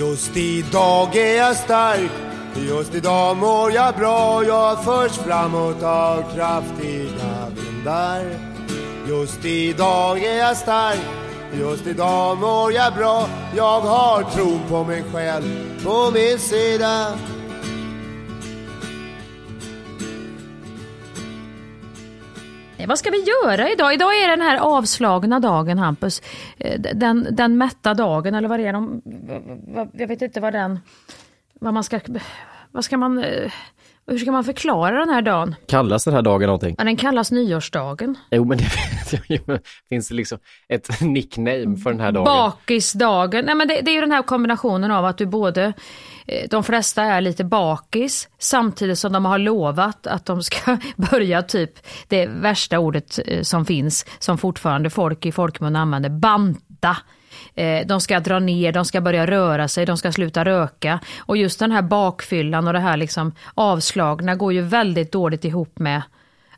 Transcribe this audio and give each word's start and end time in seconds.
Just 0.00 0.36
idag 0.36 1.16
är 1.16 1.36
jag 1.36 1.56
stark, 1.56 2.10
just 2.54 2.94
idag 2.94 3.36
mår 3.36 3.72
jag 3.72 3.94
bra. 3.96 4.44
Jag 4.44 4.84
förs 4.84 5.12
framåt 5.12 5.82
av 5.82 6.34
kraftiga 6.34 7.48
vindar. 7.54 8.24
Just 9.08 9.44
idag 9.44 10.24
är 10.24 10.38
jag 10.38 10.56
stark, 10.56 11.00
just 11.52 11.86
idag 11.86 12.38
mår 12.38 12.72
jag 12.72 12.94
bra. 12.94 13.28
Jag 13.56 13.80
har 13.80 14.22
tron 14.22 14.60
på 14.68 14.84
mig 14.84 15.04
själv 15.12 15.84
på 15.84 16.10
min 16.10 16.38
sida. 16.38 17.06
Eh, 22.80 22.86
vad 22.88 22.98
ska 22.98 23.10
vi 23.10 23.24
göra 23.24 23.70
idag? 23.70 23.94
Idag 23.94 24.22
är 24.22 24.28
den 24.28 24.40
här 24.40 24.58
avslagna 24.58 25.40
dagen 25.40 25.78
Hampus. 25.78 26.22
Eh, 26.58 26.80
den, 26.80 27.26
den 27.30 27.58
mätta 27.58 27.94
dagen 27.94 28.34
eller 28.34 28.48
vad 28.48 28.60
det 28.60 28.66
är. 28.66 28.72
De, 28.72 29.02
jag 29.92 30.08
vet 30.08 30.22
inte 30.22 30.40
vad 30.40 30.52
den... 30.52 30.80
Vad 31.60 31.74
man 31.74 31.84
ska... 31.84 32.00
Vad 32.70 32.84
ska 32.84 32.96
man... 32.96 33.18
Eh, 33.24 33.52
hur 34.06 34.18
ska 34.18 34.32
man 34.32 34.44
förklara 34.44 34.98
den 34.98 35.08
här 35.08 35.22
dagen? 35.22 35.54
Kallas 35.68 36.04
den 36.04 36.14
här 36.14 36.22
dagen 36.22 36.46
någonting? 36.46 36.74
Ja, 36.78 36.84
den 36.84 36.96
kallas 36.96 37.30
nyårsdagen. 37.32 38.18
Jo, 38.30 38.44
men 38.44 38.58
det 38.58 38.64
finns 39.88 40.08
det 40.08 40.14
liksom 40.14 40.38
ett 40.68 41.00
nickname 41.00 41.76
för 41.76 41.90
den 41.90 42.00
här 42.00 42.12
dagen? 42.12 42.24
Bakisdagen. 42.24 43.44
Nej, 43.44 43.54
men 43.54 43.68
det, 43.68 43.80
det 43.80 43.90
är 43.90 43.94
ju 43.94 44.00
den 44.00 44.12
här 44.12 44.22
kombinationen 44.22 44.90
av 44.90 45.04
att 45.04 45.18
du 45.18 45.26
både 45.26 45.72
eh, 46.26 46.48
de 46.50 46.64
flesta 46.64 47.02
är 47.02 47.20
lite 47.20 47.44
bakis 47.44 48.28
samtidigt 48.38 48.98
som 48.98 49.12
de 49.12 49.24
har 49.24 49.38
lovat 49.38 50.06
att 50.06 50.26
de 50.26 50.42
ska 50.42 50.78
börja 51.10 51.42
typ 51.42 51.72
det 52.08 52.26
värsta 52.26 52.78
ordet 52.78 53.18
eh, 53.26 53.42
som 53.42 53.64
finns 53.66 54.06
som 54.18 54.38
fortfarande 54.38 54.90
folk 54.90 55.26
i 55.26 55.32
folkmun 55.32 55.76
använder, 55.76 56.10
banta. 56.10 56.96
Eh, 57.54 57.86
De 57.86 58.00
ska 58.00 58.20
dra 58.20 58.38
ner, 58.38 58.72
de 58.72 58.84
ska 58.84 59.00
börja 59.00 59.26
röra 59.26 59.68
sig, 59.68 59.86
de 59.86 59.96
ska 59.96 60.12
sluta 60.12 60.44
röka. 60.44 61.00
Och 61.18 61.36
just 61.36 61.58
den 61.58 61.72
här 61.72 61.82
bakfyllan 61.82 62.66
och 62.66 62.72
det 62.72 62.78
här 62.80 62.96
liksom 62.96 63.32
avslagna 63.54 64.34
går 64.34 64.52
ju 64.52 64.62
väldigt 64.62 65.12
dåligt 65.12 65.44
ihop 65.44 65.78
med 65.78 66.02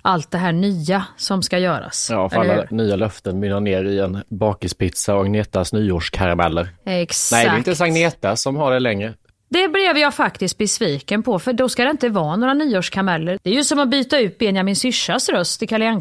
allt 0.03 0.31
det 0.31 0.39
här 0.39 0.53
nya 0.53 1.05
som 1.17 1.43
ska 1.43 1.59
göras. 1.59 2.09
Ja, 2.11 2.29
för 2.29 2.41
alla 2.41 2.67
nya 2.71 2.97
löften 2.97 3.39
mynnar 3.41 3.61
ner 3.61 3.85
i 3.85 3.99
en 3.99 4.23
bakispizza 4.29 5.15
och 5.15 5.21
Agnetas 5.23 5.73
nyårskarameller. 5.73 6.69
Exakt. 6.85 7.33
Nej, 7.33 7.45
det 7.45 7.55
är 7.55 7.59
inte 7.59 7.71
ens 7.71 7.81
Agneta 7.81 8.37
som 8.37 8.57
har 8.57 8.73
det 8.73 8.81
längre. 8.81 9.15
Det 9.51 9.69
blev 9.69 9.99
jag 9.99 10.15
faktiskt 10.15 10.59
besviken 10.59 11.23
på, 11.23 11.39
för 11.39 11.53
då 11.53 11.69
ska 11.69 11.85
det 11.85 11.91
inte 11.91 12.09
vara 12.09 12.37
några 12.37 12.55
nyårskameller. 12.55 13.39
Det 13.43 13.51
är 13.51 13.55
ju 13.55 13.65
som 13.65 13.79
att 13.79 13.89
byta 13.89 14.19
ut 14.19 14.39
Benjamin 14.39 14.77
Syrsas 14.77 15.29
röst 15.29 15.63
i 15.63 15.67
Kalle. 15.67 16.01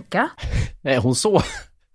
Är 0.84 0.98
hon 1.02 1.16
så 1.16 1.42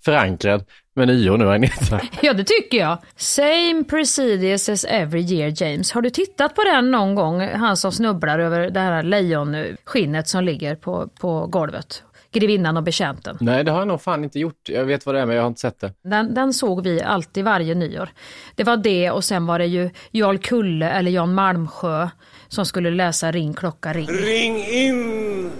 förankrad 0.07 0.65
med 0.95 1.09
nyår 1.09 1.39
nu, 1.39 1.51
Agneta? 1.51 2.01
Ja, 2.23 2.33
det 2.33 2.45
tycker 2.45 2.79
jag. 2.79 2.99
Same 3.17 3.85
procedures 3.89 4.69
as 4.69 4.85
every 4.89 5.21
year, 5.21 5.63
James. 5.63 5.93
Har 5.93 6.03
du 6.03 6.11
tittat 6.11 6.55
på 6.55 6.65
den 6.65 6.91
någon 6.91 7.15
gång? 7.15 7.41
Han 7.41 7.77
som 7.77 7.93
snubblar 7.93 8.39
över 8.39 8.71
det 8.71 8.81
här 8.81 9.03
lejonskinnet 9.03 10.29
som 10.29 10.45
ligger 10.45 10.75
på, 10.77 11.09
på 11.21 11.47
golvet. 11.47 12.03
Grevinnan 12.33 12.77
och 12.77 12.83
betjänten. 12.83 13.39
Nej, 13.41 13.65
det 13.65 13.71
har 13.71 13.79
jag 13.79 13.89
nog 13.89 14.03
fan 14.03 14.25
inte 14.25 14.39
gjort. 14.39 14.69
Jag 14.69 14.85
vet 14.85 15.07
vad 15.07 15.15
det 15.15 15.21
är, 15.21 15.27
men 15.27 15.37
jag 15.37 15.43
har 15.43 15.49
inte 15.49 15.61
sett 15.61 15.81
det. 15.81 15.93
Den, 16.03 16.35
den 16.35 16.53
såg 16.53 16.83
vi 16.83 17.03
alltid 17.03 17.45
varje 17.45 17.75
nyår. 17.75 18.09
Det 18.55 18.65
var 18.65 18.77
det 18.77 19.11
och 19.11 19.25
sen 19.25 19.47
var 19.47 19.59
det 19.59 19.67
ju 19.67 19.91
Jarl 20.11 20.39
Kulle 20.39 20.91
eller 20.91 21.11
Jan 21.11 21.35
Malmsjö 21.35 22.09
som 22.49 22.67
skulle 22.67 22.91
läsa 22.91 23.33
Ring 23.33 23.55
klocka 23.55 23.93
ring. 23.93 24.09
Ring 24.09 24.65
in 24.67 25.51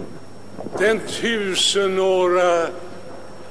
den 0.79 0.99
tusenåra 0.99 2.67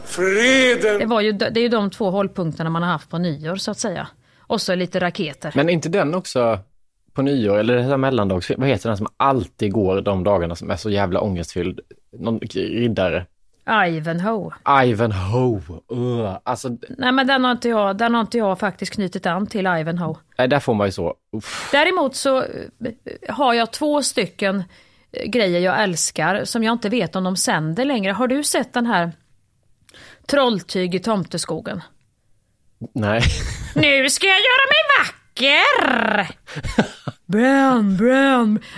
freden. 0.07 0.99
Det, 0.99 1.07
var 1.07 1.21
ju, 1.21 1.33
det 1.33 1.61
är 1.61 1.63
ju 1.63 1.69
de 1.69 1.91
två 1.91 2.11
hållpunkterna 2.11 2.71
man 2.71 2.83
har 2.83 2.91
haft 2.91 3.11
på 3.11 3.19
nyår 3.19 3.57
så 3.57 3.71
att 3.71 3.79
säga. 3.79 4.09
Och 4.39 4.61
så 4.61 4.75
lite 4.75 5.01
raketer. 5.01 5.53
Men 5.55 5.69
inte 5.69 5.89
den 5.89 6.15
också 6.15 6.59
på 7.13 7.23
nyår, 7.23 7.59
eller 7.59 7.77
det 7.77 7.83
här 7.83 7.97
mellandags, 7.97 8.51
vad 8.57 8.69
heter 8.69 8.89
den 8.89 8.97
som 8.97 9.07
alltid 9.17 9.73
går 9.73 10.01
de 10.01 10.25
dagarna 10.25 10.55
som 10.55 10.71
är 10.71 10.77
så 10.77 10.91
jävla 10.91 11.21
ångestfylld? 11.21 11.81
Någon 12.13 12.39
riddare? 12.55 13.27
Ivanhoe. 13.89 14.55
Ivanhoe. 14.85 15.61
Uh, 15.93 16.37
alltså, 16.45 16.69
Nej 16.99 17.13
men 17.13 17.27
den 17.27 17.45
har, 17.45 17.53
inte 17.53 17.69
jag, 17.69 17.97
den 17.97 18.15
har 18.15 18.21
inte 18.21 18.39
jag 18.39 18.59
faktiskt 18.59 18.93
knutit 18.93 19.27
an 19.27 19.47
till 19.47 19.67
Ivanhoe. 19.67 20.17
nej, 20.39 20.49
där 20.49 20.61
får 20.61 20.75
man 20.75 20.87
ju 20.87 20.93
så, 20.93 21.15
uff. 21.37 21.69
Däremot 21.73 22.17
så 22.17 22.39
eh, 22.39 22.47
har 23.29 23.55
jag 23.55 23.73
två 23.73 24.03
stycken 24.03 24.65
eh, 25.13 25.31
grejer 25.31 25.61
jag 25.61 25.83
älskar 25.83 26.45
som 26.45 26.63
jag 26.63 26.73
inte 26.73 26.89
vet 26.89 27.17
om 27.17 27.25
de 27.25 27.37
sänder 27.37 27.85
längre. 27.85 28.13
Har 28.13 28.29
du 28.29 28.45
sett 28.45 28.73
den 28.73 28.87
här 28.87 29.13
Trolltyg 30.27 30.95
i 30.95 30.99
tomteskogen? 30.99 31.83
Nej. 32.95 33.23
Nu 33.75 34.11
ska 34.11 34.27
jag 34.27 34.37
göra 34.39 34.67
mig 34.69 34.83
vacker! 34.99 36.35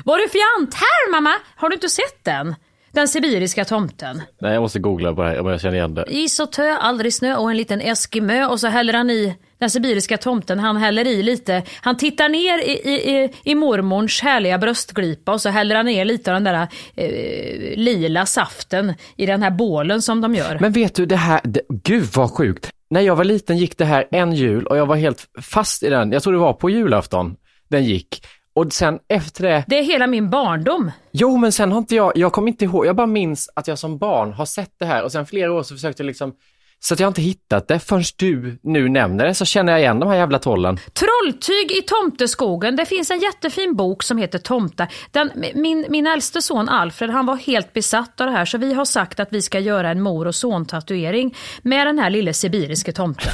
Vad 0.04 0.20
är 0.20 0.22
det 0.22 0.28
för 0.28 0.38
fjant 0.38 0.75
här 0.75 1.10
mamma? 1.10 1.34
Har 1.56 1.69
du 1.69 1.75
inte 1.75 1.88
sett 1.88 2.25
den? 2.25 2.54
Den 2.92 3.09
sibiriska 3.09 3.64
tomten. 3.64 4.22
nej, 4.41 4.53
jag 4.53 4.60
måste 4.60 4.78
googla 4.78 5.14
på 5.14 5.22
det 5.22 5.28
här 5.28 5.41
om 5.41 5.47
jag 5.47 5.60
känner 5.60 5.76
igen 5.76 5.94
det. 5.94 6.04
Is 6.09 6.41
och 6.41 6.53
tö, 6.53 6.76
aldrig 6.76 7.14
snö 7.14 7.36
och 7.36 7.50
en 7.50 7.56
liten 7.56 7.80
eskimö 7.80 8.47
och 8.47 8.60
så 8.60 8.66
häller 8.66 8.92
han 8.92 9.10
i 9.10 9.36
den 9.58 9.70
sibiriska 9.70 10.19
tomten, 10.19 10.58
han 10.58 10.76
häller 10.76 11.06
i 11.06 11.22
lite, 11.22 11.62
han 11.80 11.96
tittar 11.96 12.28
ner 12.28 12.58
i, 12.58 12.72
i, 12.72 13.30
i, 13.44 13.54
mormons 13.54 14.20
härliga 14.20 14.58
bröstglipa 14.58 15.32
och 15.32 15.41
så 15.41 15.48
häller 15.48 15.76
han 15.76 15.86
ner 15.86 16.04
lite 16.04 16.34
av 16.34 16.42
den 16.42 16.44
där 16.44 16.69
eh, 16.96 17.76
lila 17.76 18.26
saften 18.26 18.94
i 19.16 19.26
den 19.26 19.42
här 19.42 19.50
bålen 19.50 20.02
som 20.02 20.20
de 20.20 20.34
gör. 20.34 20.58
Men 20.60 20.72
vet 20.72 20.94
du, 20.94 21.06
det 21.06 21.16
här, 21.16 21.41
det, 21.44 21.60
gud 21.68 22.04
vad 22.14 22.30
sjukt. 22.30 22.70
När 22.91 23.00
jag 23.00 23.16
var 23.16 23.24
liten 23.24 23.58
gick 23.58 23.78
det 23.78 23.84
här 23.84 24.08
en 24.10 24.32
jul 24.32 24.66
och 24.66 24.76
jag 24.76 24.86
var 24.86 24.97
helt 24.97 25.26
fast 25.41 25.82
i 25.82 25.88
den. 25.88 26.12
Jag 26.12 26.22
tror 26.22 26.32
det 26.32 26.38
var 26.38 26.52
på 26.52 26.70
julafton 26.70 27.36
den 27.68 27.84
gick. 27.84 28.26
Och 28.54 28.72
sen 28.72 28.98
efter 29.08 29.44
det, 29.48 29.64
Det 29.66 29.78
är 29.78 29.82
hela 29.82 30.06
min 30.06 30.30
barndom. 30.30 30.91
jo 31.12 31.36
men 31.36 31.52
sen 31.52 31.72
har 31.72 31.78
inte 31.78 31.94
jag, 31.94 32.12
jag 32.14 32.32
kommer 32.32 32.48
inte 32.48 32.64
ihåg, 32.64 32.86
jag 32.86 32.97
bara 32.97 33.06
minns 33.06 33.50
att 33.54 33.68
jag 33.68 33.78
som 33.78 33.98
barn 33.98 34.32
har 34.32 34.47
sett 34.47 34.72
det 34.78 34.86
här 34.86 35.02
och 35.04 35.12
sen 35.12 35.26
flera 35.26 35.52
år 35.52 35.62
så 35.62 35.74
försökte 35.74 36.02
jag 36.02 36.06
liksom, 36.06 36.32
så 36.81 36.94
att 36.94 37.00
jag 37.00 37.06
har 37.06 37.11
inte 37.11 37.22
hittat 37.22 37.69
det 37.69 37.78
förrän 37.78 38.05
du 38.16 38.59
nu 38.62 38.89
nämner 38.89 39.27
det 39.27 39.34
så 39.34 39.44
känner 39.44 39.72
jag 39.72 39.81
igen 39.81 40.00
de 40.00 40.09
här 40.09 40.16
jävla 40.16 40.39
trollen. 40.39 40.78
Trolltyg 40.93 41.72
i 41.72 41.83
tomteskogen. 41.83 42.77
Det 42.77 42.87
finns 42.87 43.11
en 43.11 43.21
jättefin 43.21 43.77
bok 43.77 44.03
som 44.03 44.19
heter 44.19 44.39
Tomta. 44.39 44.89
Den, 45.11 45.31
min, 45.55 45.87
min 45.89 46.06
äldste 46.06 46.43
son 46.43 46.69
Alfred 46.69 47.11
han 47.11 47.27
var 47.27 47.37
helt 47.37 47.72
besatt 47.72 48.21
av 48.21 48.27
det 48.27 48.33
här 48.33 48.44
så 48.44 48.59
vi 48.59 48.75
har 48.75 48.84
sagt 48.84 49.21
att 49.21 49.28
vi 49.33 49.43
ska 49.43 49.61
göra 49.61 49.91
en 49.91 50.00
mor 50.00 50.27
och 50.27 50.34
son 50.34 50.66
tatuering 50.66 51.37
med 51.62 51.87
den 51.87 51.99
här 51.99 52.11
lille 52.11 52.33
sibiriske 52.33 52.93
tomten. 52.93 53.33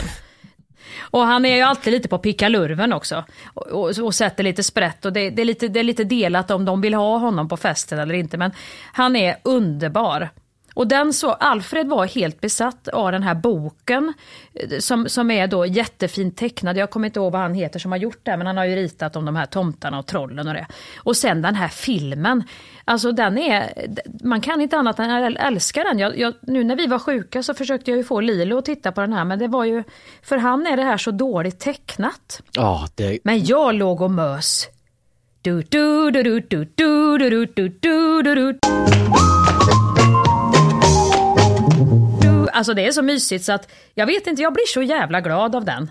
Och 1.01 1.21
han 1.21 1.45
är 1.45 1.57
ju 1.57 1.63
alltid 1.63 1.93
lite 1.93 2.09
på 2.09 2.19
pickalurven 2.19 2.93
också. 2.93 3.25
Och, 3.55 3.67
och, 3.67 3.99
och 3.99 4.15
sätter 4.15 4.45
lite 4.45 4.63
sprätt 4.63 5.05
och 5.05 5.13
det, 5.13 5.31
det, 5.31 5.43
är 5.43 5.47
lite, 5.47 5.69
det 5.69 5.81
är 5.81 5.85
lite 5.85 6.05
delat 6.05 6.51
om 6.51 6.65
de 6.65 6.81
vill 6.81 6.95
ha 6.95 7.19
honom 7.19 7.49
på 7.49 7.57
festen 7.57 7.99
eller 7.99 8.15
inte. 8.15 8.37
Men 8.37 8.53
han 8.93 9.17
är 9.17 9.37
underbar. 9.45 10.31
Och 10.75 10.89
den 10.89 11.13
så, 11.13 11.33
Alfred 11.33 11.89
var 11.89 12.07
helt 12.07 12.41
besatt 12.41 12.89
av 12.89 13.13
den 13.13 13.23
här 13.23 13.35
boken 13.35 14.13
eh, 14.55 14.79
som, 14.79 15.09
som 15.09 15.31
är 15.31 15.47
då 15.47 15.67
jättefint 15.67 16.37
tecknad. 16.37 16.77
Jag 16.77 16.91
kommer 16.91 17.07
inte 17.07 17.21
ihåg 17.21 17.33
vad 17.33 17.41
han 17.41 17.55
heter 17.55 17.79
som 17.79 17.93
har 17.93 17.99
gjort 17.99 18.21
det, 18.23 18.37
men 18.37 18.47
han 18.47 18.57
har 18.57 18.65
ju 18.65 18.77
ritat 18.77 19.17
om 19.17 19.25
de 19.25 19.37
här 19.37 19.47
tomtarna 19.47 19.99
och 19.99 20.07
trollen 20.07 20.49
och 20.49 20.55
det. 20.55 20.67
Och 20.97 21.17
sen 21.17 21.43
den 21.43 21.55
här 21.55 21.69
filmen. 21.69 22.45
Alltså 22.85 23.13
den 23.13 23.39
är, 23.39 23.73
man 24.23 24.41
kan 24.41 24.61
inte 24.61 24.77
annat 24.77 24.99
än 24.99 25.37
älska 25.37 25.85
den. 25.85 25.99
Jag, 25.99 26.19
jag, 26.19 26.35
nu 26.43 26.65
när 26.65 26.77
vi 26.77 26.87
var 26.87 26.99
sjuka 26.99 27.43
så 27.43 27.55
försökte 27.55 27.91
jag 27.91 27.99
ju 27.99 28.05
få 28.05 28.21
Lilo 28.21 28.59
att 28.59 28.65
titta 28.65 28.93
på 28.93 29.01
den 29.01 29.13
här, 29.13 29.25
men 29.25 29.39
det 29.39 29.49
var 29.49 29.65
ju, 29.65 29.85
för 30.23 30.37
han 30.37 30.67
är 30.67 30.77
det 30.77 30.83
här 30.83 30.97
så 30.97 31.11
dåligt 31.11 31.61
tecknat. 31.61 32.43
Ja, 32.53 32.89
det, 32.95 33.19
Men 33.25 33.45
jag 33.45 33.75
låg 33.75 34.01
och 34.01 34.11
mös. 34.11 34.69
Du, 35.43 35.63
du, 35.63 36.11
du, 36.11 36.23
du, 36.23 36.41
du, 36.41 36.65
du, 36.75 37.19
du, 37.19 37.29
du, 37.29 37.47
du, 37.47 38.23
du, 38.23 38.35
du. 38.35 38.53
Du, 38.53 39.94
Alltså 42.55 42.75
det 42.75 42.87
är 42.87 42.93
så 42.93 43.03
mysigt 43.03 43.45
så 43.45 43.53
att 43.53 43.71
jag 43.95 44.07
vet 44.07 44.27
inte, 44.27 44.43
jag 44.43 44.53
blir 44.53 44.67
så 44.67 44.83
jävla 44.83 45.21
glad 45.21 45.57
av 45.57 45.65
den. 45.65 45.91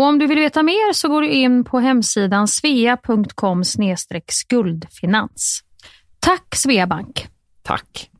Och 0.00 0.06
om 0.06 0.18
du 0.18 0.26
vill 0.26 0.38
veta 0.38 0.62
mer 0.62 0.92
så 0.92 1.08
går 1.08 1.22
du 1.22 1.28
in 1.28 1.64
på 1.64 1.78
hemsidan 1.78 2.48
svea.com 2.48 3.64
skuldfinans. 4.28 5.60
Tack 6.20 6.54
Sveabank! 6.56 7.26
Tack! 7.62 8.10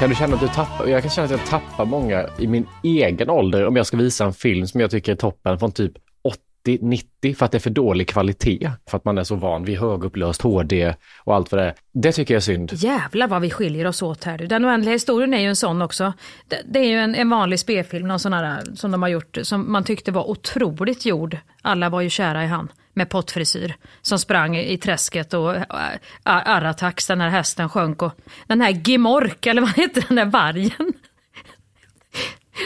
Kan 0.00 0.08
du 0.08 0.14
känna 0.14 0.34
att 0.34 0.40
du 0.40 0.48
tappar, 0.48 0.86
jag 0.86 1.02
kan 1.02 1.10
känna 1.10 1.24
att 1.24 1.30
jag 1.30 1.46
tappar 1.46 1.84
många 1.84 2.26
i 2.38 2.46
min 2.46 2.66
egen 2.82 3.30
ålder 3.30 3.66
om 3.66 3.76
jag 3.76 3.86
ska 3.86 3.96
visa 3.96 4.24
en 4.24 4.32
film 4.32 4.66
som 4.66 4.80
jag 4.80 4.90
tycker 4.90 5.12
är 5.12 5.16
toppen 5.16 5.58
från 5.58 5.72
typ 5.72 5.92
80-90 6.66 7.34
för 7.34 7.44
att 7.44 7.52
det 7.52 7.58
är 7.58 7.60
för 7.60 7.70
dålig 7.70 8.08
kvalitet. 8.08 8.70
För 8.88 8.96
att 8.96 9.04
man 9.04 9.18
är 9.18 9.24
så 9.24 9.34
van 9.34 9.64
vid 9.64 9.78
högupplöst 9.78 10.42
HD 10.42 10.94
och 11.24 11.34
allt 11.34 11.52
vad 11.52 11.60
det 11.60 11.66
är. 11.66 11.74
Det 11.92 12.12
tycker 12.12 12.34
jag 12.34 12.38
är 12.38 12.42
synd. 12.42 12.72
Jävlar 12.72 13.28
vad 13.28 13.42
vi 13.42 13.50
skiljer 13.50 13.86
oss 13.86 14.02
åt 14.02 14.24
här. 14.24 14.38
Den 14.38 14.64
oändliga 14.64 14.92
historien 14.92 15.34
är 15.34 15.40
ju 15.40 15.48
en 15.48 15.56
sån 15.56 15.82
också. 15.82 16.12
Det, 16.48 16.62
det 16.64 16.78
är 16.78 16.88
ju 16.88 16.98
en, 16.98 17.14
en 17.14 17.30
vanlig 17.30 17.58
spelfilm, 17.60 18.08
någon 18.08 18.18
sån 18.18 18.32
här 18.32 18.62
som 18.74 18.90
de 18.90 19.02
har 19.02 19.08
gjort, 19.08 19.38
som 19.42 19.72
man 19.72 19.84
tyckte 19.84 20.12
var 20.12 20.30
otroligt 20.30 21.06
gjord. 21.06 21.36
Alla 21.62 21.88
var 21.88 22.00
ju 22.00 22.10
kära 22.10 22.44
i 22.44 22.46
han 22.46 22.68
med 22.94 23.08
pottfrisyr 23.08 23.76
som 24.02 24.18
sprang 24.18 24.56
i 24.56 24.78
träsket 24.78 25.34
och 25.34 25.56
äh, 25.56 25.64
Aratax, 26.22 27.06
den 27.06 27.20
här 27.20 27.28
hästen 27.28 27.68
sjönk 27.68 28.02
och 28.02 28.12
den 28.46 28.60
här 28.60 28.70
Gimork, 28.70 29.46
eller 29.46 29.60
vad 29.60 29.70
heter 29.76 30.04
den 30.08 30.16
där 30.16 30.24
vargen? 30.24 30.92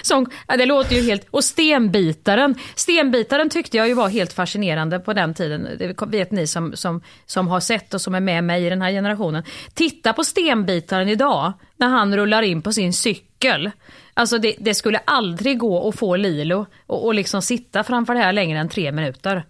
Som, 0.03 0.27
ja, 0.49 0.57
det 0.57 0.67
låter 0.67 0.97
ju 0.97 1.03
helt... 1.03 1.27
Och 1.31 1.45
stenbitaren. 1.45 2.55
Stenbitaren 2.75 3.51
tyckte 3.51 3.77
jag 3.77 3.89
ju 3.89 3.95
var 3.95 4.09
helt 4.09 4.33
fascinerande 4.33 4.99
på 4.99 5.13
den 5.13 5.35
tiden. 5.35 5.69
Det 5.79 6.07
vet 6.07 6.31
ni 6.31 6.47
som, 6.47 6.77
som, 6.77 7.03
som 7.27 7.49
har 7.49 7.61
sett 7.61 7.95
och 7.95 8.01
som 8.01 8.15
är 8.15 8.21
med 8.21 8.45
mig 8.45 8.67
i 8.67 8.71
den 8.71 8.83
här 8.83 8.91
generationen. 8.91 9.43
Titta 9.75 10.13
på 10.13 10.25
stenbitaren 10.25 11.09
idag 11.09 11.53
när 11.77 11.89
han 11.89 12.17
rullar 12.17 12.43
in 12.43 12.63
på 12.63 12.73
sin 12.73 12.93
cykel. 12.93 13.71
Alltså 14.15 14.39
det, 14.39 14.55
det 14.59 14.75
skulle 14.75 14.99
aldrig 15.05 15.59
gå 15.59 15.89
att 15.89 15.99
få 15.99 16.17
Lilo 16.17 16.67
och, 16.87 17.05
och 17.05 17.15
liksom 17.15 17.43
sitta 17.43 17.85
framför 17.85 18.15
det 18.15 18.21
här 18.21 18.33
längre 18.33 18.59
än 18.59 18.69
tre 18.69 18.93
minuter. 18.93 19.45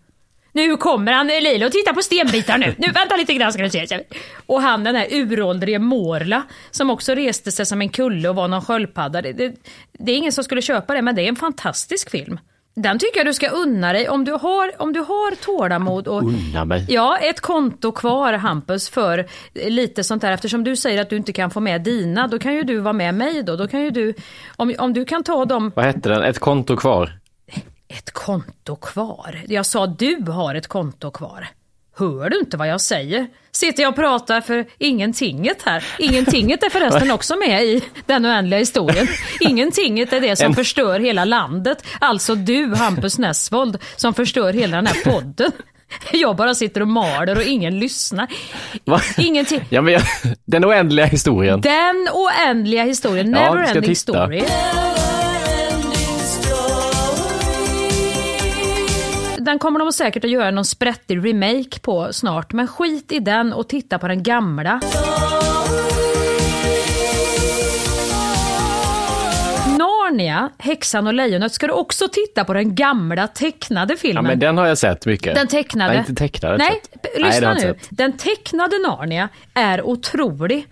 Nu 0.57 0.77
kommer 0.77 1.13
han 1.13 1.27
Lilo, 1.27 1.71
titta 1.71 1.95
på 1.95 2.03
stenbitar 2.03 2.59
nu. 2.59 2.75
Nu 2.79 2.93
vänta 2.93 3.17
lite 3.17 3.35
grann 3.35 3.53
ska 3.53 3.63
du 3.63 3.71
se. 3.71 4.01
Och 4.47 4.63
han 4.63 4.85
den 4.85 4.97
här 4.97 5.07
uråldrige 5.11 5.79
Morla 5.79 6.43
som 6.71 6.91
också 6.91 7.15
reste 7.15 7.53
sig 7.53 7.67
som 7.67 7.81
en 7.81 7.89
kulle 7.89 8.29
och 8.29 8.35
var 8.35 8.49
någon 8.49 8.63
sköldpadda. 8.63 9.23
Det, 9.23 9.33
det, 9.33 9.55
det, 9.99 10.13
är 10.13 10.17
ingen 10.17 10.33
som 10.33 10.45
skulle 10.45 10.63
köpa 10.63 10.95
det 10.95 11.03
men 11.03 11.15
det 11.15 11.23
är 11.23 11.29
en 11.29 11.37
fantastisk 11.37 12.11
film. 12.11 12.39
Den 12.77 12.99
tycker 12.99 13.19
jag 13.19 13.27
du 13.27 13.35
ska 13.35 13.49
unna 13.49 13.93
dig 13.93 14.09
om 14.09 14.25
du 14.25 14.33
har, 14.33 14.83
om 14.83 14.93
du 14.93 15.01
har 15.01 15.35
tålamod 15.35 16.09
och 16.09 16.23
unna 16.23 16.65
mig. 16.65 16.87
Ja, 16.89 17.19
ett 17.19 17.41
konto 17.41 17.93
kvar 17.93 18.33
Hampus 18.33 18.89
för 18.89 19.27
lite 19.55 20.05
sånt 20.05 20.23
där 20.23 20.33
eftersom 20.33 20.65
du 20.65 20.77
säger 20.77 21.03
att 21.03 21.11
du 21.11 21.17
inte 21.17 21.33
kan 21.33 21.51
få 21.51 21.61
med 21.61 21.83
dina 21.83 22.27
då 22.27 22.39
kan 22.39 22.55
ju 22.55 22.63
du 22.63 22.79
vara 22.79 22.93
med 22.93 23.15
mig 23.15 23.43
då. 23.43 23.57
Då 23.57 23.69
kan 23.69 23.83
ju 23.83 23.91
du, 23.91 24.15
om, 24.57 24.75
om 24.79 24.93
du 24.93 25.05
kan 25.05 25.23
ta 25.23 25.45
dem. 25.45 25.73
Vad 25.77 25.85
hette 25.85 26.09
den? 26.09 26.23
Ett 26.23 26.39
konto 26.39 26.77
kvar? 26.77 27.13
Ett 27.89 28.11
konto 28.11 28.77
kvar? 28.77 29.43
Jag 29.49 29.67
sa 29.67 29.87
du 29.87 30.25
har 30.29 30.55
ett 30.55 30.67
konto 30.67 31.11
kvar. 31.11 31.49
Hör 31.99 32.31
du 32.31 32.39
inte 32.39 32.57
vad 32.57 32.69
jag 32.69 32.81
säger? 32.81 33.27
Sitter 33.53 33.83
jag 33.83 33.91
och 33.91 33.97
pratar 33.97 34.41
för 34.41 34.67
ingentinget 34.79 35.63
här. 35.63 35.85
Ingentinget 35.99 36.63
är 36.63 36.71
förresten 36.71 37.11
också 37.11 37.37
med 37.37 37.65
i 37.65 37.85
den 38.07 38.27
oändliga 38.27 38.59
historien. 38.59 39.07
Ingentinget 39.41 40.13
är 40.13 40.21
det 40.21 40.37
som 40.37 40.55
förstör 40.55 41.01
hela 41.01 41.25
landet. 41.25 41.85
Alltså 42.01 42.35
du, 42.35 42.75
Hampus 42.75 43.19
Nessvold, 43.19 43.79
som 43.97 44.15
förstör 44.15 44.53
hela 44.53 44.77
den 44.77 44.87
här 44.87 45.05
podden. 45.05 45.53
Jag 46.13 46.37
bara 46.37 46.55
sitter 46.55 46.81
och 46.81 46.89
maler 46.89 47.37
och 47.37 47.43
ingen 47.43 47.79
lyssnar. 47.79 48.27
Va? 48.85 49.01
Ingenting. 49.19 49.65
Ja, 49.69 49.83
men 49.83 49.93
jag... 49.93 50.03
Den 50.45 50.65
oändliga 50.65 51.07
historien. 51.07 51.61
Den 51.61 52.09
oändliga 52.13 52.83
historien. 52.83 53.31
Never 53.31 53.63
ja, 53.63 53.67
ending 53.67 53.97
story. 53.97 54.45
Den 59.47 59.59
kommer 59.59 59.79
de 59.79 59.93
säkert 59.93 60.25
att 60.25 60.31
göra 60.31 60.51
någon 60.51 60.65
sprättig 60.65 61.27
remake 61.27 61.81
på 61.81 62.13
snart, 62.13 62.53
men 62.53 62.67
skit 62.67 63.13
i 63.13 63.21
den 63.21 63.53
och 63.53 63.69
titta 63.69 63.99
på 63.99 64.09
den 64.09 64.23
gamla. 64.23 64.81
Narnia, 69.79 70.51
Häxan 70.59 71.07
och 71.07 71.15
Lejonet, 71.15 71.53
ska 71.53 71.67
du 71.67 71.73
också 71.73 72.09
titta 72.09 72.45
på 72.45 72.53
den 72.53 72.75
gamla 72.75 73.27
tecknade 73.29 73.97
filmen? 73.97 74.25
Ja, 74.25 74.31
men 74.31 74.39
den 74.39 74.59
har 74.59 74.67
jag 74.67 74.79
sett 74.79 75.07
mycket. 75.07 75.35
Den 75.35 75.49
tecknade. 75.49 75.91
Nej, 75.91 75.99
inte 75.99 76.15
tecknade. 76.15 76.57
Nej, 76.57 76.83
lyssna 77.17 77.55
Nej, 77.55 77.65
nu. 77.65 77.75
Den 77.91 78.13
tecknade 78.13 78.77
Narnia 78.79 79.29
är 79.55 79.83
otrolig. 79.83 80.67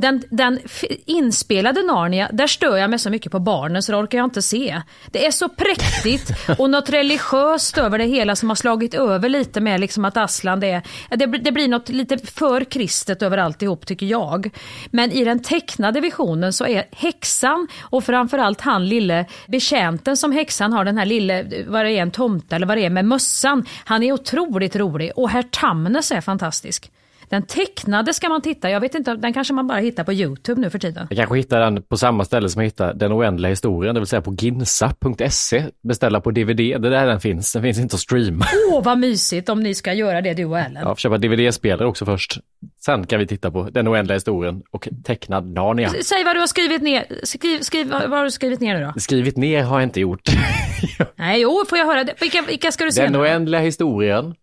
Den, 0.00 0.22
den 0.30 0.58
inspelade 1.06 1.82
Narnia, 1.82 2.28
där 2.32 2.46
stör 2.46 2.76
jag 2.76 2.90
mig 2.90 2.98
så 2.98 3.10
mycket 3.10 3.32
på 3.32 3.38
barnen 3.38 3.82
så 3.82 3.92
det 3.92 3.98
orkar 3.98 4.18
jag 4.18 4.26
inte 4.26 4.42
se. 4.42 4.82
Det 5.06 5.26
är 5.26 5.30
så 5.30 5.48
präktigt 5.48 6.30
och 6.58 6.70
något 6.70 6.90
religiöst 6.90 7.78
över 7.78 7.98
det 7.98 8.04
hela 8.04 8.36
som 8.36 8.48
har 8.48 8.56
slagit 8.56 8.94
över 8.94 9.28
lite 9.28 9.60
med 9.60 9.80
liksom 9.80 10.04
att 10.04 10.16
Aslan 10.16 10.60
det 10.60 10.70
är, 10.70 10.82
det, 11.16 11.26
det 11.26 11.52
blir 11.52 11.68
något 11.68 11.88
lite 11.88 12.18
för 12.18 12.64
kristet 12.64 13.22
över 13.22 13.38
alltihop 13.38 13.86
tycker 13.86 14.06
jag. 14.06 14.50
Men 14.90 15.12
i 15.12 15.24
den 15.24 15.42
tecknade 15.42 16.00
visionen 16.00 16.52
så 16.52 16.66
är 16.66 16.84
häxan 16.92 17.68
och 17.80 18.04
framförallt 18.04 18.60
han 18.60 18.88
lille 18.88 19.26
betjänten 19.46 20.16
som 20.16 20.32
häxan 20.32 20.72
har, 20.72 20.84
den 20.84 20.98
här 20.98 21.06
lille, 21.06 21.64
vad 21.66 21.84
det 21.84 21.92
är, 21.92 22.02
en 22.02 22.10
tomte 22.10 22.56
eller 22.56 22.66
vad 22.66 22.76
det 22.76 22.84
är 22.84 22.90
med 22.90 23.04
mössan. 23.04 23.66
Han 23.84 24.02
är 24.02 24.12
otroligt 24.12 24.76
rolig 24.76 25.12
och 25.16 25.30
herr 25.30 25.42
Tamnes 25.42 26.12
är 26.12 26.20
fantastisk. 26.20 26.90
Den 27.30 27.42
tecknade 27.42 28.14
ska 28.14 28.28
man 28.28 28.42
titta, 28.42 28.70
jag 28.70 28.80
vet 28.80 28.94
inte, 28.94 29.14
den 29.14 29.32
kanske 29.32 29.54
man 29.54 29.66
bara 29.66 29.78
hittar 29.78 30.04
på 30.04 30.12
Youtube 30.12 30.60
nu 30.60 30.70
för 30.70 30.78
tiden. 30.78 31.06
Jag 31.10 31.16
kanske 31.18 31.36
hittar 31.36 31.60
den 31.60 31.82
på 31.82 31.96
samma 31.96 32.24
ställe 32.24 32.48
som 32.48 32.62
jag 32.62 32.66
hittar 32.66 32.94
Den 32.94 33.12
oändliga 33.12 33.48
historien, 33.50 33.94
det 33.94 34.00
vill 34.00 34.06
säga 34.06 34.22
på 34.22 34.34
ginsa.se. 34.34 35.64
Beställa 35.82 36.20
på 36.20 36.30
DVD, 36.30 36.56
det 36.56 36.72
är 36.74 36.78
där 36.78 37.06
den 37.06 37.20
finns. 37.20 37.52
Den 37.52 37.62
finns 37.62 37.78
inte 37.78 37.94
att 37.94 38.00
streama. 38.00 38.46
Åh 38.72 38.84
vad 38.84 38.98
mysigt 38.98 39.48
om 39.48 39.60
ni 39.60 39.74
ska 39.74 39.92
göra 39.92 40.20
det 40.20 40.34
du 40.34 40.44
och 40.44 40.58
Ellen. 40.58 40.84
Får 40.84 40.96
köpa 40.96 41.18
DVD-spelare 41.18 41.88
också 41.88 42.04
först. 42.04 42.38
Sen 42.84 43.06
kan 43.06 43.18
vi 43.18 43.26
titta 43.26 43.50
på 43.50 43.62
Den 43.70 43.88
oändliga 43.88 44.16
historien 44.16 44.62
och 44.70 44.88
tecknad 45.04 45.46
Narnia. 45.46 45.90
Säg 46.04 46.24
vad 46.24 46.36
du 46.36 46.40
har 46.40 46.46
skrivit 46.46 46.82
ner, 46.82 47.04
skriv, 47.22 47.60
skriv, 47.60 47.90
vad 47.90 48.10
har 48.10 48.24
du 48.24 48.30
skrivit 48.30 48.60
ner 48.60 48.78
nu 48.78 48.84
då? 48.94 49.00
Skrivit 49.00 49.36
ner 49.36 49.62
har 49.62 49.80
jag 49.80 49.86
inte 49.86 50.00
gjort. 50.00 50.22
Nej, 51.16 51.40
jo, 51.40 51.64
får 51.68 51.78
jag 51.78 51.86
höra? 51.86 52.04
Vilka, 52.20 52.42
vilka 52.48 52.72
ska 52.72 52.84
du 52.84 52.92
se 52.92 53.02
Den 53.02 53.12
nu? 53.12 53.18
oändliga 53.18 53.60
historien, 53.60 54.34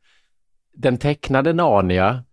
den 0.77 0.97
tecknade 0.97 1.53
Narnia, 1.53 2.23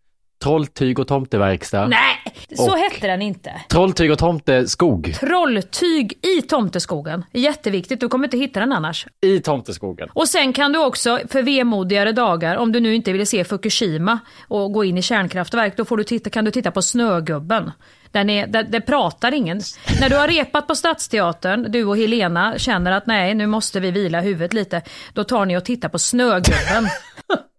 Trolltyg 0.45 0.99
och 0.99 1.09
tomteverkstad, 1.09 1.87
Nej, 1.87 2.35
så 2.57 2.71
Och- 2.73 2.79
hette 2.79 3.07
den 3.07 3.23
inte. 3.23 3.53
Trolltyg 3.69 4.13
och 4.13 4.19
tomteskog 4.19 5.15
Trolltyg 5.21 6.19
i 6.23 6.43
Tomteskogen. 6.43 7.25
Jätteviktigt, 7.33 8.01
du 8.01 8.09
kommer 8.09 8.27
inte 8.27 8.37
hitta 8.37 8.61
den 8.61 8.73
annars. 8.73 9.07
i 9.27 9.41
tomteskogen. 9.41 10.09
Och 10.13 10.29
sen 10.29 10.53
kan 10.53 10.73
du 10.73 10.79
också, 10.85 11.19
för 11.29 11.43
vemodigare 11.43 12.13
dagar, 12.13 12.57
om 12.57 12.73
du 12.73 12.81
nu 12.81 12.95
inte 12.95 13.13
vill 13.13 13.27
se 13.27 13.45
Fukushima 13.45 14.19
och 14.49 14.73
gå 14.73 14.85
in 14.85 14.99
i 14.99 15.03
kärnkraftverk, 15.03 15.77
då 15.77 15.85
får 15.85 15.97
du 15.97 16.05
titta, 16.05 16.31
kan 16.31 16.45
du 16.45 16.51
titta 16.51 16.71
på 16.71 16.83
Snögubben. 16.83 17.71
Den 18.11 18.31
är, 18.31 18.47
det, 18.47 18.63
det 18.63 18.81
pratar 18.81 19.35
ingen. 19.35 19.61
När 20.01 20.09
du 20.11 20.17
har 20.17 20.29
repat 20.29 20.67
på 20.67 20.75
Stadsteatern, 20.75 21.67
du 21.73 21.85
och 21.85 21.97
Helena 21.97 22.59
känner 22.59 22.93
att 22.93 23.07
nej, 23.07 23.35
nu 23.35 23.47
måste 23.47 23.81
vi 23.81 23.91
vila 23.91 24.21
huvudet 24.21 24.53
lite, 24.53 24.83
då 25.13 25.25
tar 25.25 25.47
ni 25.47 25.57
och 25.57 25.65
tittar 25.65 25.89
på 25.89 25.99
Snögubben. 25.99 26.89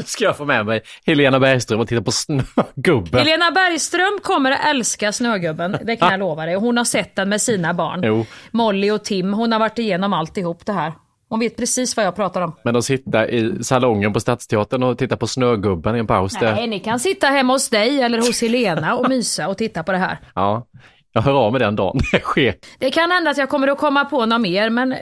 Nu 0.00 0.06
ska 0.06 0.24
jag 0.24 0.36
få 0.36 0.44
med 0.44 0.66
mig 0.66 0.82
Helena 1.06 1.40
Bergström 1.40 1.80
och 1.80 1.88
titta 1.88 2.02
på 2.02 2.12
Snögubben. 2.12 3.20
Helena 3.26 3.50
Bergström 3.50 4.18
kommer 4.22 4.50
att 4.50 4.64
älska 4.70 5.12
Snögubben, 5.12 5.76
det 5.84 5.96
kan 5.96 6.10
jag 6.10 6.20
lova 6.20 6.46
dig. 6.46 6.54
Hon 6.54 6.76
har 6.76 6.84
sett 6.84 7.16
den 7.16 7.28
med 7.28 7.40
sina 7.40 7.74
barn. 7.74 8.00
Jo. 8.04 8.26
Molly 8.50 8.90
och 8.90 9.04
Tim, 9.04 9.32
hon 9.32 9.52
har 9.52 9.58
varit 9.58 9.78
igenom 9.78 10.12
alltihop 10.12 10.66
det 10.66 10.72
här. 10.72 10.92
Hon 11.28 11.40
vet 11.40 11.56
precis 11.56 11.96
vad 11.96 12.06
jag 12.06 12.16
pratar 12.16 12.40
om. 12.42 12.56
Men 12.64 12.74
de 12.74 12.82
sitter 12.82 13.30
i 13.30 13.64
salongen 13.64 14.12
på 14.12 14.20
Stadsteatern 14.20 14.82
och 14.82 14.98
tittar 14.98 15.16
på 15.16 15.26
Snögubben 15.26 15.96
i 15.96 15.98
en 15.98 16.06
paus. 16.06 16.32
Nej, 16.40 16.54
Där. 16.54 16.66
ni 16.66 16.80
kan 16.80 17.00
sitta 17.00 17.26
hemma 17.26 17.52
hos 17.52 17.68
dig 17.68 18.02
eller 18.02 18.18
hos 18.18 18.40
Helena 18.42 18.94
och 18.94 19.08
mysa 19.08 19.48
och 19.48 19.58
titta 19.58 19.82
på 19.82 19.92
det 19.92 19.98
här. 19.98 20.18
Ja, 20.34 20.66
jag 21.12 21.22
hör 21.22 21.32
av 21.32 21.52
mig 21.52 21.58
den 21.58 21.76
dagen 21.76 22.00
det 22.12 22.20
sker. 22.20 22.54
Det 22.78 22.90
kan 22.90 23.10
hända 23.10 23.30
att 23.30 23.38
jag 23.38 23.48
kommer 23.48 23.68
att 23.68 23.78
komma 23.78 24.04
på 24.04 24.26
något 24.26 24.40
mer, 24.40 24.70
men 24.70 24.92
eh, 24.92 24.98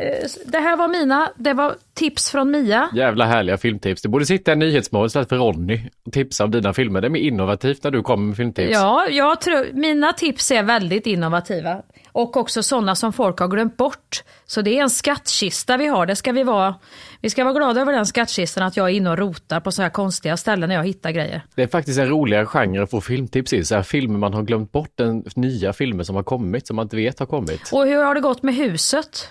det 0.46 0.58
här 0.58 0.76
var 0.76 0.88
mina, 0.88 1.30
det 1.36 1.52
var 1.52 1.74
tips 1.94 2.30
från 2.30 2.50
Mia. 2.50 2.88
Jävla 2.94 3.24
härliga 3.24 3.56
filmtips. 3.58 4.02
Du 4.02 4.08
borde 4.08 4.26
sitta 4.26 4.52
i 4.52 4.56
Nyhetsmorgon 4.56 5.06
istället 5.06 5.28
för 5.28 5.36
Ronny 5.36 5.80
och 6.06 6.12
tipsa 6.12 6.44
om 6.44 6.50
dina 6.50 6.72
filmer. 6.72 7.00
Det 7.00 7.06
är 7.06 7.10
mer 7.10 7.20
innovativt 7.20 7.84
när 7.84 7.90
du 7.90 8.02
kommer 8.02 8.26
med 8.26 8.36
filmtips. 8.36 8.72
Ja, 8.72 9.06
jag 9.10 9.40
tror, 9.40 9.66
mina 9.72 10.12
tips 10.12 10.50
är 10.50 10.62
väldigt 10.62 11.06
innovativa. 11.06 11.82
Och 12.12 12.36
också 12.36 12.62
sådana 12.62 12.94
som 12.94 13.12
folk 13.12 13.38
har 13.38 13.48
glömt 13.48 13.76
bort. 13.76 14.22
Så 14.46 14.62
det 14.62 14.78
är 14.78 14.82
en 14.82 14.90
skattkista 14.90 15.76
vi 15.76 15.86
har. 15.86 16.06
Det 16.06 16.16
ska 16.16 16.32
vi 16.32 16.42
vara. 16.42 16.74
Vi 17.20 17.30
ska 17.30 17.44
vara 17.44 17.54
glada 17.54 17.80
över 17.80 17.92
den 17.92 18.06
skattkistan, 18.06 18.64
att 18.64 18.76
jag 18.76 18.86
är 18.86 18.92
inne 18.92 19.10
och 19.10 19.18
rotar 19.18 19.60
på 19.60 19.72
så 19.72 19.82
här 19.82 19.90
konstiga 19.90 20.36
ställen 20.36 20.68
när 20.68 20.76
jag 20.76 20.84
hittar 20.86 21.10
grejer. 21.10 21.42
Det 21.54 21.62
är 21.62 21.66
faktiskt 21.66 21.98
en 21.98 22.08
roligare 22.08 22.46
genre 22.46 22.82
att 22.82 22.90
få 22.90 23.00
filmtips 23.00 23.52
i. 23.52 23.64
Så 23.64 23.74
här 23.74 23.82
filmer 23.82 24.18
man 24.18 24.34
har 24.34 24.42
glömt 24.42 24.72
bort, 24.72 24.90
den 24.94 25.24
nya 25.36 25.72
filmer 25.72 26.04
som 26.04 26.16
har 26.16 26.22
kommit, 26.22 26.66
som 26.66 26.76
man 26.76 26.82
inte 26.82 26.96
vet 26.96 27.18
har 27.18 27.26
kommit. 27.26 27.70
Och 27.72 27.86
hur 27.86 28.04
har 28.04 28.14
det 28.14 28.20
gått 28.20 28.42
med 28.42 28.54
huset? 28.54 29.30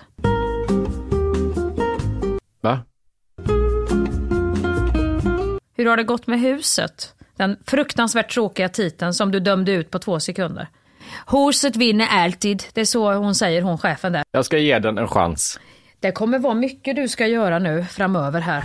Va? 2.60 2.80
Hur 5.76 5.86
har 5.86 5.96
det 5.96 6.04
gått 6.04 6.26
med 6.26 6.40
huset? 6.40 7.14
Den 7.36 7.56
fruktansvärt 7.66 8.30
tråkiga 8.34 8.68
titeln 8.68 9.14
som 9.14 9.30
du 9.30 9.40
dömde 9.40 9.72
ut 9.72 9.90
på 9.90 9.98
två 9.98 10.20
sekunder. 10.20 10.68
Huset 11.26 11.76
vinner 11.76 12.06
alltid. 12.10 12.64
Det 12.72 12.80
är 12.80 12.84
så 12.84 13.12
hon 13.12 13.34
säger, 13.34 13.62
hon 13.62 13.78
chefen 13.78 14.12
där. 14.12 14.22
Jag 14.30 14.44
ska 14.44 14.58
ge 14.58 14.78
den 14.78 14.98
en 14.98 15.08
chans. 15.08 15.60
Det 16.00 16.12
kommer 16.12 16.38
vara 16.38 16.54
mycket 16.54 16.96
du 16.96 17.08
ska 17.08 17.26
göra 17.26 17.58
nu 17.58 17.84
framöver 17.84 18.40
här. 18.40 18.64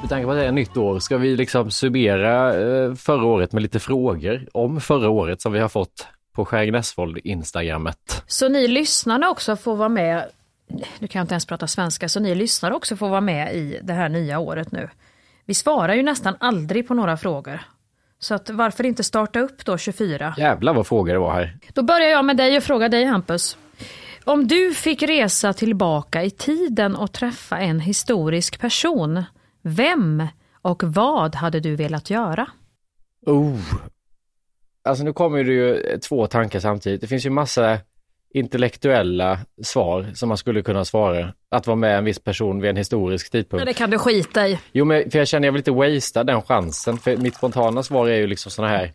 Med 0.00 0.08
tanke 0.08 0.24
på 0.24 0.30
att 0.30 0.38
det 0.38 0.46
är 0.46 0.52
nytt 0.52 0.76
år, 0.76 0.98
ska 0.98 1.16
vi 1.16 1.36
liksom 1.36 1.70
summera 1.70 2.60
eh, 2.60 2.94
förra 2.94 3.24
året 3.24 3.52
med 3.52 3.62
lite 3.62 3.78
frågor 3.80 4.48
om 4.52 4.80
förra 4.80 5.10
året 5.10 5.40
som 5.40 5.52
vi 5.52 5.58
har 5.58 5.68
fått 5.68 6.06
på 6.32 6.44
Skäring 6.44 6.72
Näsvold 6.72 7.18
Instagrammet. 7.24 8.22
Så 8.26 8.48
ni 8.48 8.68
lyssnarna 8.68 9.28
också 9.30 9.56
får 9.56 9.76
vara 9.76 9.88
med, 9.88 10.24
nu 10.98 11.08
kan 11.08 11.20
jag 11.20 11.24
inte 11.24 11.34
ens 11.34 11.46
prata 11.46 11.66
svenska, 11.66 12.08
så 12.08 12.20
ni 12.20 12.34
lyssnare 12.34 12.74
också 12.74 12.96
får 12.96 13.08
vara 13.08 13.20
med 13.20 13.54
i 13.54 13.80
det 13.82 13.92
här 13.92 14.08
nya 14.08 14.38
året 14.38 14.72
nu. 14.72 14.88
Vi 15.50 15.54
svarar 15.54 15.94
ju 15.94 16.02
nästan 16.02 16.36
aldrig 16.40 16.88
på 16.88 16.94
några 16.94 17.16
frågor. 17.16 17.60
Så 18.18 18.34
att 18.34 18.50
varför 18.50 18.86
inte 18.86 19.04
starta 19.04 19.40
upp 19.40 19.64
då 19.64 19.78
24? 19.78 20.34
Jävlar 20.38 20.74
vad 20.74 20.86
frågor 20.86 21.12
det 21.12 21.18
var 21.18 21.32
här. 21.32 21.58
Då 21.74 21.82
börjar 21.82 22.08
jag 22.08 22.24
med 22.24 22.36
dig 22.36 22.56
och 22.56 22.62
fråga 22.62 22.88
dig 22.88 23.04
Hampus. 23.04 23.58
Om 24.24 24.48
du 24.48 24.74
fick 24.74 25.02
resa 25.02 25.52
tillbaka 25.52 26.24
i 26.24 26.30
tiden 26.30 26.96
och 26.96 27.12
träffa 27.12 27.58
en 27.58 27.80
historisk 27.80 28.60
person, 28.60 29.24
vem 29.62 30.26
och 30.62 30.82
vad 30.84 31.34
hade 31.34 31.60
du 31.60 31.76
velat 31.76 32.10
göra? 32.10 32.46
Oh. 33.26 33.58
Alltså 34.84 35.04
nu 35.04 35.12
kommer 35.12 35.44
det 35.44 35.52
ju 35.52 35.98
två 35.98 36.26
tankar 36.26 36.60
samtidigt. 36.60 37.00
Det 37.00 37.06
finns 37.06 37.26
ju 37.26 37.30
massa 37.30 37.78
intellektuella 38.34 39.38
svar 39.62 40.06
som 40.14 40.28
man 40.28 40.38
skulle 40.38 40.62
kunna 40.62 40.84
svara. 40.84 41.32
Att 41.50 41.66
vara 41.66 41.76
med 41.76 41.98
en 41.98 42.04
viss 42.04 42.18
person 42.18 42.60
vid 42.60 42.70
en 42.70 42.76
historisk 42.76 43.30
tidpunkt. 43.32 43.66
Det 43.66 43.72
kan 43.74 43.90
du 43.90 43.98
skita 43.98 44.48
i. 44.48 44.58
Jo, 44.72 44.84
men 44.84 45.10
för 45.10 45.18
jag 45.18 45.28
känner 45.28 45.48
jag 45.48 45.52
vill 45.52 45.60
inte 45.60 45.70
wastea 45.70 46.24
den 46.24 46.42
chansen. 46.42 46.98
För 46.98 47.16
mitt 47.16 47.34
spontana 47.36 47.82
svar 47.82 48.08
är 48.08 48.16
ju 48.16 48.26
liksom 48.26 48.52
sådana 48.52 48.72
här 48.76 48.92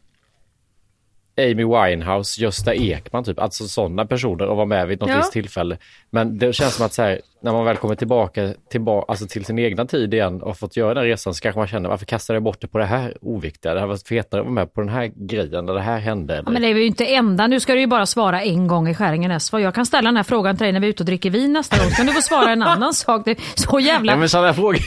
Amy 1.37 1.65
Winehouse, 1.65 2.41
Gösta 2.41 2.73
Ekman 2.73 3.23
typ, 3.23 3.39
alltså 3.39 3.67
sådana 3.67 4.05
personer 4.05 4.45
och 4.47 4.55
vara 4.55 4.65
med 4.65 4.87
vid 4.87 4.99
något 4.99 5.09
Ja. 5.09 5.17
visst 5.17 5.31
tillfälle. 5.31 5.77
Men 6.09 6.37
det 6.37 6.53
känns 6.53 6.75
som 6.75 6.85
att 6.85 6.93
så 6.93 7.01
här, 7.01 7.21
när 7.45 7.51
man 7.51 7.65
väl 7.65 7.77
kommer 7.77 7.95
tillbaka, 7.95 8.53
tillbaka 8.69 9.11
alltså 9.11 9.27
till 9.27 9.45
sin 9.45 9.59
egna 9.59 9.85
tid 9.85 10.13
igen 10.13 10.41
och 10.41 10.57
fått 10.57 10.77
göra 10.77 10.93
den 10.93 11.03
resan 11.03 11.33
så 11.33 11.41
kanske 11.41 11.59
man 11.59 11.67
känner 11.67 11.89
varför 11.89 12.05
kastade 12.05 12.35
jag 12.35 12.43
bort 12.43 12.61
det 12.61 12.67
på 12.67 12.77
det 12.77 12.85
här 12.85 13.17
oviktiga? 13.21 13.73
Det 13.73 13.79
hade 13.79 13.89
varit 13.89 14.07
fetare 14.07 14.41
att 14.41 14.45
vara 14.45 14.53
med 14.53 14.73
på 14.73 14.81
den 14.81 14.89
här 14.89 15.11
grejen 15.15 15.65
när 15.65 15.73
det 15.73 15.81
här 15.81 15.99
hände. 15.99 16.33
Eller? 16.33 16.43
Ja, 16.45 16.51
men 16.51 16.61
det 16.61 16.67
är 16.67 16.75
ju 16.75 16.85
inte 16.85 17.05
enda, 17.05 17.47
nu 17.47 17.59
ska 17.59 17.73
du 17.73 17.79
ju 17.79 17.87
bara 17.87 18.05
svara 18.05 18.41
en 18.41 18.67
gång 18.67 18.87
i 18.89 18.95
Skäringen 18.95 19.31
Esvo. 19.31 19.59
Jag 19.59 19.75
kan 19.75 19.85
ställa 19.85 20.07
den 20.07 20.17
här 20.17 20.23
frågan 20.23 20.57
till 20.57 20.63
dig 20.63 20.71
när 20.73 20.79
vi 20.79 20.87
är 20.87 20.89
ute 20.89 21.03
och 21.03 21.05
dricker 21.05 21.29
vin 21.29 21.53
nästa 21.53 21.77
gång. 21.77 21.89
Så 21.89 21.95
kan 21.95 22.05
du 22.05 22.13
få 22.13 22.21
svara 22.21 22.51
en 22.51 22.63
annan 22.63 22.93
sak. 23.03 23.21
Det 23.25 23.31
är 23.31 23.37
så 23.55 23.79
jävla... 23.79 24.11
Ja, 24.11 24.17
men 24.17 24.29
sådana 24.29 24.53
frågor. 24.53 24.79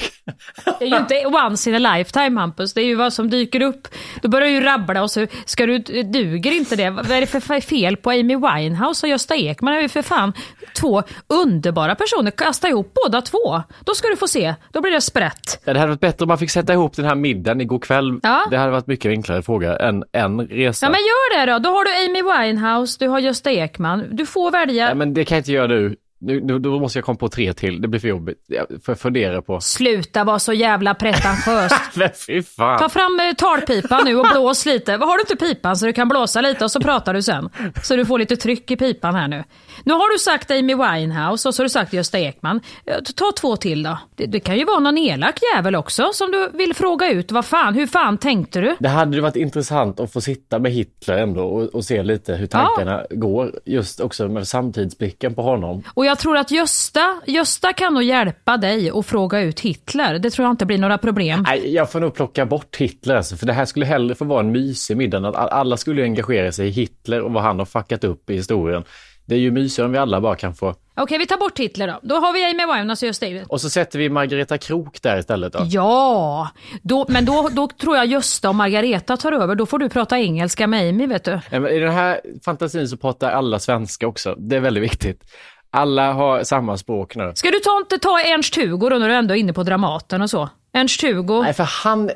Det 0.78 0.84
är 0.84 0.88
ju 0.88 0.96
inte 0.96 1.26
once 1.26 1.70
in 1.70 1.86
a 1.86 1.96
lifetime 1.96 2.40
Hampus. 2.40 2.74
Det 2.74 2.80
är 2.80 2.86
ju 2.86 2.94
vad 2.94 3.12
som 3.12 3.30
dyker 3.30 3.62
upp. 3.62 3.88
Då 4.22 4.28
börjar 4.28 4.48
du 4.48 4.60
rabbla 4.60 5.02
och 5.02 5.10
så 5.10 5.26
ska 5.44 5.66
du, 5.66 5.78
duger 6.02 6.52
inte 6.52 6.76
det. 6.76 6.90
Vad 6.90 7.10
är 7.10 7.20
det 7.20 7.26
för 7.26 7.60
fel 7.60 7.96
på 7.96 8.10
Amy 8.10 8.36
Winehouse 8.36 9.06
och 9.06 9.10
Gösta 9.10 9.36
Ekman? 9.36 9.72
Det 9.72 9.78
är 9.80 9.82
ju 9.82 9.88
för 9.88 10.02
fan 10.02 10.32
två 10.80 11.02
underbara 11.28 11.94
personer. 11.94 12.30
Kasta 12.48 12.68
ihop 12.68 12.92
båda 13.04 13.22
två. 13.22 13.62
Då 13.84 13.94
ska 13.94 14.08
du 14.08 14.16
få 14.16 14.28
se. 14.28 14.54
Då 14.72 14.80
blir 14.80 14.92
det 14.92 15.00
sprätt. 15.00 15.62
Ja, 15.64 15.72
det 15.72 15.78
hade 15.78 15.90
varit 15.90 16.00
bättre 16.00 16.24
om 16.24 16.28
man 16.28 16.38
fick 16.38 16.50
sätta 16.50 16.72
ihop 16.72 16.96
den 16.96 17.04
här 17.04 17.14
middagen 17.14 17.60
igår 17.60 17.78
kväll. 17.78 18.20
Ja. 18.22 18.46
Det 18.50 18.56
hade 18.56 18.70
varit 18.70 18.86
mycket 18.86 19.10
enklare 19.10 19.42
fråga 19.42 19.76
än 19.76 20.04
en 20.12 20.40
resa. 20.40 20.86
Ja 20.86 20.90
men 20.90 21.00
gör 21.00 21.46
det 21.46 21.52
då. 21.52 21.58
Då 21.58 21.68
har 21.70 21.84
du 21.84 21.90
Amy 21.90 22.22
Winehouse, 22.22 22.96
du 23.00 23.08
har 23.08 23.18
Gösta 23.18 23.50
Ekman. 23.50 24.04
Du 24.10 24.26
får 24.26 24.50
välja. 24.50 24.88
Ja, 24.88 24.94
men 24.94 25.14
det 25.14 25.24
kan 25.24 25.36
jag 25.36 25.40
inte 25.40 25.52
göra 25.52 25.66
nu. 25.66 25.96
Nu, 26.20 26.40
nu. 26.40 26.58
Då 26.58 26.80
måste 26.80 26.98
jag 26.98 27.04
komma 27.04 27.18
på 27.18 27.28
tre 27.28 27.52
till. 27.52 27.80
Det 27.80 27.88
blir 27.88 28.00
för 28.00 28.08
jobbigt. 28.08 28.44
Jag 28.46 28.98
fundera 28.98 29.42
på. 29.42 29.60
Sluta 29.60 30.24
vara 30.24 30.38
så 30.38 30.52
jävla 30.52 30.94
pretentiös. 30.94 31.72
Ta 32.56 32.88
fram 32.88 33.20
eh, 33.20 33.34
talpipan 33.34 34.04
nu 34.04 34.16
och 34.16 34.26
blås 34.32 34.66
lite. 34.66 34.92
Har 34.92 35.16
du 35.16 35.20
inte 35.20 35.36
pipan 35.36 35.76
så 35.76 35.86
du 35.86 35.92
kan 35.92 36.08
blåsa 36.08 36.40
lite 36.40 36.64
och 36.64 36.70
så 36.70 36.80
pratar 36.80 37.14
du 37.14 37.22
sen. 37.22 37.50
Så 37.82 37.96
du 37.96 38.06
får 38.06 38.18
lite 38.18 38.36
tryck 38.36 38.70
i 38.70 38.76
pipan 38.76 39.14
här 39.14 39.28
nu. 39.28 39.44
Nu 39.84 39.92
har 39.92 40.12
du 40.12 40.18
sagt 40.18 40.50
Amy 40.50 40.74
Winehouse 40.74 41.48
och 41.48 41.54
så 41.54 41.60
har 41.62 41.64
du 41.64 41.68
sagt 41.70 41.92
Gösta 41.92 42.18
Ekman. 42.18 42.60
Eh, 42.86 42.96
Ta 43.16 43.32
två 43.40 43.56
till 43.56 43.82
då. 43.82 43.98
Det, 44.16 44.26
det 44.26 44.40
kan 44.40 44.56
ju 44.58 44.64
vara 44.64 44.78
någon 44.78 44.98
elak 44.98 45.38
jävel 45.54 45.74
också 45.76 46.10
som 46.12 46.30
du 46.32 46.50
vill 46.54 46.74
fråga 46.74 47.10
ut. 47.10 47.32
Vad 47.32 47.44
fan, 47.44 47.74
hur 47.74 47.86
fan 47.86 48.18
tänkte 48.18 48.60
du? 48.60 48.76
Det 48.78 48.88
hade 48.88 49.16
ju 49.16 49.22
varit 49.22 49.36
intressant 49.36 50.00
att 50.00 50.12
få 50.12 50.20
sitta 50.20 50.58
med 50.58 50.72
Hitler 50.72 51.18
ändå 51.18 51.42
och, 51.44 51.62
och 51.62 51.84
se 51.84 52.02
lite 52.02 52.34
hur 52.34 52.46
tankarna 52.46 53.02
går. 53.10 53.52
Just 53.64 54.00
också 54.00 54.28
med 54.28 54.48
samtidsblicken 54.48 55.34
på 55.34 55.42
honom. 55.42 55.82
Och 55.94 56.06
jag 56.06 56.18
tror 56.18 56.36
att 56.36 56.50
Gösta, 56.50 57.20
Gösta 57.26 57.72
kan 57.72 57.94
nog 57.94 58.02
hjälpa 58.02 58.56
dig 58.56 58.90
att 58.90 59.06
fråga 59.06 59.40
ut 59.40 59.60
Hitler. 59.60 60.18
Det 60.18 60.30
tror 60.30 60.44
jag 60.46 60.52
inte 60.52 60.66
blir 60.66 60.78
några 60.78 60.98
problem. 60.98 61.44
Nej, 61.46 61.74
jag 61.74 61.92
får 61.92 62.00
nog 62.00 62.14
plocka 62.14 62.46
bort 62.46 62.76
Hitler 62.76 63.14
alltså, 63.16 63.36
för 63.36 63.46
det 63.46 63.52
här 63.52 63.64
skulle 63.64 63.86
hellre 63.86 64.14
få 64.14 64.24
vara 64.24 64.40
en 64.40 64.52
mysig 64.52 64.96
middag. 64.96 65.28
Alla 65.28 65.76
skulle 65.76 66.00
ju 66.00 66.04
engagera 66.04 66.52
sig 66.52 66.68
i 66.68 66.70
Hitler 66.70 67.20
och 67.20 67.32
vad 67.32 67.42
han 67.42 67.58
har 67.58 67.66
fuckat 67.66 68.04
upp 68.04 68.30
i 68.30 68.34
historien. 68.34 68.84
Det 69.28 69.34
är 69.34 69.38
ju 69.38 69.50
mysigare 69.50 69.86
om 69.86 69.92
vi 69.92 69.98
alla 69.98 70.20
bara 70.20 70.36
kan 70.36 70.54
få... 70.54 70.74
Okej, 70.96 71.18
vi 71.18 71.26
tar 71.26 71.36
bort 71.36 71.58
Hitler 71.58 71.86
då. 71.86 72.00
Då 72.02 72.14
har 72.14 72.32
vi 72.32 72.44
Amy 72.44 72.74
Winehouse 72.74 73.06
och 73.06 73.08
Gösta. 73.08 73.26
Och 73.48 73.60
så 73.60 73.70
sätter 73.70 73.98
vi 73.98 74.08
Margareta 74.08 74.58
Krok 74.58 75.02
där 75.02 75.18
istället 75.18 75.52
då. 75.52 75.58
Ja, 75.64 76.48
då, 76.82 77.06
men 77.08 77.24
då, 77.24 77.48
då 77.52 77.68
tror 77.68 77.96
jag 77.96 78.06
Gösta 78.06 78.48
och 78.48 78.54
Margareta 78.54 79.16
tar 79.16 79.32
över. 79.32 79.54
Då 79.54 79.66
får 79.66 79.78
du 79.78 79.88
prata 79.88 80.18
engelska 80.18 80.66
med 80.66 80.88
Amy, 80.88 81.06
vet 81.06 81.24
du. 81.24 81.40
I 81.70 81.78
den 81.78 81.92
här 81.92 82.20
fantasin 82.44 82.88
så 82.88 82.96
pratar 82.96 83.30
alla 83.30 83.58
svenska 83.58 84.06
också. 84.06 84.34
Det 84.38 84.56
är 84.56 84.60
väldigt 84.60 84.84
viktigt. 84.84 85.22
Alla 85.70 86.12
har 86.12 86.42
samma 86.42 86.76
språk 86.76 87.16
nu. 87.16 87.32
Ska 87.34 87.50
du 87.50 87.58
ta, 87.58 87.78
inte 87.78 87.98
ta 87.98 88.20
Ernst-Hugo 88.20 88.90
då 88.90 88.96
när 88.98 89.08
du 89.08 89.14
ändå 89.14 89.34
är 89.34 89.38
inne 89.38 89.52
på 89.52 89.62
Dramaten 89.62 90.22
och 90.22 90.30
så? 90.30 90.48
Ernst-Hugo? 90.72 91.42
Nej, 91.42 91.52
för 91.54 91.64
han... 91.64 92.10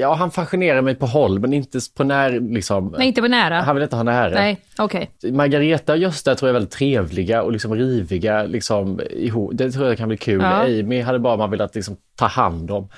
Ja, 0.00 0.14
han 0.14 0.30
fascinerar 0.30 0.82
mig 0.82 0.94
på 0.94 1.06
håll, 1.06 1.38
men 1.38 1.52
inte 1.52 1.78
på 1.96 2.04
när 2.04 2.40
liksom... 2.40 2.94
Nej, 2.98 3.08
inte 3.08 3.20
på 3.22 3.28
nära. 3.28 3.60
Han 3.60 3.76
vill 3.76 3.82
inte 3.82 3.96
ha 3.96 4.02
nära. 4.02 4.34
Nej, 4.34 4.60
okej. 4.78 5.10
Margareta 5.22 5.92
och 5.92 5.98
Gösta 5.98 6.34
tror 6.34 6.48
jag 6.48 6.50
är 6.50 6.60
väldigt 6.60 6.72
trevliga 6.72 7.42
och 7.42 7.52
liksom 7.52 7.74
riviga 7.74 8.42
liksom 8.42 9.00
ihop. 9.10 9.50
Det 9.54 9.70
tror 9.70 9.86
jag 9.86 9.98
kan 9.98 10.08
bli 10.08 10.16
kul. 10.16 10.40
Ja. 10.42 10.62
Amy 10.62 11.00
hade 11.00 11.18
bara 11.18 11.36
man 11.36 11.50
velat 11.50 11.74
liksom 11.74 11.96
ta 12.16 12.26
hand 12.26 12.70
om. 12.70 12.88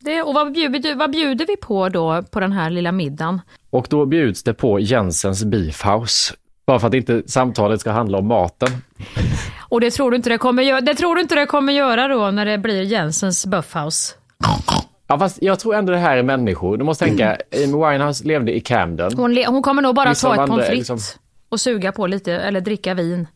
Det, 0.00 0.22
och 0.22 0.34
vad 0.34 0.52
bjuder, 0.52 0.94
vad 0.94 1.10
bjuder 1.10 1.46
vi 1.46 1.56
på 1.56 1.88
då 1.88 2.22
på 2.22 2.40
den 2.40 2.52
här 2.52 2.70
lilla 2.70 2.92
middagen? 2.92 3.40
Och 3.70 3.86
då 3.90 4.06
bjuds 4.06 4.42
det 4.42 4.54
på 4.54 4.80
Jensens 4.80 5.44
Beef 5.44 5.84
House. 5.84 6.34
Bara 6.66 6.78
för 6.78 6.86
att 6.86 6.94
inte 6.94 7.22
samtalet 7.26 7.80
ska 7.80 7.90
handla 7.90 8.18
om 8.18 8.26
maten. 8.26 8.68
Och 9.68 9.80
det 9.80 9.90
tror 9.90 10.10
du 10.10 10.16
inte 10.16 10.30
det 10.30 10.38
kommer 10.38 10.80
det 10.80 10.94
tror 10.94 11.14
du 11.14 11.20
inte 11.20 11.34
det 11.34 11.46
kommer 11.46 11.72
göra 11.72 12.08
då 12.08 12.30
när 12.30 12.46
det 12.46 12.58
blir 12.58 12.82
Jensens 12.82 13.46
Buffhouse? 13.46 14.14
Ja, 15.06 15.18
fast 15.18 15.42
jag 15.42 15.58
tror 15.60 15.74
ändå 15.74 15.92
det 15.92 15.98
här 15.98 16.16
är 16.16 16.22
människor. 16.22 16.76
Du 16.76 16.84
måste 16.84 17.04
tänka, 17.04 17.36
Amy 17.54 17.66
Winehouse 17.90 18.24
levde 18.24 18.56
i 18.56 18.60
Camden. 18.60 19.10
Hon, 19.16 19.34
le, 19.34 19.46
hon 19.46 19.62
kommer 19.62 19.82
nog 19.82 19.94
bara 19.94 20.14
ta 20.14 20.34
ett 20.34 20.46
pommes 20.50 20.66
frites 20.66 20.78
liksom- 20.78 21.20
och 21.48 21.60
suga 21.60 21.92
på 21.92 22.06
lite, 22.06 22.32
eller 22.32 22.60
dricka 22.60 22.94
vin. 22.94 23.28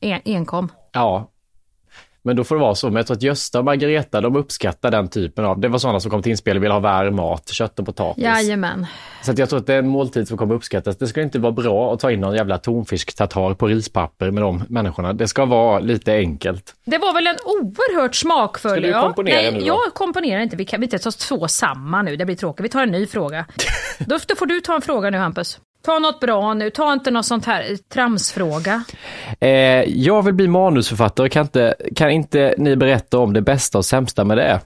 En, 0.00 0.20
enkom. 0.24 0.68
Ja. 0.92 1.30
Men 2.26 2.36
då 2.36 2.44
får 2.44 2.54
det 2.54 2.60
vara 2.60 2.74
så. 2.74 2.86
Men 2.86 2.96
jag 2.96 3.06
tror 3.06 3.16
att 3.16 3.22
Gösta 3.22 3.58
och 3.58 3.64
Margareta, 3.64 4.20
de 4.20 4.36
uppskattar 4.36 4.90
den 4.90 5.08
typen 5.08 5.44
av... 5.44 5.60
Det 5.60 5.68
var 5.68 5.78
sådana 5.78 6.00
som 6.00 6.10
kom 6.10 6.22
till 6.22 6.30
inspel 6.30 6.56
och 6.56 6.62
ville 6.62 6.74
ha 6.74 6.80
varm 6.80 7.16
mat, 7.16 7.48
kött 7.48 7.78
och 7.78 7.86
potatis. 7.86 8.24
Jajamän. 8.24 8.86
Så 9.22 9.30
att 9.30 9.38
jag 9.38 9.48
tror 9.48 9.58
att 9.58 9.66
det 9.66 9.74
är 9.74 9.78
en 9.78 9.88
måltid 9.88 10.28
som 10.28 10.38
kommer 10.38 10.54
uppskattas. 10.54 10.96
Det 10.96 11.06
ska 11.06 11.22
inte 11.22 11.38
vara 11.38 11.52
bra 11.52 11.94
att 11.94 12.00
ta 12.00 12.10
in 12.10 12.20
någon 12.20 12.34
jävla 12.34 12.58
tonfisk-tartar 12.58 13.54
på 13.54 13.66
rispapper 13.66 14.30
med 14.30 14.42
de 14.42 14.64
människorna. 14.68 15.12
Det 15.12 15.28
ska 15.28 15.44
vara 15.44 15.78
lite 15.78 16.12
enkelt. 16.12 16.74
Det 16.84 16.98
var 16.98 17.14
väl 17.14 17.26
en 17.26 17.36
oerhört 17.44 18.14
smakfull... 18.14 18.70
Ska 18.70 18.80
du 18.80 18.88
ja, 18.88 19.02
komponera 19.02 19.36
nej, 19.36 19.52
nu 19.52 19.60
då? 19.60 19.66
Jag 19.66 19.94
komponerar 19.94 20.40
inte. 20.40 20.56
Vi 20.56 20.64
kan 20.64 20.80
vi 20.80 20.86
inte 20.86 20.98
ta 20.98 21.10
två 21.10 21.48
samma 21.48 22.02
nu. 22.02 22.16
Det 22.16 22.24
blir 22.24 22.36
tråkigt. 22.36 22.64
Vi 22.64 22.68
tar 22.68 22.82
en 22.82 22.90
ny 22.90 23.06
fråga. 23.06 23.46
då, 23.98 24.18
då 24.28 24.36
får 24.36 24.46
du 24.46 24.60
ta 24.60 24.74
en 24.74 24.82
fråga 24.82 25.10
nu 25.10 25.18
Hampus. 25.18 25.60
Ta 25.86 25.98
något 25.98 26.20
bra 26.20 26.54
nu. 26.54 26.70
Ta 26.70 26.92
inte 26.92 27.10
något 27.10 27.26
sånt 27.26 27.44
här 27.44 27.76
tramsfråga. 27.88 28.84
Eh, 29.40 29.50
jag 29.84 30.22
vill 30.22 30.34
bli 30.34 30.48
manusförfattare. 30.48 31.28
Kan 31.28 31.42
inte, 31.42 31.74
kan 31.96 32.10
inte 32.10 32.54
ni 32.58 32.76
berätta 32.76 33.18
om 33.18 33.32
det 33.32 33.42
bästa 33.42 33.78
och 33.78 33.84
sämsta 33.84 34.24
med 34.24 34.38
det? 34.38 34.60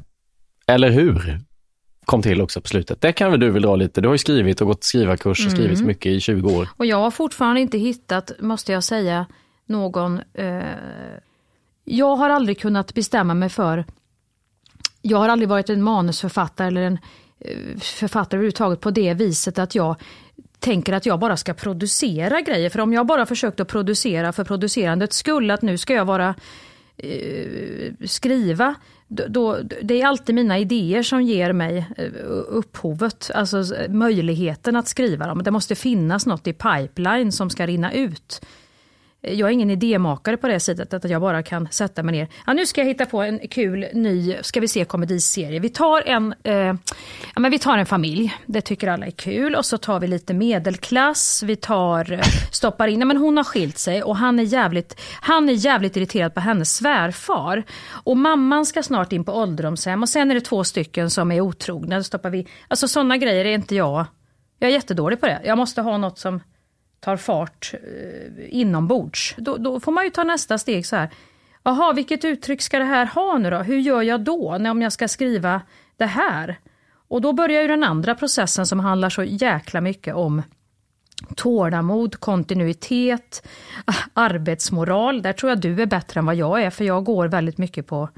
Eller 0.67 0.91
hur? 0.91 1.41
Kom 2.05 2.23
till 2.23 2.41
också 2.41 2.61
på 2.61 2.69
slutet. 2.69 3.01
Det 3.01 3.13
kan 3.13 3.31
väl 3.31 3.41
du 3.41 3.51
väl 3.51 3.63
dra 3.63 3.77
lite? 3.77 4.01
Du 4.01 4.09
har 4.09 4.15
ju 4.15 4.19
skrivit 4.19 4.61
och 4.61 4.67
gått 4.67 4.85
skrivarkurs 4.85 5.47
och 5.47 5.53
skrivit 5.53 5.81
mycket 5.81 6.13
i 6.13 6.21
20 6.21 6.49
år. 6.49 6.69
Och 6.77 6.87
jag 6.87 6.97
har 6.97 7.11
fortfarande 7.11 7.61
inte 7.61 7.79
hittat, 7.79 8.33
måste 8.41 8.73
jag 8.73 8.85
säga, 8.85 9.27
någon... 9.67 10.21
Eh, 10.35 10.63
jag 11.85 12.17
har 12.17 12.31
aldrig 12.31 12.61
kunnat 12.61 12.95
bestämma 12.95 13.35
mig 13.35 13.49
för... 13.49 13.85
Jag 15.03 15.19
har 15.19 15.29
aldrig 15.29 15.49
varit 15.49 15.71
en 15.71 15.83
manusförfattare 15.83 16.67
eller 16.69 16.83
en 16.83 16.99
eh, 17.41 17.79
författare 17.81 18.39
överhuvudtaget 18.39 18.81
på 18.81 18.91
det 18.91 19.15
viset 19.15 19.59
att 19.59 19.75
jag 19.75 19.97
tänker 20.61 20.93
att 20.93 21.07
jag 21.07 21.19
bara 21.19 21.37
ska 21.37 21.55
producera 21.55 22.41
grejer. 22.41 22.71
För 22.71 22.81
om 22.81 22.93
jag 22.93 23.07
bara 23.07 23.27
försökt 23.27 23.61
att 23.61 23.69
producera 23.69 24.33
för 24.33 24.45
producerandets 24.45 25.17
skull, 25.17 25.51
att 25.51 25.63
nu 25.63 25.79
ska 25.79 25.95
jag 25.95 26.05
vara 26.05 26.35
eh, 26.97 27.93
skriva, 28.05 28.75
då, 29.09 29.25
då, 29.29 29.59
det 29.83 30.03
är 30.03 30.07
alltid 30.07 30.35
mina 30.35 30.59
idéer 30.59 31.03
som 31.03 31.23
ger 31.23 31.53
mig 31.53 31.87
eh, 31.97 32.05
upphovet, 32.49 33.31
alltså 33.35 33.65
möjligheten 33.89 34.77
att 34.77 34.89
skriva 34.89 35.27
dem. 35.27 35.43
Det 35.43 35.51
måste 35.51 35.75
finnas 35.75 36.27
något 36.27 36.47
i 36.47 36.53
pipeline 36.53 37.33
som 37.33 37.51
ska 37.51 37.67
rinna 37.67 37.93
ut. 37.93 38.41
Jag 39.23 39.49
är 39.49 39.53
ingen 39.53 39.71
idémakare 39.71 40.37
på 40.37 40.49
det 40.49 40.61
sättet 40.61 40.95
att 40.95 41.11
jag 41.11 41.21
bara 41.21 41.43
kan 41.43 41.69
sätta 41.71 42.03
mig 42.03 42.13
ner. 42.13 42.29
Ja, 42.47 42.53
nu 42.53 42.67
ska 42.67 42.81
jag 42.81 42.89
hitta 42.89 43.07
på 43.07 43.23
en 43.23 43.39
kul 43.39 43.87
ny, 43.93 44.37
ska 44.43 44.61
vi 44.61 44.69
se, 44.69 44.85
komediserie. 44.85 45.61
Vi 45.61 45.69
tar 45.69 46.03
en, 46.03 46.35
eh, 46.43 46.55
ja, 47.35 47.41
men 47.41 47.51
vi 47.51 47.59
tar 47.59 47.79
en 47.79 47.87
familj, 47.87 48.35
det 48.47 48.61
tycker 48.61 48.89
alla 48.89 49.07
är 49.07 49.11
kul. 49.11 49.55
Och 49.55 49.67
så 49.67 49.79
tar 49.79 50.01
vi 50.01 50.07
lite 50.07 50.35
medelklass, 50.35 51.43
vi 51.43 51.57
tar, 51.57 52.13
eh, 52.13 52.21
stoppar 52.53 52.89
in, 52.89 53.01
ja, 53.01 53.07
men 53.07 53.17
hon 53.17 53.37
har 53.37 53.45
skilt 53.45 53.79
sig 53.79 54.03
och 54.03 54.17
han 54.17 54.39
är, 54.39 54.43
jävligt, 54.43 55.01
han 55.21 55.49
är 55.49 55.53
jävligt 55.53 55.97
irriterad 55.97 56.35
på 56.35 56.41
hennes 56.41 56.77
svärfar. 56.77 57.65
Och 58.05 58.17
mamman 58.17 58.67
ska 58.67 58.83
snart 58.83 59.13
in 59.13 59.25
på 59.25 59.33
ålderdomshem 59.33 60.03
och 60.03 60.09
sen 60.09 60.31
är 60.31 60.35
det 60.35 60.41
två 60.41 60.65
stycken 60.65 61.11
som 61.11 61.33
är 61.33 61.41
otrogna. 61.41 61.97
Då 61.97 62.03
stoppar 62.03 62.31
vi, 62.31 62.47
alltså 62.69 62.89
sådana 62.89 63.17
grejer 63.17 63.45
är 63.45 63.55
inte 63.55 63.75
jag, 63.75 64.07
jag 64.59 64.71
är 64.71 64.75
jättedålig 64.75 65.21
på 65.21 65.27
det. 65.27 65.41
Jag 65.45 65.59
måste 65.59 65.83
ha 65.83 65.99
något 65.99 66.19
som 66.19 66.41
tar 67.01 67.17
fart 67.17 67.75
eh, 67.75 68.61
inombords. 68.61 69.35
Då, 69.39 69.57
då 69.57 69.81
får 69.81 69.93
man 69.93 70.05
ju 70.05 70.11
ta 70.11 70.25
nästa 70.25 70.59
steg 70.59 70.87
så 70.87 70.97
här. 70.97 71.11
Jaha, 71.63 71.93
vilket 71.93 72.25
uttryck 72.25 72.63
ska 72.63 72.79
det 72.79 72.85
här 72.85 73.07
ha 73.07 73.39
nu 73.39 73.51
då? 73.51 73.59
Hur 73.59 73.79
gör 73.79 74.03
jag 74.03 74.21
då 74.21 74.57
när 74.61 74.71
om 74.71 74.83
jag 74.83 74.93
ska 74.93 75.09
skriva 75.09 75.63
det 75.97 76.07
här? 76.07 76.59
Och 77.09 77.21
då 77.21 77.33
börjar 77.33 77.63
ju 77.63 77.69
den 77.69 77.85
andra 77.85 78.15
processen 78.15 78.67
som 78.67 78.81
handlar 78.81 79.11
så 79.11 79.23
jäkla 79.23 79.81
mycket 79.81 80.15
om 80.15 80.43
tålamod, 81.37 82.21
kontinuitet, 82.21 83.49
arbetsmoral. 84.15 85.23
Där 85.23 85.33
tror 85.33 85.51
jag 85.51 85.61
du 85.61 85.83
är 85.83 85.87
bättre 85.87 86.19
än 86.21 86.27
vad 86.27 86.35
jag 86.35 86.63
är, 86.63 86.71
för 86.71 86.85
jag 86.85 87.05
går 87.05 87.29
väldigt 87.29 87.59
mycket 87.59 87.87
på 87.87 88.09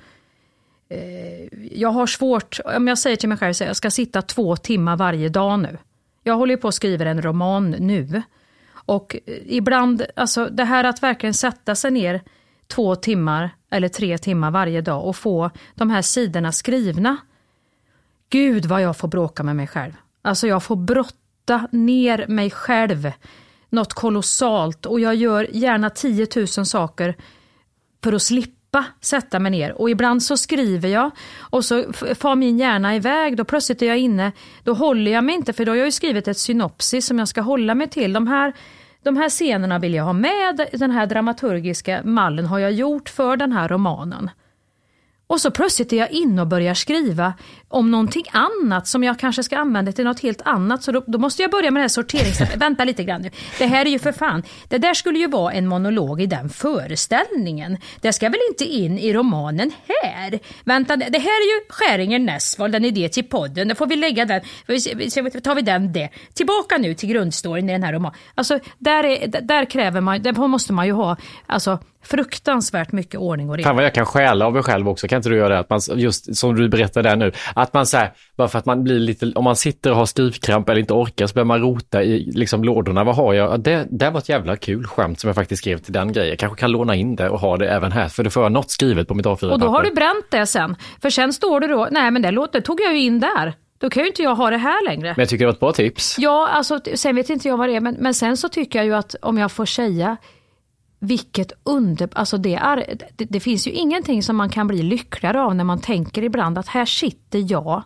eh, 0.89 1.79
jag 1.79 1.89
har 1.89 2.07
svårt, 2.07 2.61
om 2.77 2.89
jag 2.89 2.99
säger 2.99 3.17
till 3.17 3.29
mig 3.29 3.39
själv 3.39 3.51
att 3.51 3.61
jag 3.61 3.77
ska 3.77 3.91
sitta 3.91 4.23
två 4.23 4.57
timmar 4.57 4.97
varje 4.97 5.29
dag 5.29 5.59
nu. 5.59 5.79
Jag 6.23 6.37
håller 6.37 6.57
på 6.57 6.69
att 6.69 6.75
skriva 6.75 7.05
en 7.05 7.23
roman 7.23 7.71
nu. 7.71 8.23
Och 8.87 9.17
ibland, 9.47 10.07
alltså 10.17 10.45
det 10.47 10.65
här 10.65 10.85
att 10.85 11.03
verkligen 11.03 11.35
sätta 11.35 11.75
sig 11.75 11.91
ner 11.91 12.23
två 12.67 12.97
timmar 12.97 13.51
eller 13.71 13.89
tre 13.89 14.19
timmar 14.19 14.51
varje 14.51 14.81
dag 14.81 15.07
och 15.07 15.17
få 15.17 15.51
de 15.75 15.91
här 15.91 16.03
sidorna 16.03 16.53
skrivna. 16.53 17.17
Gud 18.31 18.67
vad 18.67 18.83
jag 18.83 18.97
får 18.97 19.09
bråka 19.09 19.43
med 19.43 19.57
mig 19.57 19.67
själv. 19.67 19.93
Alltså 20.23 20.47
jag 20.47 20.63
får 20.63 20.77
brotta 20.77 21.69
ner 21.73 22.27
mig 22.29 22.51
själv 22.51 23.13
något 23.69 23.93
kolossalt 23.93 24.87
och 24.87 25.01
jag 25.01 25.15
gör 25.15 25.49
gärna 25.53 25.91
10 25.91 26.27
000 26.37 26.47
saker 26.49 27.17
för 28.03 28.13
att 28.13 28.23
slippa 28.23 28.62
sätta 29.01 29.39
mig 29.39 29.51
ner. 29.51 29.81
Och 29.81 29.91
ibland 29.91 30.23
så 30.23 30.37
skriver 30.37 30.89
jag 30.89 31.11
och 31.39 31.65
så 31.65 31.93
far 31.93 32.35
min 32.35 32.59
hjärna 32.59 32.97
iväg. 32.97 33.37
Då 33.37 33.45
plötsligt 33.45 33.83
är 33.83 33.87
jag 33.87 33.99
inne, 33.99 34.33
då 34.65 34.75
håller 34.75 35.11
jag 35.11 35.25
mig 35.25 35.35
inte 35.35 35.53
för 35.53 35.65
då 35.65 35.73
har 35.73 35.77
jag 35.77 35.87
ju 35.87 35.93
skrivit 35.93 36.29
ett 36.29 36.39
synopsis 36.39 37.07
som 37.07 37.19
jag 37.19 37.29
ska 37.29 37.41
hålla 37.41 37.75
mig 37.75 37.89
till. 37.89 38.13
De 38.13 38.27
här, 38.27 38.53
de 39.03 39.17
här 39.17 39.29
scenerna 39.29 39.79
vill 39.79 39.95
jag 39.95 40.05
ha 40.05 40.13
med, 40.13 40.69
den 40.73 40.91
här 40.91 41.07
dramaturgiska 41.07 42.01
mallen 42.05 42.47
har 42.47 42.59
jag 42.59 42.73
gjort 42.73 43.09
för 43.09 43.37
den 43.37 43.53
här 43.53 43.69
romanen. 43.69 44.31
Och 45.27 45.41
så 45.41 45.51
plötsligt 45.51 45.93
är 45.93 45.97
jag 45.97 46.11
inne 46.11 46.41
och 46.41 46.49
börjar 46.49 46.75
skriva 46.75 47.35
om 47.73 47.91
någonting 47.91 48.25
annat 48.33 48.87
som 48.87 49.05
jag 49.05 49.19
kanske 49.19 49.43
ska 49.43 49.59
använda 49.59 49.93
till 49.93 50.05
något 50.05 50.21
helt 50.21 50.43
annat. 50.43 50.83
Så 50.83 50.93
då, 50.93 51.03
då 51.07 51.19
måste 51.19 51.43
jag 51.43 51.51
börja 51.51 51.71
med 51.71 51.81
det 51.81 51.83
här 51.83 51.89
sorteringssteget. 51.89 52.57
Vänta 52.63 52.85
lite 52.85 53.05
grann 53.05 53.23
nu. 53.23 53.31
Det 53.59 53.67
här 53.67 53.87
är 53.87 53.91
ju 53.91 53.99
för 53.99 54.13
fan, 54.13 54.43
det 54.69 54.79
där 54.79 54.95
skulle 54.95 55.19
ju 55.19 55.27
vara 55.27 55.53
en 55.53 55.67
monolog 55.67 56.21
i 56.21 56.27
den 56.27 56.49
föreställningen. 56.49 57.79
Det 58.01 58.13
ska 58.13 58.29
väl 58.29 58.41
inte 58.51 58.65
in 58.65 58.99
i 58.99 59.13
romanen 59.13 59.73
här? 59.89 60.39
Vänta, 60.65 60.97
det 60.97 61.19
här 61.19 61.41
är 61.43 61.55
ju 61.55 61.65
Skäringen 61.69 62.25
Näsvold, 62.25 62.75
en 62.75 62.85
idé 62.85 63.09
till 63.09 63.25
podden. 63.25 63.69
Då 63.69 63.75
får 63.75 63.87
vi 63.87 63.97
lägga 63.97 64.25
den, 64.25 64.41
tar 65.43 65.55
vi 65.55 65.63
den 65.63 65.93
det. 65.93 66.09
Tillbaka 66.35 66.79
nu 66.79 66.95
till 66.95 67.09
grundstoryn 67.09 67.71
i 67.71 67.73
den 67.73 67.83
här 67.83 67.93
romanen. 67.93 68.19
Alltså, 68.35 68.59
där, 68.79 69.05
är, 69.05 69.27
där 69.43 69.65
kräver 69.65 70.01
man, 70.01 70.23
där 70.23 70.49
måste 70.49 70.73
man 70.73 70.87
ju 70.87 70.93
ha 70.93 71.17
alltså, 71.47 71.79
fruktansvärt 72.03 72.93
mycket 72.93 73.21
ordning 73.21 73.51
och 73.51 73.57
reda. 73.57 73.69
Fan 73.69 73.77
vad 73.77 73.85
jag 73.85 73.95
kan 73.95 74.07
stjäla 74.07 74.47
av 74.47 74.53
mig 74.53 74.63
själv 74.63 74.89
också, 74.89 75.09
kan 75.09 75.17
inte 75.17 75.29
du 75.29 75.37
göra 75.37 75.49
det? 75.49 75.59
Att 75.59 75.71
man, 75.71 75.81
just 75.95 76.37
som 76.37 76.55
du 76.55 76.69
berättade 76.69 77.09
där 77.09 77.17
nu, 77.17 77.33
att 77.63 77.75
man 77.75 77.87
så 77.87 77.97
här, 77.97 78.13
bara 78.37 78.49
för 78.49 78.59
att 78.59 78.67
man 78.67 78.85
blir 78.85 78.99
lite, 78.99 79.33
om 79.35 79.45
man 79.45 79.57
sitter 79.57 79.91
och 79.91 79.97
har 79.97 80.07
skrivkramp 80.07 80.69
eller 80.69 80.81
inte 80.81 80.93
orkar 80.93 81.27
så 81.27 81.35
börjar 81.35 81.45
man 81.45 81.61
rota 81.61 82.03
i 82.03 82.31
liksom 82.35 82.65
lådorna. 82.65 83.05
Vad 83.05 83.17
har 83.17 83.35
jag? 83.35 83.61
Det, 83.61 83.87
det 83.91 84.11
var 84.11 84.19
ett 84.19 84.29
jävla 84.29 84.57
kul 84.57 84.87
skämt 84.87 85.21
som 85.21 85.29
jag 85.29 85.35
faktiskt 85.35 85.63
skrev 85.63 85.79
till 85.79 85.93
den 85.93 86.13
grejen. 86.13 86.29
Jag 86.29 86.39
kanske 86.39 86.61
kan 86.61 86.71
låna 86.71 86.95
in 86.95 87.17
det 87.17 87.29
och 87.29 87.41
ha 87.41 87.57
det 87.57 87.69
även 87.69 87.93
här, 87.93 88.09
för 88.09 88.25
det 88.25 88.31
får 88.31 88.43
jag 88.43 88.53
något 88.53 88.71
skrivet 88.71 89.09
på 89.09 89.15
mitt 89.15 89.27
A4-papper. 89.27 89.53
Och 89.53 89.61
då 89.61 89.69
har 89.69 89.83
du 89.83 89.91
bränt 89.91 90.27
det 90.31 90.47
sen. 90.47 90.77
För 91.03 91.11
sen 91.11 91.33
står 91.33 91.61
det 91.61 91.67
då, 91.67 91.89
nej 91.91 92.11
men 92.11 92.23
det, 92.23 92.31
låt, 92.31 92.53
det 92.53 92.61
tog 92.61 92.81
jag 92.81 92.93
ju 92.93 93.01
in 93.01 93.21
där. 93.21 93.55
Då 93.79 93.91
kan 93.91 94.03
ju 94.03 94.07
inte 94.09 94.23
jag 94.23 94.35
ha 94.35 94.51
det 94.51 94.57
här 94.57 94.85
längre. 94.85 95.09
Men 95.09 95.19
jag 95.19 95.29
tycker 95.29 95.45
det 95.45 95.47
var 95.47 95.53
ett 95.53 95.61
bra 95.61 95.73
tips. 95.73 96.17
Ja, 96.19 96.49
alltså 96.49 96.81
sen 96.95 97.17
vet 97.17 97.31
inte 97.31 97.49
jag 97.49 97.57
vad 97.57 97.69
det 97.69 97.77
är, 97.77 97.81
men, 97.81 97.97
men 97.99 98.15
sen 98.15 98.37
så 98.37 98.49
tycker 98.49 98.79
jag 98.79 98.87
ju 98.87 98.95
att 98.95 99.15
om 99.23 99.39
jag 99.39 99.53
får 99.53 99.67
säga 99.67 100.17
vilket 101.03 101.53
under... 101.63 102.09
Alltså 102.13 102.39
det, 102.39 102.55
är, 102.55 102.97
det, 103.17 103.25
det, 103.25 103.41
finns 103.41 103.67
ju 103.67 103.71
ingenting 103.71 104.23
som 104.23 104.37
man 104.37 104.49
kan 104.49 104.67
bli 104.67 104.83
lyckligare 104.83 105.41
av 105.41 105.55
när 105.55 105.65
man 105.65 105.81
tänker 105.81 106.23
ibland 106.23 106.59
att 106.59 106.69
här 106.69 106.85
sitter 106.85 107.53
jag 107.53 107.83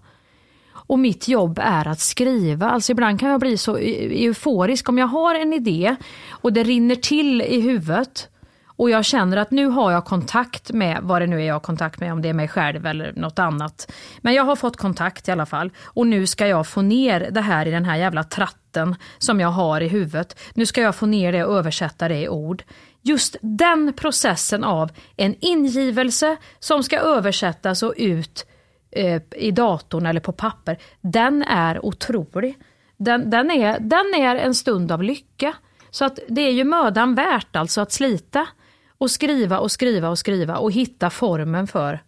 och 0.68 0.98
mitt 0.98 1.28
jobb 1.28 1.58
är 1.62 1.88
att 1.88 2.00
skriva. 2.00 2.70
Alltså 2.70 2.92
ibland 2.92 3.20
kan 3.20 3.30
jag 3.30 3.40
bli 3.40 3.58
så 3.58 3.76
euforisk 3.76 4.88
om 4.88 4.98
jag 4.98 5.06
har 5.06 5.34
en 5.34 5.52
idé 5.52 5.96
och 6.30 6.52
det 6.52 6.62
rinner 6.62 6.94
till 6.94 7.42
i 7.42 7.60
huvudet 7.60 8.28
och 8.76 8.90
jag 8.90 9.04
känner 9.04 9.36
att 9.36 9.50
nu 9.50 9.66
har 9.66 9.92
jag 9.92 10.04
kontakt 10.04 10.72
med 10.72 10.98
vad 11.02 11.22
det 11.22 11.26
nu 11.26 11.40
är 11.42 11.46
jag 11.46 11.54
har 11.54 11.60
kontakt 11.60 12.00
med, 12.00 12.12
om 12.12 12.22
det 12.22 12.28
är 12.28 12.32
mig 12.32 12.48
själv 12.48 12.86
eller 12.86 13.12
något 13.12 13.38
annat. 13.38 13.92
Men 14.20 14.34
jag 14.34 14.44
har 14.44 14.56
fått 14.56 14.76
kontakt 14.76 15.28
i 15.28 15.32
alla 15.32 15.46
fall 15.46 15.70
och 15.84 16.06
nu 16.06 16.26
ska 16.26 16.46
jag 16.46 16.66
få 16.66 16.82
ner 16.82 17.28
det 17.30 17.40
här 17.40 17.66
i 17.66 17.70
den 17.70 17.84
här 17.84 17.96
jävla 17.96 18.24
tratten 18.24 18.96
som 19.18 19.40
jag 19.40 19.48
har 19.48 19.80
i 19.80 19.88
huvudet. 19.88 20.38
Nu 20.54 20.66
ska 20.66 20.80
jag 20.80 20.94
få 20.94 21.06
ner 21.06 21.32
det 21.32 21.44
och 21.44 21.58
översätta 21.58 22.08
det 22.08 22.20
i 22.20 22.28
ord. 22.28 22.62
Just 23.06 23.36
den 23.40 23.92
processen 23.92 24.64
av 24.64 24.90
en 25.16 25.34
ingivelse 25.40 26.36
som 26.58 26.82
ska 26.82 26.98
översättas 26.98 27.82
och 27.82 27.94
ut 27.96 28.46
eh, 28.90 29.22
i 29.36 29.50
datorn 29.50 30.06
eller 30.06 30.20
på 30.20 30.32
papper, 30.32 30.78
den 31.00 31.42
är 31.42 31.86
otrolig. 31.86 32.58
Den, 32.96 33.30
den, 33.30 33.50
är, 33.50 33.80
den 33.80 34.14
är 34.14 34.36
en 34.36 34.54
stund 34.54 34.92
av 34.92 35.02
lycka. 35.02 35.54
Så 35.90 36.04
att 36.04 36.18
det 36.28 36.40
är 36.40 36.52
ju 36.52 36.64
mödan 36.64 37.14
värt 37.14 37.56
alltså 37.56 37.80
att 37.80 37.92
slita 37.92 38.48
och 38.98 39.10
skriva 39.10 39.58
och 39.58 39.70
skriva 39.70 40.08
och 40.08 40.18
skriva 40.18 40.56
och 40.56 40.72
hitta 40.72 41.10
formen 41.10 41.66
för 41.66 41.92
eh, 41.92 42.00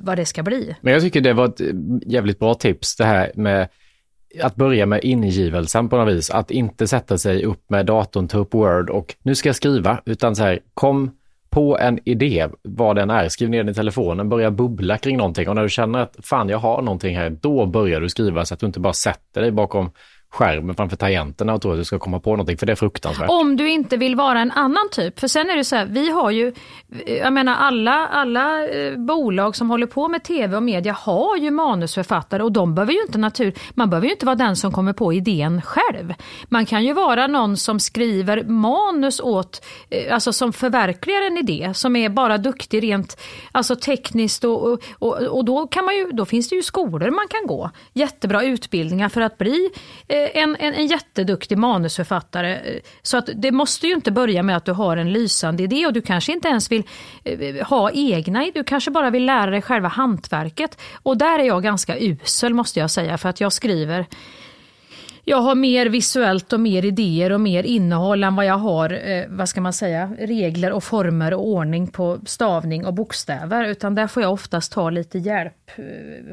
vad 0.00 0.16
det 0.16 0.26
ska 0.26 0.42
bli. 0.42 0.76
Men 0.80 0.92
jag 0.92 1.02
tycker 1.02 1.20
det 1.20 1.32
var 1.32 1.44
ett 1.44 1.60
eh, 1.60 1.66
jävligt 2.06 2.38
bra 2.38 2.54
tips 2.54 2.96
det 2.96 3.04
här 3.04 3.32
med 3.34 3.68
att 4.42 4.56
börja 4.56 4.86
med 4.86 5.00
ingivelsen 5.04 5.88
på 5.88 5.96
något 5.96 6.14
vis. 6.14 6.30
Att 6.30 6.50
inte 6.50 6.88
sätta 6.88 7.18
sig 7.18 7.44
upp 7.44 7.70
med 7.70 7.86
datorn, 7.86 8.28
ta 8.28 8.38
upp 8.38 8.54
Word 8.54 8.90
och 8.90 9.14
nu 9.22 9.34
ska 9.34 9.48
jag 9.48 9.56
skriva, 9.56 10.00
utan 10.04 10.36
så 10.36 10.42
här, 10.42 10.58
kom 10.74 11.10
på 11.50 11.78
en 11.78 11.98
idé, 12.04 12.48
vad 12.62 12.96
den 12.96 13.10
är, 13.10 13.28
skriv 13.28 13.50
ner 13.50 13.58
den 13.58 13.68
i 13.68 13.74
telefonen, 13.74 14.28
börja 14.28 14.50
bubbla 14.50 14.98
kring 14.98 15.16
någonting 15.16 15.48
och 15.48 15.54
när 15.54 15.62
du 15.62 15.68
känner 15.68 15.98
att 15.98 16.16
fan 16.22 16.48
jag 16.48 16.58
har 16.58 16.82
någonting 16.82 17.16
här, 17.16 17.30
då 17.30 17.66
börjar 17.66 18.00
du 18.00 18.08
skriva 18.08 18.44
så 18.44 18.54
att 18.54 18.60
du 18.60 18.66
inte 18.66 18.80
bara 18.80 18.92
sätter 18.92 19.40
dig 19.40 19.50
bakom 19.50 19.90
skärmen 20.30 20.74
framför 20.74 20.96
tangenterna 20.96 21.54
och 21.54 21.62
tror 21.62 21.72
att 21.72 21.78
du 21.78 21.84
ska 21.84 21.98
komma 21.98 22.20
på 22.20 22.30
någonting, 22.30 22.58
för 22.58 22.66
det 22.66 22.72
är 22.72 22.76
fruktansvärt. 22.76 23.30
Om 23.30 23.56
du 23.56 23.70
inte 23.70 23.96
vill 23.96 24.16
vara 24.16 24.40
en 24.40 24.50
annan 24.50 24.88
typ, 24.90 25.20
för 25.20 25.28
sen 25.28 25.50
är 25.50 25.56
det 25.56 25.64
så 25.64 25.76
här, 25.76 25.86
vi 25.86 26.10
har 26.10 26.30
ju, 26.30 26.52
jag 27.06 27.32
menar 27.32 27.54
alla, 27.54 28.06
alla 28.06 28.68
eh, 28.68 28.96
bolag 28.96 29.56
som 29.56 29.70
håller 29.70 29.86
på 29.86 30.08
med 30.08 30.24
tv 30.24 30.56
och 30.56 30.62
media 30.62 30.92
har 30.92 31.36
ju 31.36 31.50
manusförfattare 31.50 32.42
och 32.42 32.52
de 32.52 32.74
behöver 32.74 32.92
ju 32.92 33.02
inte 33.02 33.18
natur, 33.18 33.52
man 33.74 33.90
behöver 33.90 34.06
ju 34.06 34.12
inte 34.12 34.26
vara 34.26 34.36
den 34.36 34.56
som 34.56 34.72
kommer 34.72 34.92
på 34.92 35.12
idén 35.12 35.62
själv. 35.62 36.14
Man 36.48 36.66
kan 36.66 36.84
ju 36.84 36.92
vara 36.92 37.26
någon 37.26 37.56
som 37.56 37.80
skriver 37.80 38.42
manus 38.42 39.20
åt, 39.20 39.64
eh, 39.90 40.14
alltså 40.14 40.32
som 40.32 40.52
förverkligar 40.52 41.22
en 41.22 41.38
idé, 41.38 41.70
som 41.74 41.96
är 41.96 42.08
bara 42.08 42.38
duktig 42.38 42.82
rent 42.82 43.20
alltså 43.52 43.76
tekniskt 43.76 44.44
och, 44.44 44.72
och, 44.72 44.80
och, 44.98 45.22
och 45.22 45.44
då, 45.44 45.66
kan 45.66 45.84
man 45.84 45.96
ju, 45.96 46.10
då 46.12 46.24
finns 46.24 46.48
det 46.48 46.56
ju 46.56 46.62
skolor 46.62 47.10
man 47.10 47.28
kan 47.28 47.46
gå, 47.46 47.70
jättebra 47.92 48.42
utbildningar 48.42 49.08
för 49.08 49.20
att 49.20 49.38
bli 49.38 49.70
eh, 50.08 50.17
Eh, 50.18 50.42
en, 50.42 50.56
en, 50.58 50.74
en 50.74 50.86
jätteduktig 50.86 51.58
manusförfattare. 51.58 52.54
Eh, 52.54 52.80
så 53.02 53.16
att 53.16 53.28
det 53.34 53.52
måste 53.52 53.86
ju 53.86 53.94
inte 53.94 54.12
börja 54.12 54.42
med 54.42 54.56
att 54.56 54.64
du 54.64 54.72
har 54.72 54.96
en 54.96 55.12
lysande 55.12 55.62
idé 55.62 55.86
och 55.86 55.92
du 55.92 56.02
kanske 56.02 56.32
inte 56.32 56.48
ens 56.48 56.72
vill 56.72 56.82
eh, 57.24 57.66
ha 57.66 57.90
egna 57.90 58.42
idéer. 58.42 58.52
Du 58.54 58.64
kanske 58.64 58.90
bara 58.90 59.10
vill 59.10 59.26
lära 59.26 59.50
dig 59.50 59.62
själva 59.62 59.88
hantverket. 59.88 60.80
Och 61.02 61.16
där 61.16 61.38
är 61.38 61.44
jag 61.44 61.62
ganska 61.62 61.98
usel 61.98 62.54
måste 62.54 62.80
jag 62.80 62.90
säga 62.90 63.18
för 63.18 63.28
att 63.28 63.40
jag 63.40 63.52
skriver 63.52 64.06
jag 65.24 65.40
har 65.40 65.54
mer 65.54 65.86
visuellt 65.86 66.52
och 66.52 66.60
mer 66.60 66.84
idéer 66.84 67.32
och 67.32 67.40
mer 67.40 67.62
innehåll 67.62 68.24
än 68.24 68.36
vad 68.36 68.46
jag 68.46 68.58
har, 68.58 69.08
eh, 69.10 69.24
vad 69.28 69.48
ska 69.48 69.60
man 69.60 69.72
säga, 69.72 70.12
regler 70.18 70.72
och 70.72 70.84
former 70.84 71.34
och 71.34 71.46
ordning 71.46 71.86
på 71.86 72.18
stavning 72.26 72.86
och 72.86 72.94
bokstäver. 72.94 73.64
Utan 73.64 73.94
där 73.94 74.06
får 74.06 74.22
jag 74.22 74.32
oftast 74.32 74.72
ta 74.72 74.90
lite 74.90 75.18
hjälp 75.18 75.70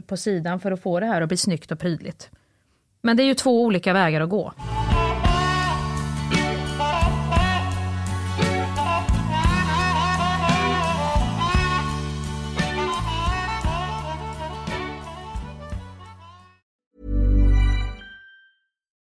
på 0.07 0.17
sidan 0.17 0.59
för 0.59 0.71
att 0.71 0.81
få 0.81 0.99
det 0.99 1.05
här 1.05 1.21
att 1.21 1.27
bli 1.27 1.37
snyggt 1.37 1.71
och 1.71 1.79
prydligt. 1.79 2.29
Men 3.05 3.17
det 3.17 3.23
är 3.23 3.25
ju 3.25 3.33
två 3.33 3.63
olika 3.63 3.93
vägar 3.93 4.21
att 4.21 4.29
gå. 4.29 4.53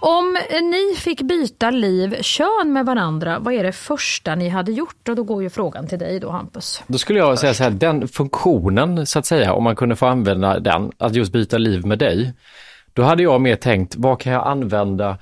Om 0.00 0.36
ni 0.62 0.96
fick 0.96 1.22
byta 1.22 1.70
liv, 1.70 2.22
kön 2.22 2.72
med 2.72 2.86
varandra, 2.86 3.38
vad 3.38 3.54
är 3.54 3.64
det 3.64 3.72
första 3.72 4.34
ni 4.34 4.48
hade 4.48 4.72
gjort? 4.72 5.08
Och 5.08 5.16
då 5.16 5.22
går 5.22 5.42
ju 5.42 5.50
frågan 5.50 5.86
till 5.86 5.98
dig 5.98 6.20
då 6.20 6.30
Hampus. 6.30 6.82
Då 6.86 6.98
skulle 6.98 7.18
jag 7.18 7.38
säga 7.38 7.54
så 7.54 7.62
här, 7.62 7.70
den 7.70 8.08
funktionen 8.08 9.06
så 9.06 9.18
att 9.18 9.26
säga, 9.26 9.52
om 9.52 9.64
man 9.64 9.76
kunde 9.76 9.96
få 9.96 10.06
använda 10.06 10.60
den, 10.60 10.92
att 10.98 11.14
just 11.14 11.32
byta 11.32 11.58
liv 11.58 11.86
med 11.86 11.98
dig. 11.98 12.32
Då 12.92 13.02
hade 13.02 13.22
jag 13.22 13.40
mer 13.40 13.56
tänkt, 13.56 13.94
vad 13.96 14.20
kan 14.20 14.32
jag 14.32 14.46
använda, 14.46 15.18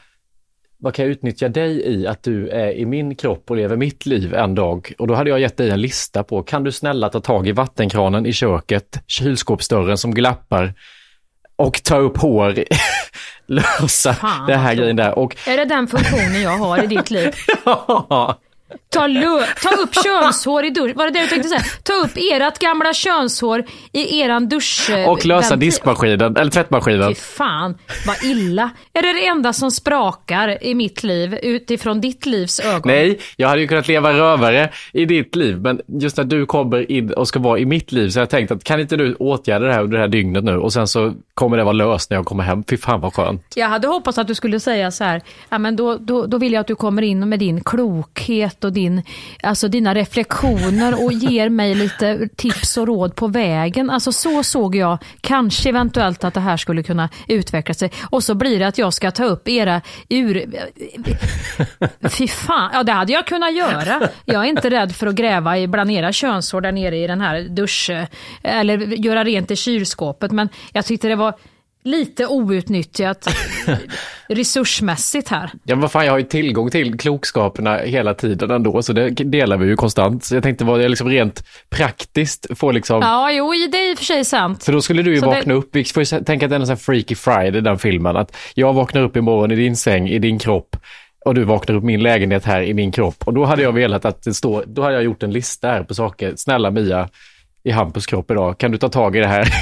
vad 0.79 0.95
kan 0.95 1.05
jag 1.05 1.13
utnyttja 1.13 1.49
dig 1.49 1.81
i 1.87 2.07
att 2.07 2.23
du 2.23 2.49
är 2.49 2.73
i 2.73 2.87
min 2.87 3.17
kropp 3.17 3.51
och 3.51 3.57
lever 3.57 3.77
mitt 3.77 4.07
liv 4.07 4.35
en 4.35 4.55
dag? 4.55 4.93
Och 4.99 5.07
då 5.07 5.15
hade 5.15 5.31
jag 5.31 5.41
gett 5.41 5.57
dig 5.57 5.71
en 5.71 5.81
lista 5.81 6.23
på, 6.23 6.43
kan 6.43 6.65
du 6.65 6.73
snälla 6.73 7.09
ta 7.09 7.21
tag 7.21 7.49
i 7.49 7.53
vattenkranen 7.53 8.27
i 8.27 8.33
köket, 8.33 9.03
kylskåpsdörren 9.07 9.99
som 9.99 10.15
glappar 10.15 10.75
och 11.57 11.83
ta 11.83 11.97
upp 11.97 12.17
hår, 12.17 12.55
lösa 13.47 14.15
Fan, 14.15 14.47
det 14.47 14.57
här 14.57 14.75
grejen 14.75 14.97
där. 14.97 15.19
Och 15.19 15.37
Är 15.47 15.57
det 15.57 15.65
den 15.65 15.89
funktionen 15.89 16.43
jag 16.43 16.59
har 16.59 16.85
i 16.85 16.87
ditt 16.87 17.11
liv? 17.11 17.35
ja, 17.65 18.39
Ta, 18.89 19.09
ta 19.63 19.83
upp 19.83 19.95
könshår 20.05 20.65
i 20.65 20.71
dusch. 20.71 20.97
Var 20.97 21.05
det 21.05 21.11
det 21.11 21.21
du 21.21 21.27
tänkte 21.27 21.49
säga? 21.49 21.63
Ta 21.83 21.93
upp 21.93 22.11
ert 22.17 22.59
gamla 22.59 22.95
könshår 22.95 23.65
i 23.93 24.21
eran 24.21 24.49
dusch... 24.49 24.91
och 25.07 25.27
lösa 25.27 25.57
diskmaskinen, 25.57 26.37
eller 26.37 26.51
tvättmaskinen. 26.51 27.15
Fy 27.15 27.21
fan, 27.21 27.79
vad 28.07 28.25
illa. 28.25 28.71
Är 28.93 29.03
det 29.03 29.13
det 29.13 29.27
enda 29.27 29.53
som 29.53 29.71
sprakar 29.71 30.65
i 30.65 30.75
mitt 30.75 31.03
liv 31.03 31.39
utifrån 31.43 32.01
ditt 32.01 32.27
livs 32.27 32.61
ögon? 32.61 32.83
Nej, 32.85 33.19
jag 33.37 33.49
hade 33.49 33.61
ju 33.61 33.69
kunnat 33.69 33.89
leva 33.89 34.13
rövare 34.13 34.71
i 34.93 35.05
ditt 35.05 35.37
liv, 35.37 35.61
men 35.61 35.81
just 35.87 36.17
när 36.17 36.25
du 36.25 36.47
kommer 36.47 36.91
in 36.91 37.13
och 37.13 37.29
ska 37.29 37.39
vara 37.39 37.59
i 37.59 37.67
mitt 37.67 37.93
liv 37.93 38.09
så 38.09 38.19
har 38.19 38.23
jag 38.23 38.31
tänkt 38.31 38.51
att 38.51 38.65
kan 38.65 38.81
inte 38.81 38.97
du 38.97 39.15
åtgärda 39.15 39.67
det 39.67 39.73
här 39.73 39.83
under 39.83 39.97
det 39.97 40.03
här 40.03 40.09
dygnet 40.09 40.45
nu 40.45 40.59
och 40.59 40.73
sen 40.73 40.89
så 40.89 41.15
kommer 41.35 41.57
det 41.57 41.65
vara 41.65 41.73
löst 41.73 42.11
när 42.11 42.17
jag 42.17 42.27
kommer 42.27 42.45
hem. 42.45 42.65
Fy 42.71 42.77
fan 42.77 43.01
vad 43.01 43.15
skönt. 43.15 43.43
Jag 43.55 43.69
hade 43.69 43.89
hoppats 43.89 44.19
att 44.19 44.27
du 44.27 44.35
skulle 44.35 44.61
säga 44.61 44.91
så 44.91 45.05
här, 45.05 45.23
ja 45.49 45.59
men 45.59 45.77
då, 45.77 45.99
då, 45.99 46.27
då 46.27 46.39
vill 46.39 46.53
jag 46.53 46.61
att 46.61 46.67
du 46.67 46.75
kommer 46.75 47.03
in 47.03 47.29
med 47.29 47.39
din 47.39 47.65
klokhet 47.65 48.56
och 48.65 48.73
din, 48.73 49.03
alltså 49.43 49.69
dina 49.69 49.95
reflektioner 49.95 51.05
och 51.05 51.13
ger 51.13 51.49
mig 51.49 51.75
lite 51.75 52.29
tips 52.37 52.77
och 52.77 52.87
råd 52.87 53.15
på 53.15 53.27
vägen. 53.27 53.91
Alltså 53.91 54.13
så 54.13 54.43
såg 54.43 54.77
jag 54.77 54.99
kanske 55.21 55.69
eventuellt 55.69 56.25
att 56.25 56.35
det 56.35 56.41
här 56.41 56.57
skulle 56.57 56.83
kunna 56.83 57.09
utveckla 57.29 57.75
sig. 57.75 57.91
Och 58.11 58.23
så 58.25 58.35
blir 58.35 58.59
det 58.59 58.67
att 58.67 58.79
jag 58.79 58.95
ska 58.95 59.11
ta 59.11 59.25
upp 59.25 59.49
era 59.49 59.81
ur... 60.09 60.45
Fy 62.09 62.29
fan, 62.29 62.71
ja 62.73 62.83
det 62.83 62.93
hade 62.93 63.13
jag 63.13 63.27
kunnat 63.27 63.55
göra. 63.55 64.09
Jag 64.25 64.45
är 64.45 64.49
inte 64.49 64.71
rädd 64.71 64.95
för 64.95 65.07
att 65.07 65.15
gräva 65.15 65.59
i 65.59 65.69
bland 65.69 65.91
era 65.91 66.13
könshår 66.13 66.61
där 66.61 66.73
nere 66.73 66.97
i 66.97 67.07
den 67.07 67.21
här 67.21 67.41
dusch... 67.41 67.91
Eller 68.43 68.79
göra 68.79 69.25
rent 69.25 69.51
i 69.51 69.57
kylskåpet. 69.57 70.33
Men 70.33 70.49
jag 70.73 70.85
tyckte 70.85 71.09
det 71.09 71.17
var 71.17 71.35
lite 71.87 72.27
outnyttjat 72.27 73.29
resursmässigt 74.29 75.29
här. 75.29 75.51
Ja, 75.65 75.77
vad 75.77 75.93
fan, 75.93 76.05
jag 76.05 76.13
har 76.13 76.19
ju 76.19 76.25
tillgång 76.25 76.71
till 76.71 76.99
klokskaperna 76.99 77.77
hela 77.79 78.15
tiden 78.15 78.51
ändå, 78.51 78.83
så 78.83 78.93
det 78.93 79.11
delar 79.11 79.57
vi 79.57 79.67
ju 79.67 79.77
konstant. 79.77 80.25
Så 80.25 80.35
jag 80.37 80.43
tänkte 80.43 80.65
vad 80.65 80.81
det 80.81 80.89
liksom 80.89 81.09
rent 81.09 81.45
praktiskt 81.71 82.47
får 82.59 82.73
liksom 82.73 83.01
Ja, 83.03 83.31
jo, 83.33 83.53
det 83.73 83.79
är 83.79 83.91
i 83.91 83.95
och 83.95 83.99
för 83.99 84.05
sig 84.05 84.25
sant. 84.25 84.65
För 84.65 84.73
då 84.73 84.81
skulle 84.83 85.03
du 85.03 85.15
ju 85.15 85.21
Så 85.21 85.27
vakna 85.27 85.53
det- 85.53 85.59
upp, 85.59 85.69
vi 85.73 85.85
får 85.85 86.01
ju 86.13 86.21
tänka 86.25 86.47
att 86.47 86.51
det 86.51 86.57
är 86.57 86.61
en 86.61 86.67
sån 86.67 86.73
här 86.77 86.81
Freaky 86.83 87.15
Friday, 87.15 87.61
den 87.61 87.79
filmen, 87.79 88.17
att 88.17 88.37
jag 88.55 88.73
vaknar 88.73 89.03
upp 89.03 89.17
imorgon 89.17 89.51
i 89.53 89.57
din 89.57 89.77
säng, 89.77 90.09
i 90.09 90.19
din 90.19 90.39
kropp, 90.39 90.77
och 91.25 91.35
du 91.35 91.45
vaknar 91.45 91.75
upp 91.77 91.85
min 91.85 92.03
lägenhet 92.03 92.45
här 92.45 92.63
i 92.63 92.75
min 92.75 92.93
kropp. 92.93 93.17
Och 93.27 93.35
då 93.35 93.45
hade 93.45 93.63
jag 93.63 93.73
velat 93.73 94.05
att 94.05 94.23
det 94.23 94.35
står, 94.35 94.65
då 94.67 94.83
hade 94.83 94.95
jag 94.95 95.05
gjort 95.05 95.23
en 95.23 95.33
lista 95.33 95.69
här 95.69 95.83
på 95.83 95.95
saker, 95.95 96.33
snälla 96.37 96.71
Mia, 96.71 97.09
i 97.65 97.71
Hampus 97.71 98.07
kropp 98.07 98.31
idag, 98.31 98.59
kan 98.59 98.71
du 98.71 98.79
ta 98.79 98.89
tag 98.89 99.17
i 99.17 99.21
det 99.21 99.27
här? 99.27 99.49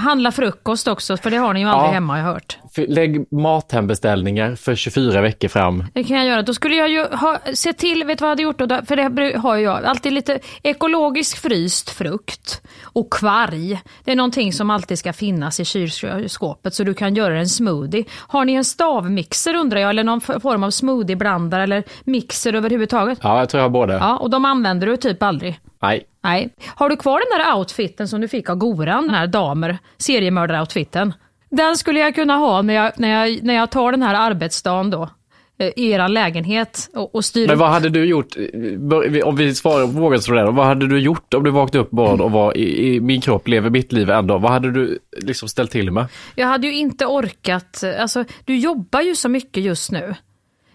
Handla 0.00 0.32
frukost 0.32 0.88
också, 0.88 1.16
för 1.16 1.30
det 1.30 1.36
har 1.36 1.54
ni 1.54 1.60
ju 1.60 1.66
aldrig 1.68 1.88
Ja. 1.88 1.92
hemma 1.92 2.12
har 2.12 2.18
jag 2.18 2.26
hört. 2.26 2.58
Lägg 2.88 3.32
mathembeställningar 3.32 4.54
för 4.56 4.74
24 4.74 5.20
veckor 5.20 5.48
fram. 5.48 5.84
Det 5.94 6.04
kan 6.04 6.16
jag 6.16 6.26
göra. 6.26 6.42
Då 6.42 6.54
skulle 6.54 6.74
jag 6.76 6.88
ju 6.90 7.04
ha, 7.04 7.38
se 7.54 7.72
till, 7.72 8.04
vet 8.04 8.18
du 8.18 8.22
vad 8.22 8.26
jag 8.26 8.32
hade 8.32 8.42
gjort 8.42 8.58
då? 8.58 8.80
För 8.86 8.96
det 8.96 9.36
har 9.38 9.56
ju 9.56 9.62
jag 9.62 9.84
alltid 9.84 10.12
lite 10.12 10.38
ekologisk 10.62 11.36
fryst 11.38 11.90
frukt 11.90 12.62
och 12.82 13.12
kvarg. 13.12 13.80
Det 14.04 14.12
är 14.12 14.16
någonting 14.16 14.52
som 14.52 14.70
alltid 14.70 14.98
ska 14.98 15.12
finnas 15.12 15.60
i 15.60 15.64
kylskåpet 15.64 16.74
så 16.74 16.84
du 16.84 16.94
kan 16.94 17.14
göra 17.14 17.38
en 17.38 17.48
smoothie. 17.48 18.04
Har 18.18 18.44
ni 18.44 18.52
en 18.52 18.64
stavmixer 18.64 19.54
undrar 19.54 19.80
jag, 19.80 19.90
eller 19.90 20.04
någon 20.04 20.20
form 20.20 20.62
av 20.62 20.70
smoothieblandare 20.70 21.62
eller 21.62 21.84
mixer 22.04 22.52
överhuvudtaget? 22.54 23.18
Ja, 23.22 23.38
jag 23.38 23.48
tror 23.48 23.58
jag 23.58 23.64
har 23.64 23.70
båda. 23.70 23.94
Ja, 23.94 24.16
och 24.16 24.30
de 24.30 24.44
använder 24.44 24.86
du 24.86 24.96
typ 24.96 25.22
aldrig. 25.22 25.60
Nej. 25.82 26.04
Nej. 26.22 26.48
Har 26.66 26.88
du 26.88 26.96
kvar 26.96 27.20
den 27.30 27.38
där 27.46 27.58
outfiten 27.58 28.08
som 28.08 28.20
du 28.20 28.28
fick 28.28 28.50
av 28.50 28.56
Goran, 28.56 29.06
den 29.06 29.14
här 29.14 29.26
damer, 29.26 29.78
seriemördar-outfiten? 29.98 31.12
Den 31.50 31.76
skulle 31.76 32.00
jag 32.00 32.14
kunna 32.14 32.34
ha 32.36 32.62
när 32.62 32.74
jag, 32.74 32.92
när 32.96 33.08
jag, 33.08 33.42
när 33.42 33.54
jag 33.54 33.70
tar 33.70 33.90
den 33.92 34.02
här 34.02 34.14
arbetsdagen 34.14 34.90
då, 34.90 35.10
eh, 35.58 35.66
i 35.76 35.90
er 35.90 36.08
lägenhet 36.08 36.88
och, 36.94 37.14
och 37.14 37.24
styr 37.24 37.46
Men 37.46 37.54
upp. 37.54 37.60
vad 37.60 37.70
hade 37.70 37.88
du 37.88 38.04
gjort, 38.04 38.36
eh, 38.36 39.26
om 39.28 39.36
vi 39.36 39.54
svarar, 39.54 40.18
svara 40.18 40.44
där, 40.44 40.52
vad 40.52 40.66
hade 40.66 40.88
du 40.88 40.98
gjort 41.00 41.34
om 41.34 41.44
du 41.44 41.50
vaknade 41.50 41.84
upp 41.84 41.92
imorgon 41.92 42.20
och 42.20 42.30
var 42.30 42.56
i, 42.56 42.94
i 42.94 43.00
min 43.00 43.20
kropp, 43.20 43.48
lever 43.48 43.70
mitt 43.70 43.92
liv 43.92 44.06
dag? 44.06 44.38
Vad 44.40 44.50
hade 44.50 44.70
du 44.72 44.98
liksom 45.22 45.48
ställt 45.48 45.70
till 45.70 45.90
med? 45.90 46.06
Jag 46.34 46.46
hade 46.46 46.66
ju 46.66 46.74
inte 46.74 47.06
orkat, 47.06 47.84
alltså 47.98 48.24
du 48.44 48.56
jobbar 48.56 49.00
ju 49.00 49.14
så 49.14 49.28
mycket 49.28 49.62
just 49.62 49.90
nu. 49.92 50.14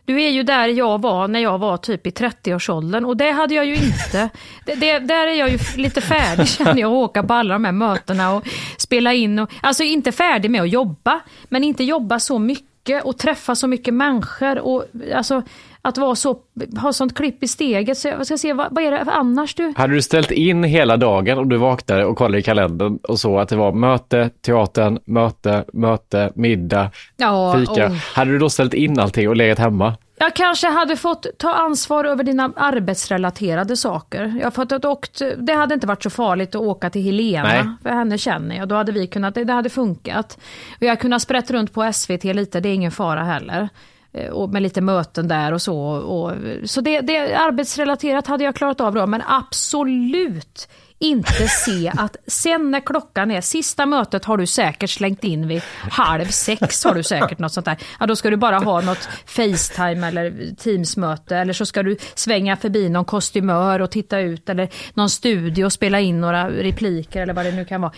Du 0.05 0.21
är 0.21 0.29
ju 0.29 0.43
där 0.43 0.67
jag 0.67 1.01
var 1.01 1.27
när 1.27 1.39
jag 1.39 1.57
var 1.57 1.77
typ 1.77 2.07
i 2.07 2.09
30-årsåldern 2.09 3.05
och 3.05 3.17
det 3.17 3.31
hade 3.31 3.53
jag 3.53 3.65
ju 3.65 3.75
inte. 3.75 4.29
Det, 4.65 4.75
det, 4.75 4.99
där 4.99 5.27
är 5.27 5.33
jag 5.33 5.49
ju 5.49 5.57
lite 5.77 6.01
färdig 6.01 6.47
känner 6.47 6.81
jag 6.81 6.91
att 6.91 6.97
åka 6.97 7.23
på 7.23 7.33
alla 7.33 7.53
de 7.53 7.65
här 7.65 7.71
mötena 7.71 8.33
och 8.33 8.47
spela 8.77 9.13
in. 9.13 9.39
Och, 9.39 9.51
alltså 9.61 9.83
inte 9.83 10.11
färdig 10.11 10.51
med 10.51 10.61
att 10.61 10.69
jobba, 10.69 11.19
men 11.49 11.63
inte 11.63 11.83
jobba 11.83 12.19
så 12.19 12.39
mycket 12.39 13.03
och 13.03 13.17
träffa 13.17 13.55
så 13.55 13.67
mycket 13.67 13.93
människor. 13.93 14.59
Och, 14.59 14.85
alltså, 15.15 15.43
att 15.85 15.97
vara 15.97 16.15
så, 16.15 16.37
ha 16.81 16.93
sånt 16.93 17.15
klipp 17.15 17.43
i 17.43 17.47
steget. 17.47 17.97
Så 17.97 18.07
jag 18.07 18.25
ska 18.25 18.37
se, 18.37 18.53
vad, 18.53 18.67
vad 18.71 18.83
är 18.83 18.91
det 18.91 19.11
annars 19.11 19.55
du? 19.55 19.73
Hade 19.77 19.93
du 19.93 20.01
ställt 20.01 20.31
in 20.31 20.63
hela 20.63 20.97
dagen 20.97 21.37
om 21.37 21.49
du 21.49 21.57
vaknade 21.57 22.05
och 22.05 22.17
kollade 22.17 22.37
i 22.37 22.41
kalendern 22.43 22.97
och 23.03 23.19
så 23.19 23.39
att 23.39 23.49
det 23.49 23.55
var 23.55 23.71
möte, 23.71 24.29
teatern, 24.41 24.99
möte, 25.05 25.65
möte, 25.73 26.31
middag, 26.35 26.91
Ja, 27.17 27.55
fika. 27.59 27.87
oh. 27.87 27.91
Hade 28.15 28.31
du 28.31 28.39
då 28.39 28.49
ställt 28.49 28.73
in 28.73 28.99
allting 28.99 29.29
och 29.29 29.35
legat 29.35 29.59
hemma? 29.59 29.93
Jag 30.17 30.33
kanske 30.35 30.67
hade 30.67 30.95
fått 30.95 31.25
ta 31.37 31.53
ansvar 31.53 32.05
över 32.05 32.23
dina 32.23 32.51
arbetsrelaterade 32.55 33.77
saker. 33.77 34.33
Jag 34.41 34.53
fått 34.53 34.71
att 34.71 34.85
åkt, 34.85 35.21
det 35.37 35.53
hade 35.53 35.73
inte 35.73 35.87
varit 35.87 36.03
så 36.03 36.09
farligt 36.09 36.55
att 36.55 36.61
åka 36.61 36.89
till 36.89 37.03
Helena, 37.03 37.47
Nej. 37.47 37.63
för 37.83 37.89
henne 37.89 38.17
känner 38.17 38.55
jag. 38.55 38.67
Då 38.67 38.75
hade 38.75 38.91
vi 38.91 39.07
kunnat, 39.07 39.35
det, 39.35 39.53
hade 39.53 39.69
funkat. 39.69 40.37
Och 40.77 40.83
jag 40.83 40.99
kunnat 40.99 41.21
sprätta 41.21 41.53
runt 41.53 41.73
på 41.73 41.93
SVT 41.93 42.23
lite, 42.23 42.59
det 42.59 42.69
är 42.69 42.73
ingen 42.73 42.91
fara 42.91 43.23
heller. 43.23 43.69
Eh, 44.15 44.29
och 44.29 44.49
med 44.49 44.61
lite 44.61 44.81
möten 44.81 45.27
där 45.27 45.51
och 45.51 45.61
så. 45.61 45.79
Och, 45.87 46.31
så 46.63 46.81
det, 46.81 47.01
det 47.01 47.35
arbetsrelaterat 47.35 48.27
hade 48.27 48.43
jag 48.43 48.55
klarat 48.55 48.81
av 48.81 48.93
då, 48.93 49.07
men 49.07 49.21
absolut 49.27 50.67
inte 50.99 51.47
se 51.47 51.91
att 51.97 52.17
sen 52.27 52.71
när 52.71 52.79
klockan 52.79 53.31
är, 53.31 53.41
sista 53.41 53.85
mötet 53.85 54.25
har 54.25 54.37
du 54.37 54.47
säkert 54.47 54.89
slängt 54.89 55.23
in 55.23 55.47
vid 55.47 55.61
halv 55.91 56.25
sex 56.25 56.83
har 56.83 56.95
du 56.95 57.03
säkert 57.03 57.39
något 57.39 57.53
sånt 57.53 57.65
där. 57.65 57.77
Ja 57.99 58.05
då 58.05 58.15
ska 58.15 58.29
du 58.29 58.37
bara 58.37 58.59
ha 58.59 58.81
något 58.81 59.09
Facetime 59.25 60.07
eller 60.07 60.55
Teamsmöte 60.55 61.37
eller 61.37 61.53
så 61.53 61.65
ska 61.65 61.83
du 61.83 61.97
svänga 62.15 62.55
förbi 62.57 62.89
någon 62.89 63.05
kostymör 63.05 63.79
och 63.79 63.91
titta 63.91 64.19
ut 64.19 64.49
eller 64.49 64.69
någon 64.93 65.09
studio 65.09 65.65
och 65.65 65.73
spela 65.73 65.99
in 65.99 66.21
några 66.21 66.49
repliker 66.49 67.21
eller 67.21 67.33
vad 67.33 67.45
det 67.45 67.51
nu 67.51 67.65
kan 67.65 67.81
vara. 67.81 67.91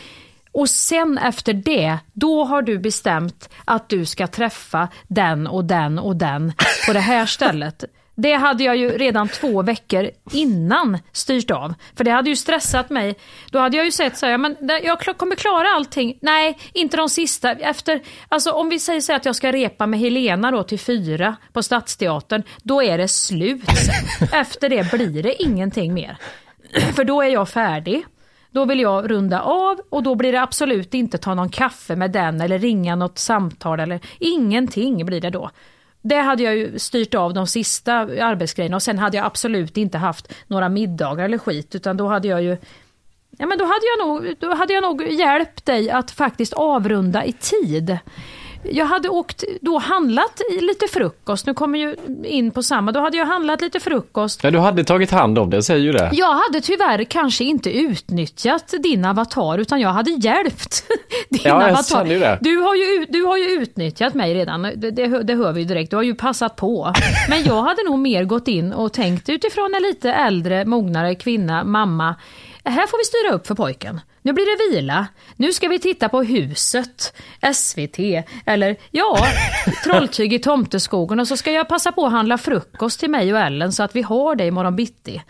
Och 0.51 0.69
sen 0.69 1.17
efter 1.17 1.53
det, 1.53 1.97
då 2.13 2.43
har 2.43 2.61
du 2.61 2.79
bestämt 2.79 3.49
att 3.65 3.89
du 3.89 4.05
ska 4.05 4.27
träffa 4.27 4.87
den 5.07 5.47
och 5.47 5.65
den 5.65 5.99
och 5.99 6.15
den 6.15 6.53
på 6.87 6.93
det 6.93 6.99
här 6.99 7.25
stället. 7.25 7.83
Det 8.19 8.33
hade 8.33 8.63
jag 8.63 8.77
ju 8.77 8.89
redan 8.89 9.27
två 9.27 9.61
veckor 9.61 10.09
innan 10.31 10.97
styrt 11.11 11.51
av. 11.51 11.73
För 11.95 12.03
det 12.03 12.11
hade 12.11 12.29
ju 12.29 12.35
stressat 12.35 12.89
mig. 12.89 13.15
Då 13.51 13.59
hade 13.59 13.77
jag 13.77 13.85
ju 13.85 13.91
sett 13.91 14.17
så 14.17 14.25
här, 14.25 14.37
men 14.37 14.55
jag 14.83 15.17
kommer 15.17 15.35
klara 15.35 15.67
allting. 15.75 16.17
Nej, 16.21 16.57
inte 16.73 16.97
de 16.97 17.09
sista. 17.09 17.51
Efter, 17.51 18.01
alltså 18.29 18.51
om 18.51 18.69
vi 18.69 18.79
säger 18.79 19.01
så 19.01 19.13
att 19.13 19.25
jag 19.25 19.35
ska 19.35 19.51
repa 19.51 19.87
med 19.87 19.99
Helena 19.99 20.51
då 20.51 20.63
till 20.63 20.79
fyra 20.79 21.35
på 21.53 21.63
Stadsteatern, 21.63 22.43
då 22.63 22.83
är 22.83 22.97
det 22.97 23.07
slut. 23.07 23.63
Efter 24.33 24.69
det 24.69 24.91
blir 24.91 25.23
det 25.23 25.43
ingenting 25.43 25.93
mer. 25.93 26.17
För 26.95 27.03
då 27.03 27.21
är 27.21 27.27
jag 27.29 27.49
färdig. 27.49 28.05
Då 28.51 28.65
vill 28.65 28.79
jag 28.79 29.11
runda 29.11 29.41
av 29.41 29.79
och 29.89 30.03
då 30.03 30.15
blir 30.15 30.31
det 30.31 30.41
absolut 30.41 30.93
inte 30.93 31.17
ta 31.17 31.33
någon 31.33 31.49
kaffe 31.49 31.95
med 31.95 32.11
den 32.11 32.41
eller 32.41 32.59
ringa 32.59 32.95
något 32.95 33.17
samtal 33.17 33.79
eller 33.79 33.99
ingenting 34.19 35.05
blir 35.05 35.21
det 35.21 35.29
då. 35.29 35.49
Det 36.01 36.19
hade 36.19 36.43
jag 36.43 36.57
ju 36.57 36.79
styrt 36.79 37.13
av 37.13 37.33
de 37.33 37.47
sista 37.47 37.93
arbetsgrejerna 37.95 38.75
och 38.75 38.83
sen 38.83 38.99
hade 38.99 39.17
jag 39.17 39.25
absolut 39.25 39.77
inte 39.77 39.97
haft 39.97 40.33
några 40.47 40.69
middagar 40.69 41.25
eller 41.25 41.37
skit 41.37 41.75
utan 41.75 41.97
då 41.97 42.07
hade 42.07 42.27
jag 42.27 42.43
ju 42.43 42.57
Ja 43.39 43.45
men 43.45 43.57
då 43.57 43.65
hade 43.65 43.85
jag 43.97 44.07
nog, 44.07 44.35
då 44.39 44.53
hade 44.53 44.73
jag 44.73 44.83
nog 44.83 45.01
hjälpt 45.01 45.65
dig 45.65 45.89
att 45.89 46.11
faktiskt 46.11 46.53
avrunda 46.53 47.25
i 47.25 47.33
tid 47.33 47.97
jag 48.63 48.85
hade 48.85 49.09
åkt, 49.09 49.43
då 49.61 49.77
handlat 49.77 50.41
lite 50.61 50.87
frukost, 50.87 51.45
nu 51.45 51.53
kommer 51.53 51.79
ju 51.79 51.95
in 52.23 52.51
på 52.51 52.63
samma, 52.63 52.91
då 52.91 52.99
hade 52.99 53.17
jag 53.17 53.25
handlat 53.25 53.61
lite 53.61 53.79
frukost. 53.79 54.43
Ja, 54.43 54.51
du 54.51 54.59
hade 54.59 54.83
tagit 54.83 55.11
hand 55.11 55.39
om 55.39 55.49
det, 55.49 55.63
säger 55.63 55.81
ju 55.81 55.91
det. 55.91 56.09
Jag 56.13 56.33
hade 56.33 56.61
tyvärr 56.61 57.03
kanske 57.03 57.43
inte 57.43 57.77
utnyttjat 57.77 58.73
din 58.83 59.05
avatar, 59.05 59.57
utan 59.57 59.79
jag 59.79 59.89
hade 59.89 60.11
hjälpt 60.11 60.83
din 61.29 61.41
ja, 61.43 61.69
avatar. 61.69 62.05
Jag 62.05 62.21
det. 62.21 62.39
Du, 62.41 62.57
har 62.57 62.75
ju, 62.75 63.05
du 63.09 63.23
har 63.23 63.37
ju 63.37 63.45
utnyttjat 63.45 64.13
mig 64.13 64.33
redan, 64.33 64.61
det, 64.61 64.91
det, 64.91 65.23
det 65.23 65.35
hör 65.35 65.51
vi 65.51 65.61
ju 65.61 65.67
direkt, 65.67 65.89
du 65.89 65.95
har 65.95 66.03
ju 66.03 66.15
passat 66.15 66.55
på. 66.55 66.93
Men 67.29 67.43
jag 67.43 67.61
hade 67.61 67.83
nog 67.83 67.99
mer 67.99 68.23
gått 68.23 68.47
in 68.47 68.73
och 68.73 68.93
tänkt 68.93 69.29
utifrån 69.29 69.73
en 69.75 69.81
lite 69.81 70.11
äldre, 70.11 70.65
mognare 70.65 71.15
kvinna, 71.15 71.63
mamma, 71.63 72.15
här 72.63 72.87
får 72.87 72.97
vi 72.97 73.03
styra 73.03 73.35
upp 73.35 73.47
för 73.47 73.55
pojken. 73.55 73.99
Nu 74.27 74.33
blir 74.33 74.45
det 74.45 74.75
vila. 74.75 75.07
Nu 75.35 75.53
ska 75.53 75.67
vi 75.67 75.79
titta 75.79 76.09
på 76.09 76.23
huset, 76.23 77.13
SVT 77.53 77.99
eller 78.45 78.75
ja, 78.91 79.17
Trolltyg 79.83 80.33
i 80.33 80.39
Tomteskogen 80.39 81.19
och 81.19 81.27
så 81.27 81.37
ska 81.37 81.51
jag 81.51 81.67
passa 81.67 81.91
på 81.91 82.05
att 82.05 82.11
handla 82.11 82.37
frukost 82.37 82.99
till 82.99 83.09
mig 83.09 83.33
och 83.33 83.39
Ellen 83.39 83.73
så 83.73 83.83
att 83.83 83.95
vi 83.95 84.01
har 84.01 84.35
det 84.35 84.45
imorgon 84.45 84.75
bitti. 84.75 85.21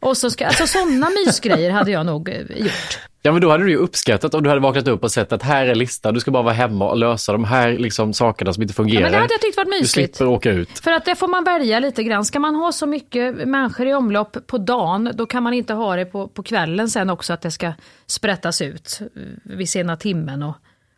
Och 0.00 0.16
så 0.16 0.30
ska, 0.30 0.46
alltså 0.46 0.66
sådana 0.66 1.08
mysgrejer 1.26 1.70
hade 1.70 1.90
jag 1.90 2.06
nog 2.06 2.28
eh, 2.28 2.40
gjort. 2.56 2.98
Ja 3.22 3.32
men 3.32 3.40
då 3.40 3.50
hade 3.50 3.64
du 3.64 3.70
ju 3.70 3.76
uppskattat 3.76 4.34
om 4.34 4.42
du 4.42 4.48
hade 4.48 4.60
vaknat 4.60 4.88
upp 4.88 5.04
och 5.04 5.12
sett 5.12 5.32
att 5.32 5.42
här 5.42 5.66
är 5.66 5.74
listan, 5.74 6.14
du 6.14 6.20
ska 6.20 6.30
bara 6.30 6.42
vara 6.42 6.54
hemma 6.54 6.88
och 6.88 6.96
lösa 6.96 7.32
de 7.32 7.44
här 7.44 7.72
liksom 7.72 8.12
sakerna 8.12 8.52
som 8.52 8.62
inte 8.62 8.74
fungerar. 8.74 9.00
Ja, 9.00 9.04
men 9.04 9.12
det 9.12 9.18
hade 9.18 9.34
jag 9.34 9.40
tyckt 9.40 9.56
varit 9.56 9.68
mysigt. 9.68 9.94
Du 9.94 10.16
slipper 10.16 10.26
åka 10.26 10.50
ut. 10.50 10.78
För 10.78 10.90
att 10.90 11.04
det 11.04 11.14
får 11.16 11.28
man 11.28 11.44
välja 11.44 11.80
lite 11.80 12.02
grann. 12.02 12.24
Ska 12.24 12.38
man 12.38 12.54
ha 12.54 12.72
så 12.72 12.86
mycket 12.86 13.48
människor 13.48 13.86
i 13.86 13.94
omlopp 13.94 14.36
på 14.46 14.58
dagen, 14.58 15.10
då 15.14 15.26
kan 15.26 15.42
man 15.42 15.54
inte 15.54 15.74
ha 15.74 15.96
det 15.96 16.04
på, 16.04 16.28
på 16.28 16.42
kvällen 16.42 16.88
sen 16.90 17.10
också 17.10 17.32
att 17.32 17.40
det 17.40 17.50
ska 17.50 17.72
sprättas 18.06 18.62
ut 18.62 19.00
vid 19.42 19.68
sena 19.68 19.96
timmen 19.96 20.42
och 20.42 20.56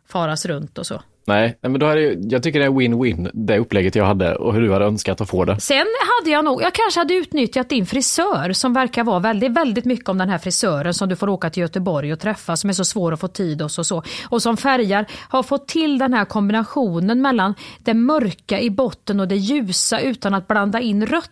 faras 0.09 0.45
runt 0.45 0.77
och 0.77 0.85
så. 0.85 1.01
Nej, 1.25 1.57
men 1.61 1.79
då 1.79 1.85
hade 1.85 2.01
jag, 2.01 2.31
jag 2.31 2.43
tycker 2.43 2.59
det 2.59 2.65
är 2.65 2.69
win-win, 2.69 3.29
det 3.33 3.57
upplägget 3.57 3.95
jag 3.95 4.05
hade 4.05 4.35
och 4.35 4.53
hur 4.53 4.61
du 4.61 4.73
hade 4.73 4.85
önskat 4.85 5.21
att 5.21 5.29
få 5.29 5.45
det. 5.45 5.59
Sen 5.59 5.77
hade 6.19 6.31
jag 6.31 6.45
nog, 6.45 6.61
jag 6.61 6.73
kanske 6.73 6.99
hade 6.99 7.13
utnyttjat 7.13 7.69
din 7.69 7.85
frisör 7.85 8.53
som 8.53 8.73
verkar 8.73 9.03
vara 9.03 9.19
väldigt, 9.19 9.51
väldigt 9.51 9.85
mycket 9.85 10.09
om 10.09 10.17
den 10.17 10.29
här 10.29 10.37
frisören 10.37 10.93
som 10.93 11.09
du 11.09 11.15
får 11.15 11.29
åka 11.29 11.49
till 11.49 11.61
Göteborg 11.61 12.13
och 12.13 12.19
träffa 12.19 12.57
som 12.57 12.69
är 12.69 12.73
så 12.73 12.85
svår 12.85 13.11
att 13.11 13.19
få 13.19 13.27
tid 13.27 13.61
hos 13.61 13.79
och 13.79 13.85
så. 13.85 14.03
Och 14.29 14.41
som 14.41 14.57
färgar, 14.57 15.05
har 15.29 15.43
fått 15.43 15.67
till 15.67 15.97
den 15.97 16.13
här 16.13 16.25
kombinationen 16.25 17.21
mellan 17.21 17.55
det 17.79 17.93
mörka 17.93 18.59
i 18.59 18.69
botten 18.69 19.19
och 19.19 19.27
det 19.27 19.35
ljusa 19.35 19.99
utan 19.99 20.33
att 20.33 20.47
blanda 20.47 20.79
in 20.79 21.05
rött 21.05 21.29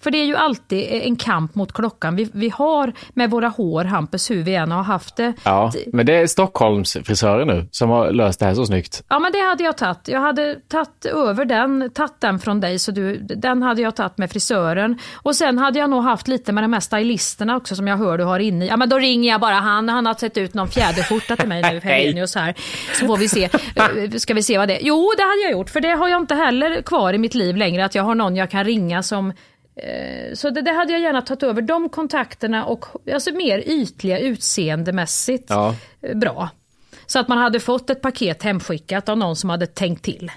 för 0.00 0.10
det 0.10 0.18
är 0.18 0.24
ju 0.24 0.36
alltid 0.36 0.88
en 0.90 1.16
kamp 1.16 1.54
mot 1.54 1.72
klockan. 1.72 2.16
Vi, 2.16 2.30
vi 2.32 2.48
har 2.48 2.92
med 3.14 3.30
våra 3.30 3.48
hår, 3.48 3.84
Hampus, 3.84 4.30
hur 4.30 4.42
vi 4.42 4.54
än 4.54 4.70
har 4.70 4.82
haft 4.82 5.16
det. 5.16 5.32
Ja, 5.44 5.72
men 5.86 6.06
det 6.06 6.14
är 6.14 6.26
Stockholmsfrisörer 6.26 7.44
nu 7.44 7.68
som 7.70 7.90
har 7.90 8.10
löst 8.10 8.40
det 8.40 8.46
här 8.46 8.54
så 8.54 8.66
snyggt. 8.66 9.02
Ja, 9.08 9.18
men 9.20 9.32
det 9.32 9.40
hade 9.40 9.64
jag 9.64 9.76
tagit. 9.76 10.08
Jag 10.08 10.20
hade 10.20 10.54
tagit 10.68 11.04
över 11.04 11.44
den, 11.44 11.90
tagit 11.90 12.20
den 12.20 12.38
från 12.38 12.60
dig, 12.60 12.78
så 12.78 12.90
du, 12.90 13.16
den 13.18 13.62
hade 13.62 13.82
jag 13.82 13.96
tagit 13.96 14.18
med 14.18 14.30
frisören. 14.30 14.98
Och 15.14 15.36
sen 15.36 15.58
hade 15.58 15.78
jag 15.78 15.90
nog 15.90 16.02
haft 16.02 16.28
lite 16.28 16.52
med 16.52 16.64
de 16.64 16.72
här 16.72 16.80
stylisterna 16.80 17.56
också 17.56 17.76
som 17.76 17.88
jag 17.88 17.96
hör 17.96 18.18
du 18.18 18.24
har 18.24 18.38
inne. 18.38 18.66
Ja, 18.66 18.76
men 18.76 18.88
då 18.88 18.98
ringer 18.98 19.30
jag 19.30 19.40
bara 19.40 19.54
han. 19.54 19.88
Han 19.88 20.06
har 20.06 20.14
sett 20.14 20.36
ut 20.36 20.54
någon 20.54 20.68
fjäderskjorta 20.68 21.36
till 21.36 21.48
mig 21.48 21.62
nu, 21.62 21.80
Helenius 21.84 22.34
här. 22.34 22.54
Så 22.94 23.06
får 23.06 23.16
vi 23.16 23.28
se. 23.28 23.44
Eh, 23.76 24.10
ska 24.10 24.34
vi 24.34 24.42
se 24.42 24.58
vad 24.58 24.68
det 24.68 24.82
är. 24.82 24.86
Jo, 24.86 25.12
det 25.16 25.22
hade 25.22 25.42
jag 25.42 25.52
gjort, 25.52 25.70
för 25.70 25.80
det 25.80 25.90
har 25.90 26.08
jag 26.08 26.20
inte 26.20 26.34
heller 26.34 26.82
kvar 26.82 27.12
i 27.12 27.18
mitt 27.18 27.34
liv 27.34 27.56
längre, 27.56 27.84
att 27.84 27.94
jag 27.94 28.02
har 28.02 28.14
någon 28.14 28.36
jag 28.36 28.50
kan 28.50 28.64
ringa 28.64 29.02
som 29.02 29.32
Eh, 29.82 30.34
så 30.34 30.50
det, 30.50 30.62
det, 30.62 30.72
hade 30.72 30.92
jag 30.92 31.02
gärna 31.02 31.22
tagit 31.22 31.42
över. 31.42 31.62
De 31.62 31.88
kontakterna 31.88 32.64
och 32.64 32.84
alltså 33.12 33.30
mer 33.30 33.58
ytliga 33.66 34.18
utseendemässigt 34.18 35.44
ja. 35.48 35.74
Eh, 36.02 36.16
bra. 36.16 36.50
Så 37.10 37.18
att 37.18 37.28
man 37.28 37.38
hade 37.38 37.60
fått 37.60 37.90
ett 37.90 38.02
paket 38.02 38.42
hemskickat 38.42 39.08
av 39.08 39.18
någon 39.18 39.36
som 39.36 39.50
hade 39.50 39.66
tänkt 39.66 40.04
till. 40.04 40.30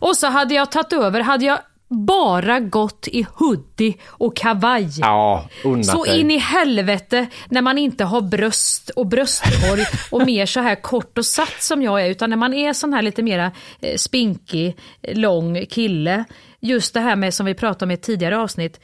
Och 0.00 0.16
så 0.16 0.26
hade 0.26 0.54
jag 0.54 0.72
tagit 0.72 0.92
över, 0.92 1.20
hade 1.20 1.44
jag 1.44 1.58
bara 1.88 2.60
gått 2.60 3.08
i 3.08 3.26
hoodie 3.34 3.94
och 4.06 4.36
kavaj. 4.36 4.88
Ja, 5.00 5.48
så 5.84 6.06
in 6.06 6.30
i 6.30 6.38
helvete 6.38 7.26
när 7.48 7.62
man 7.62 7.78
inte 7.78 8.04
har 8.04 8.20
bröst 8.20 8.90
och 8.90 9.06
bröstkorg 9.06 9.84
och 10.10 10.26
mer 10.26 10.46
så 10.46 10.60
här 10.60 10.74
kort 10.74 11.18
och 11.18 11.26
satt 11.26 11.62
som 11.62 11.82
jag 11.82 12.02
är 12.02 12.10
utan 12.10 12.30
när 12.30 12.36
man 12.36 12.54
är 12.54 12.72
sån 12.72 12.92
här 12.92 13.02
lite 13.02 13.22
mera 13.22 13.52
eh, 13.80 13.96
spinkig, 13.96 14.76
lång 15.02 15.66
kille 15.66 16.24
just 16.60 16.94
det 16.94 17.00
här 17.00 17.16
med 17.16 17.34
som 17.34 17.46
vi 17.46 17.54
pratade 17.54 17.84
om 17.84 17.90
i 17.90 17.94
ett 17.94 18.02
tidigare 18.02 18.38
avsnitt, 18.38 18.80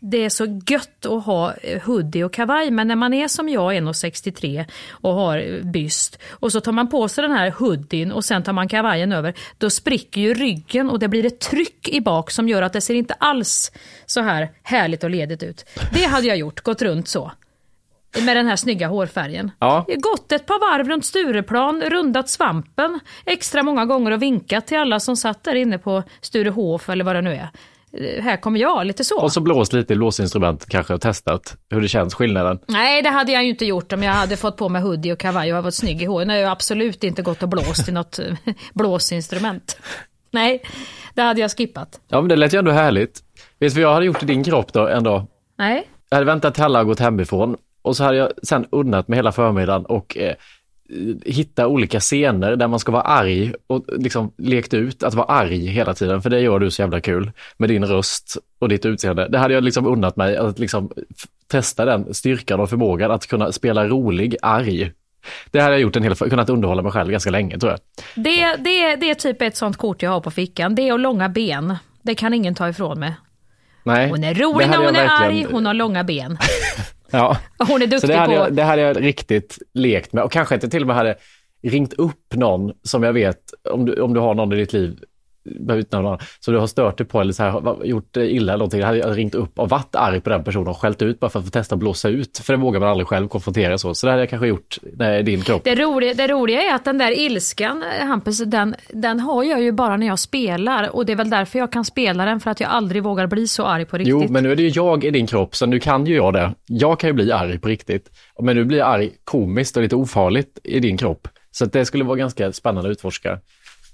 det 0.00 0.24
är 0.24 0.28
så 0.28 0.60
gött 0.66 1.06
att 1.06 1.24
ha 1.24 1.54
eh, 1.54 1.82
hoodie 1.82 2.24
och 2.24 2.32
kavaj 2.32 2.70
men 2.70 2.88
när 2.88 2.96
man 2.96 3.14
är 3.14 3.28
som 3.28 3.48
jag 3.48 3.72
1,63 3.72 4.64
och 4.90 5.12
har 5.12 5.62
byst 5.62 6.18
och 6.30 6.52
så 6.52 6.60
tar 6.60 6.72
man 6.72 6.88
på 6.88 7.08
sig 7.08 7.22
den 7.22 7.32
här 7.32 7.50
hoodien 7.50 8.12
och 8.12 8.24
sen 8.24 8.42
tar 8.42 8.52
man 8.52 8.68
kavajen 8.68 9.12
över 9.12 9.34
då 9.58 9.70
spricker 9.70 10.20
ju 10.20 10.34
ryggen 10.34 10.90
och 10.90 10.98
det 10.98 11.08
blir 11.08 11.26
ett 11.26 11.40
tryck 11.40 11.88
i 11.88 12.00
bak 12.00 12.30
som 12.30 12.48
gör 12.48 12.62
att 12.62 12.72
det 12.72 12.80
ser 12.80 12.94
inte 12.94 13.14
alls 13.14 13.72
så 14.06 14.20
här 14.20 14.50
härligt 14.62 15.04
och 15.04 15.10
ledigt 15.10 15.42
ut. 15.42 15.64
Det 15.92 16.04
hade 16.04 16.26
jag 16.26 16.36
gjort, 16.36 16.60
gått 16.60 16.82
runt 16.82 17.08
så. 17.08 17.32
Med 18.24 18.36
den 18.36 18.46
här 18.46 18.56
snygga 18.56 18.88
hårfärgen. 18.88 19.50
Ja. 19.58 19.86
Gått 19.88 20.32
ett 20.32 20.46
par 20.46 20.60
varv 20.60 20.88
runt 20.88 21.04
Stureplan, 21.04 21.82
rundat 21.82 22.28
svampen 22.28 23.00
extra 23.24 23.62
många 23.62 23.86
gånger 23.86 24.10
och 24.10 24.22
vinkat 24.22 24.66
till 24.66 24.78
alla 24.78 25.00
som 25.00 25.16
satt 25.16 25.44
där 25.44 25.54
inne 25.54 25.78
på 25.78 26.02
Sturehof 26.20 26.88
eller 26.88 27.04
vad 27.04 27.16
det 27.16 27.22
nu 27.22 27.32
är. 27.34 27.48
Eh, 27.92 28.22
här 28.22 28.36
kommer 28.36 28.60
jag, 28.60 28.86
lite 28.86 29.04
så. 29.04 29.20
Och 29.20 29.32
så 29.32 29.40
blåst 29.40 29.72
lite 29.72 29.92
i 29.92 29.96
blåsinstrument 29.96 30.66
kanske 30.68 30.94
och 30.94 31.00
testat 31.00 31.56
hur 31.70 31.80
det 31.80 31.88
känns, 31.88 32.14
skillnaden. 32.14 32.58
Nej, 32.66 33.02
det 33.02 33.10
hade 33.10 33.32
jag 33.32 33.44
ju 33.44 33.50
inte 33.50 33.64
gjort 33.64 33.92
om 33.92 34.02
jag 34.02 34.12
hade 34.12 34.36
fått 34.36 34.56
på 34.56 34.68
mig 34.68 34.82
hoodie 34.82 35.12
och 35.12 35.18
kavaj 35.18 35.54
och 35.54 35.62
varit 35.62 35.74
snygg 35.74 36.02
i 36.02 36.04
håret. 36.04 36.28
Jag 36.28 36.44
har 36.44 36.52
absolut 36.52 37.04
inte 37.04 37.22
gått 37.22 37.42
och 37.42 37.48
blåst 37.48 37.88
i 37.88 37.92
något 37.92 38.20
blåsinstrument. 38.74 39.78
Nej, 40.30 40.62
det 41.14 41.22
hade 41.22 41.40
jag 41.40 41.50
skippat. 41.50 42.00
Ja, 42.08 42.20
men 42.20 42.28
det 42.28 42.36
lät 42.36 42.54
ju 42.54 42.58
ändå 42.58 42.70
härligt. 42.70 43.22
Vet 43.58 43.74
du 43.74 43.80
vad 43.80 43.90
jag 43.90 43.94
hade 43.94 44.06
gjort 44.06 44.22
i 44.22 44.26
din 44.26 44.44
kropp 44.44 44.72
då, 44.72 44.88
ändå? 44.88 45.26
Nej. 45.58 45.88
Jag 46.10 46.16
hade 46.16 46.26
väntat 46.26 46.54
till 46.54 46.62
alla 46.64 46.78
har 46.78 46.84
gått 46.84 47.00
hemifrån 47.00 47.56
och 47.82 47.96
så 47.96 48.04
hade 48.04 48.16
jag 48.16 48.30
sen 48.42 48.66
unnat 48.72 49.08
mig 49.08 49.16
hela 49.16 49.32
förmiddagen 49.32 49.86
och 49.86 50.16
eh, 50.16 50.34
hitta 51.24 51.66
olika 51.66 52.00
scener 52.00 52.56
där 52.56 52.68
man 52.68 52.78
ska 52.78 52.92
vara 52.92 53.02
arg 53.02 53.52
och 53.66 53.84
liksom 53.88 54.32
lekt 54.38 54.74
ut 54.74 55.02
att 55.02 55.14
vara 55.14 55.26
arg 55.26 55.66
hela 55.66 55.94
tiden, 55.94 56.22
för 56.22 56.30
det 56.30 56.40
gör 56.40 56.58
du 56.58 56.70
så 56.70 56.82
jävla 56.82 57.00
kul 57.00 57.32
med 57.56 57.68
din 57.68 57.84
röst 57.84 58.36
och 58.58 58.68
ditt 58.68 58.86
utseende. 58.86 59.28
Det 59.28 59.38
hade 59.38 59.54
jag 59.54 59.64
liksom 59.64 59.86
unnat 59.86 60.16
mig 60.16 60.36
att 60.36 60.58
liksom 60.58 60.90
testa 61.46 61.84
den 61.84 62.14
styrkan 62.14 62.60
och 62.60 62.70
förmågan 62.70 63.10
att 63.10 63.26
kunna 63.26 63.52
spela 63.52 63.88
rolig, 63.88 64.36
arg. 64.42 64.92
Det 65.50 65.60
hade 65.60 65.74
jag 65.74 65.80
gjort 65.80 65.96
en 65.96 66.02
hel, 66.02 66.14
kunnat 66.14 66.50
underhålla 66.50 66.82
mig 66.82 66.92
själv 66.92 67.10
ganska 67.10 67.30
länge 67.30 67.58
tror 67.58 67.72
jag. 67.72 67.80
Det, 68.14 68.56
det, 68.56 68.96
det 68.96 69.10
är 69.10 69.14
typ 69.14 69.42
ett 69.42 69.56
sånt 69.56 69.76
kort 69.76 70.02
jag 70.02 70.10
har 70.10 70.20
på 70.20 70.30
fickan. 70.30 70.74
Det 70.74 70.92
och 70.92 70.98
långa 70.98 71.28
ben. 71.28 71.76
Det 72.02 72.14
kan 72.14 72.34
ingen 72.34 72.54
ta 72.54 72.68
ifrån 72.68 73.00
mig. 73.00 73.14
Nej, 73.82 74.10
hon 74.10 74.24
är 74.24 74.34
rolig 74.34 74.68
när 74.68 74.76
hon 74.76 74.86
är 74.86 74.92
verkligen... 74.92 75.46
arg, 75.46 75.46
hon 75.52 75.66
har 75.66 75.74
långa 75.74 76.04
ben. 76.04 76.38
Ja. 77.10 77.36
Hon 77.58 77.82
är 77.82 77.86
duktig 77.86 78.00
så 78.00 78.06
det 78.06 78.16
hade, 78.16 78.36
på... 78.36 78.40
jag, 78.40 78.52
det 78.52 78.62
hade 78.62 78.82
jag 78.82 79.02
riktigt 79.04 79.58
lekt 79.74 80.12
med 80.12 80.24
och 80.24 80.32
kanske 80.32 80.54
inte 80.54 80.68
till 80.68 80.82
och 80.82 80.86
med 80.86 80.96
hade 80.96 81.16
ringt 81.62 81.92
upp 81.92 82.34
någon 82.34 82.72
som 82.82 83.02
jag 83.02 83.12
vet, 83.12 83.40
om 83.70 83.84
du, 83.84 84.00
om 84.00 84.14
du 84.14 84.20
har 84.20 84.34
någon 84.34 84.52
i 84.52 84.56
ditt 84.56 84.72
liv 84.72 84.98
behöver 85.60 85.80
inte 85.80 86.00
någon, 86.00 86.18
så 86.40 86.50
du 86.50 86.58
har 86.58 86.66
stört 86.66 86.98
dig 86.98 87.06
på 87.06 87.20
eller 87.20 87.32
så 87.32 87.42
här, 87.42 87.84
gjort 87.84 88.16
illa 88.16 88.52
eller 88.52 88.58
någonting, 88.58 88.82
hade 88.82 88.98
jag 88.98 89.16
ringt 89.16 89.34
upp 89.34 89.58
och 89.58 89.68
varit 89.68 89.94
arg 89.96 90.20
på 90.20 90.30
den 90.30 90.44
personen 90.44 90.68
och 90.68 90.76
skällt 90.76 91.02
ut 91.02 91.20
bara 91.20 91.30
för 91.30 91.38
att 91.38 91.44
få 91.44 91.50
testa 91.50 91.74
att 91.74 91.78
blåsa 91.78 92.08
ut. 92.08 92.38
För 92.38 92.52
det 92.52 92.58
vågar 92.58 92.80
man 92.80 92.88
aldrig 92.88 93.06
själv 93.06 93.28
konfrontera 93.28 93.78
så. 93.78 93.94
Så 93.94 94.06
det 94.06 94.10
hade 94.10 94.22
jag 94.22 94.30
kanske 94.30 94.46
gjort 94.46 94.78
när 94.96 95.18
i 95.18 95.22
din 95.22 95.42
kropp. 95.42 95.64
Det 95.64 95.74
roliga, 95.74 96.14
det 96.14 96.26
roliga 96.26 96.62
är 96.62 96.74
att 96.74 96.84
den 96.84 96.98
där 96.98 97.18
ilskan, 97.18 97.82
eh, 97.82 98.06
Hampus, 98.06 98.38
den, 98.38 98.74
den 98.88 99.20
har 99.20 99.44
jag 99.44 99.62
ju 99.62 99.72
bara 99.72 99.96
när 99.96 100.06
jag 100.06 100.18
spelar. 100.18 100.96
Och 100.96 101.06
det 101.06 101.12
är 101.12 101.16
väl 101.16 101.30
därför 101.30 101.58
jag 101.58 101.72
kan 101.72 101.84
spela 101.84 102.24
den, 102.24 102.40
för 102.40 102.50
att 102.50 102.60
jag 102.60 102.70
aldrig 102.70 103.02
vågar 103.02 103.26
bli 103.26 103.46
så 103.46 103.64
arg 103.64 103.84
på 103.84 103.98
riktigt. 103.98 104.10
Jo, 104.10 104.26
men 104.28 104.44
nu 104.44 104.52
är 104.52 104.56
det 104.56 104.62
ju 104.62 104.68
jag 104.68 105.04
i 105.04 105.10
din 105.10 105.26
kropp, 105.26 105.56
så 105.56 105.66
nu 105.66 105.80
kan 105.80 106.06
ju 106.06 106.16
jag 106.16 106.32
det. 106.32 106.54
Jag 106.66 107.00
kan 107.00 107.08
ju 107.08 107.14
bli 107.14 107.32
arg 107.32 107.58
på 107.58 107.68
riktigt. 107.68 108.10
Men 108.42 108.56
nu 108.56 108.64
blir 108.64 108.78
jag 108.78 108.88
arg 108.88 109.10
komiskt 109.24 109.76
och 109.76 109.82
lite 109.82 109.96
ofarligt 109.96 110.58
i 110.64 110.80
din 110.80 110.96
kropp. 110.96 111.28
Så 111.50 111.64
det 111.64 111.84
skulle 111.84 112.04
vara 112.04 112.16
ganska 112.16 112.52
spännande 112.52 112.90
att 112.90 112.92
utforska. 112.92 113.38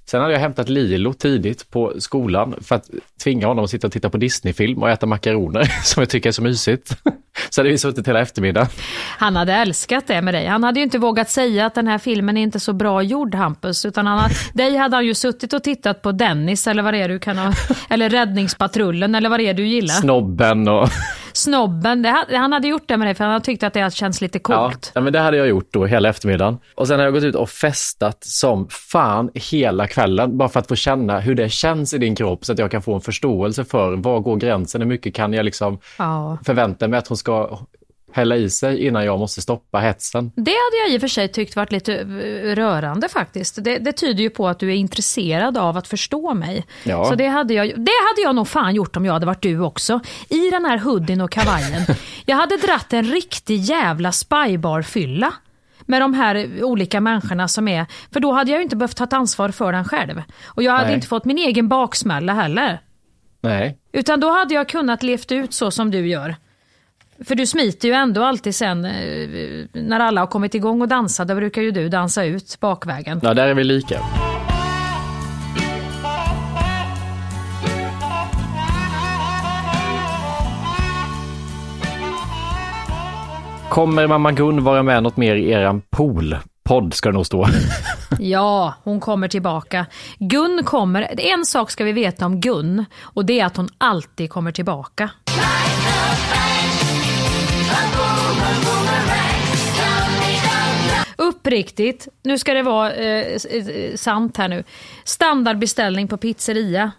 Sen 0.07 0.21
hade 0.21 0.33
jag 0.33 0.41
hämtat 0.41 0.69
Lilo 0.69 1.13
tidigt 1.13 1.71
på 1.71 1.93
skolan 1.99 2.55
för 2.61 2.75
att 2.75 2.91
tvinga 3.23 3.47
honom 3.47 3.65
att 3.65 3.71
sitta 3.71 3.87
och 3.87 3.93
titta 3.93 4.11
på 4.11 4.17
Disney-film 4.17 4.83
och 4.83 4.91
äta 4.91 5.07
makaroner 5.07 5.65
som 5.85 6.01
jag 6.01 6.09
tycker 6.09 6.29
är 6.29 6.33
så 6.33 6.43
mysigt. 6.43 6.97
Så 7.51 7.61
hade 7.61 7.71
vi 7.71 7.79
suttit 7.79 8.09
hela 8.09 8.21
eftermiddagen. 8.21 8.69
Han 9.19 9.37
hade 9.37 9.53
älskat 9.53 10.07
det 10.07 10.23
med 10.23 10.35
dig. 10.35 10.47
Han 10.47 10.65
hade 10.65 10.81
ju 10.81 10.85
inte 10.85 10.99
vågat 10.99 11.31
säga 11.31 11.67
att 11.67 11.75
den 11.75 11.87
här 11.87 11.99
filmen 11.99 12.37
är 12.37 12.43
inte 12.43 12.61
så 12.61 12.73
bra 12.73 13.03
gjord 13.03 13.35
Hampus, 13.35 13.85
utan 13.85 14.07
han, 14.07 14.31
dig 14.55 14.77
hade 14.77 14.97
han 14.97 15.07
ju 15.07 15.15
suttit 15.15 15.53
och 15.53 15.63
tittat 15.63 16.03
på 16.03 16.13
Dennis 16.13 16.67
eller 16.67 16.83
vad 16.83 16.95
det 16.95 16.99
är 16.99 17.09
du 17.09 17.19
kan 17.19 17.39
ha, 17.39 17.53
eller 17.91 18.11
Räddningspatrullen 18.11 19.15
eller 19.15 19.29
vad 19.29 19.41
det 19.41 19.49
är 19.49 19.55
du 19.55 19.67
gillar. 19.67 19.95
Snobben 19.95 20.69
och... 20.69 20.89
Snobben, 21.37 22.03
det, 22.03 22.27
han 22.31 22.53
hade 22.53 22.69
gjort 22.69 22.83
det 22.89 22.97
med 22.97 23.07
dig 23.07 23.15
för 23.15 23.25
han 23.25 23.33
hade 23.33 23.45
tyckt 23.45 23.63
att 23.63 23.73
det 23.75 23.95
känns 23.95 24.21
lite 24.21 24.39
coolt. 24.39 24.93
Ja, 24.95 25.01
men 25.01 25.13
det 25.13 25.19
hade 25.21 25.37
jag 25.37 25.49
gjort 25.49 25.69
då 25.73 25.87
hela 25.87 26.09
eftermiddagen. 26.09 26.59
Och 26.75 26.89
sen 26.89 26.99
har 26.99 27.05
jag 27.05 27.15
gått 27.15 27.23
ut 27.25 27.35
och 27.35 27.51
festat 27.51 28.25
som 28.25 28.69
fan 28.69 29.31
hela 29.35 29.87
kvällen, 29.87 30.39
bara 30.39 30.49
för 30.49 30.61
att 30.61 30.69
få 30.69 30.77
känna 30.77 31.21
hur 31.21 31.35
det 31.35 31.49
känns 31.49 31.95
i 31.95 31.99
din 31.99 32.17
kropp 32.17 32.45
så 32.45 32.53
att 32.53 32.59
jag 32.59 32.71
kan 32.71 32.83
få 32.83 32.95
en 32.95 33.01
förståelse 33.01 33.65
för 33.65 33.97
var 33.97 34.21
går 34.21 34.37
gränsen, 34.37 34.81
hur 34.81 34.89
mycket 34.89 35.15
kan 35.15 35.33
jag 35.33 35.45
liksom 35.45 35.79
Ja. 35.99 36.39
förvänta 36.47 36.89
mig 36.89 36.99
att 36.99 37.09
hon 37.09 37.17
ska 37.17 37.59
hälla 38.15 38.37
i 38.37 38.51
sig 38.51 38.87
innan 38.87 39.05
jag 39.05 39.19
måste 39.19 39.43
stoppa 39.43 39.79
hetsen. 39.79 40.33
Det 40.37 40.51
hade 40.51 40.77
jag 40.85 40.95
i 40.95 40.97
och 40.97 41.01
för 41.01 41.09
sig 41.09 41.29
tyckt 41.29 41.57
varit 41.57 41.73
lite 41.73 41.95
eh, 41.95 42.55
rörande 42.55 43.09
faktiskt. 43.09 43.65
Det, 43.65 43.79
det 43.79 43.93
tyder 43.93 44.23
ju 44.23 44.31
på 44.31 44.49
att 44.49 44.59
du 44.59 44.71
är 44.71 44.75
intresserad 44.75 45.59
av 45.59 45.77
att 45.77 45.89
förstå 45.89 46.35
mig. 46.35 46.67
Ja. 46.85 47.05
Så 47.05 47.15
det 47.15 47.27
hade, 47.27 47.55
jag, 47.55 47.67
det 47.67 47.93
hade 48.09 48.23
jag 48.23 48.35
nog 48.35 48.49
fan 48.49 48.75
gjort 48.75 48.97
om 48.97 49.05
jag 49.05 49.13
hade 49.13 49.27
varit 49.27 49.43
du 49.43 49.61
också. 49.61 50.01
I 50.29 50.51
den 50.51 50.65
här 50.65 50.79
hoodien 50.79 51.21
och 51.21 51.31
kavajen. 51.31 51.83
jag 52.27 52.37
hade 52.37 52.57
dratt 52.57 52.93
en 52.93 53.05
riktig 53.05 53.57
jävla 53.57 54.13
spybar-fylla. 54.13 55.35
Med 55.87 56.03
de 56.03 56.15
här 56.15 56.65
olika 56.65 57.01
människorna 57.01 57.49
som 57.49 57.69
är, 57.69 57.87
för 58.13 58.21
då 58.21 58.33
hade 58.33 58.51
jag 58.51 58.59
ju 58.59 58.63
inte 58.63 58.77
behövt 58.77 58.97
ta 58.97 59.05
ett 59.05 59.13
ansvar 59.13 59.49
för 59.49 59.73
den 59.73 59.85
själv. 59.85 60.23
Och 60.45 60.63
jag 60.63 60.73
hade 60.73 60.85
Nej. 60.85 60.95
inte 60.95 61.07
fått 61.07 61.25
min 61.25 61.39
egen 61.39 61.69
baksmälla 61.69 62.33
heller. 62.33 62.81
Nej. 63.41 63.79
Utan 63.93 64.21
då 64.21 64.31
hade 64.31 64.55
jag 64.55 64.69
kunnat 64.69 65.03
levt 65.03 65.33
ut 65.33 65.55
så 65.55 65.71
som 65.71 65.91
du 65.91 66.09
gör. 66.09 66.37
För 67.25 67.35
du 67.35 67.47
smiter 67.47 67.89
ju 67.89 67.95
ändå 67.95 68.25
alltid 68.25 68.55
sen 68.55 68.85
eh, 68.85 68.91
när 69.73 70.01
alla 70.01 70.21
har 70.21 70.27
kommit 70.27 70.55
igång 70.55 70.83
och 70.83 70.89
dansat, 70.89 71.29
då 71.29 71.35
brukar 71.35 71.63
ju 71.63 71.71
du 71.71 71.89
dansa 71.89 72.25
ut 72.25 72.61
bakvägen. 72.61 73.21
Ja, 73.23 73.35
där 73.35 73.49
är 73.49 73.55
vi 73.55 73.65
lika. 73.65 74.01
Kommer 83.69 84.07
mamma 84.07 84.33
Gun 84.33 84.65
vara 84.65 84.83
med 84.83 85.03
något 85.03 85.17
mer 85.17 85.35
i 85.35 85.51
eran 85.51 85.83
pool? 85.91 86.37
Podd 86.65 86.95
ska 86.95 87.09
det 87.09 87.15
nog 87.15 87.27
stå. 87.27 87.47
Ja, 88.19 88.75
hon 88.85 89.01
kommer 89.01 89.29
tillbaka. 89.29 89.87
Gun 90.19 90.63
kommer, 90.65 91.21
en 91.21 91.45
sak 91.45 91.71
ska 91.71 91.85
vi 91.85 91.93
veta 91.93 92.27
om 92.27 92.41
Gun 92.41 92.85
och 93.01 93.25
det 93.25 93.41
är 93.41 93.47
att 93.47 93.57
hon 93.57 93.69
alltid 93.79 94.31
kommer 94.31 94.53
tillbaka. 94.53 95.11
Uppriktigt, 101.29 102.09
nu 102.23 102.39
ska 102.39 102.55
det 102.55 102.63
vara 102.63 102.93
eh, 102.93 103.37
eh, 103.51 103.95
sant 103.97 104.37
här 104.37 104.49
nu. 104.49 104.65
Standardbeställning 105.05 106.09
på 106.09 106.17
pizzeria. 106.17 106.93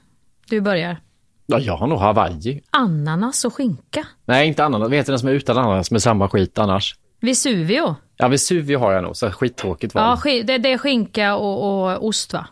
Du 0.49 0.61
börjar. 0.61 0.97
Ja, 1.45 1.59
jag 1.59 1.77
har 1.77 1.87
nog 1.87 1.99
Hawaii. 1.99 2.61
Ananas 2.69 3.45
och 3.45 3.53
skinka. 3.53 4.07
Nej, 4.25 4.47
inte 4.47 4.65
ananas. 4.65 4.91
Vet 4.91 5.05
du 5.05 5.11
den 5.11 5.19
som 5.19 5.29
är 5.29 5.33
utan 5.33 5.57
ananas 5.57 5.91
med 5.91 6.01
samma 6.01 6.29
skit 6.29 6.57
annars? 6.57 6.95
Vesuvio. 7.21 7.95
Ja, 8.17 8.27
Vesuvio 8.27 8.77
har 8.77 8.91
jag 8.91 9.03
nog, 9.03 9.17
så 9.17 9.31
skittråkigt 9.31 9.95
val. 9.95 10.19
Ja, 10.25 10.43
det, 10.43 10.57
det 10.57 10.71
är 10.71 10.77
skinka 10.77 11.35
och, 11.35 11.83
och 11.83 12.05
ost 12.07 12.33
va? 12.33 12.47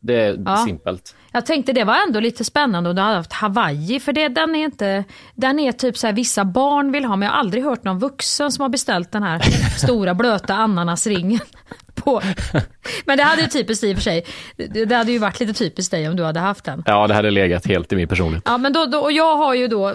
Det 0.00 0.14
är 0.20 0.42
Ja. 0.46 0.56
simpelt. 0.56 1.14
Jag 1.32 1.46
tänkte 1.46 1.72
det 1.72 1.84
var 1.84 1.96
ändå 2.06 2.20
lite 2.20 2.44
spännande 2.44 2.90
om 2.90 2.96
du 2.96 3.02
hade 3.02 3.16
haft 3.16 3.32
Hawaii, 3.32 4.00
för 4.00 4.12
det, 4.12 4.28
den 4.28 4.54
är 4.54 4.64
inte, 4.64 5.04
den 5.34 5.58
är 5.58 5.72
typ 5.72 5.98
så 5.98 6.06
här 6.06 6.14
vissa 6.14 6.44
barn 6.44 6.92
vill 6.92 7.04
ha, 7.04 7.16
men 7.16 7.26
jag 7.26 7.32
har 7.32 7.38
aldrig 7.40 7.64
hört 7.64 7.84
någon 7.84 7.98
vuxen 7.98 8.52
som 8.52 8.62
har 8.62 8.68
beställt 8.68 9.12
den 9.12 9.22
här 9.22 9.38
stora 9.78 10.14
blöta 10.14 10.54
ananasringen. 10.54 11.40
På. 12.06 12.22
Men 13.04 13.16
det 13.16 13.22
hade 13.22 13.42
ju 13.42 13.48
typiskt 13.48 13.84
i 13.84 13.92
och 13.92 13.96
för 13.96 14.02
sig, 14.02 14.24
det, 14.56 14.94
hade 14.94 15.12
ju 15.12 15.18
varit 15.18 15.40
lite 15.40 15.52
typiskt 15.52 15.90
dig 15.90 16.08
om 16.08 16.16
du 16.16 16.24
hade 16.24 16.40
haft 16.40 16.64
den. 16.64 16.82
Ja, 16.86 17.06
det 17.06 17.14
hade 17.14 17.30
legat 17.30 17.66
helt 17.66 17.92
i 17.92 17.96
min 17.96 18.08
personlighet. 18.08 18.42
Ja, 18.46 18.58
men 18.58 18.72
då, 18.72 18.86
då, 18.86 18.98
och 18.98 19.12
jag 19.12 19.36
har 19.36 19.54
ju 19.54 19.68
då 19.68 19.94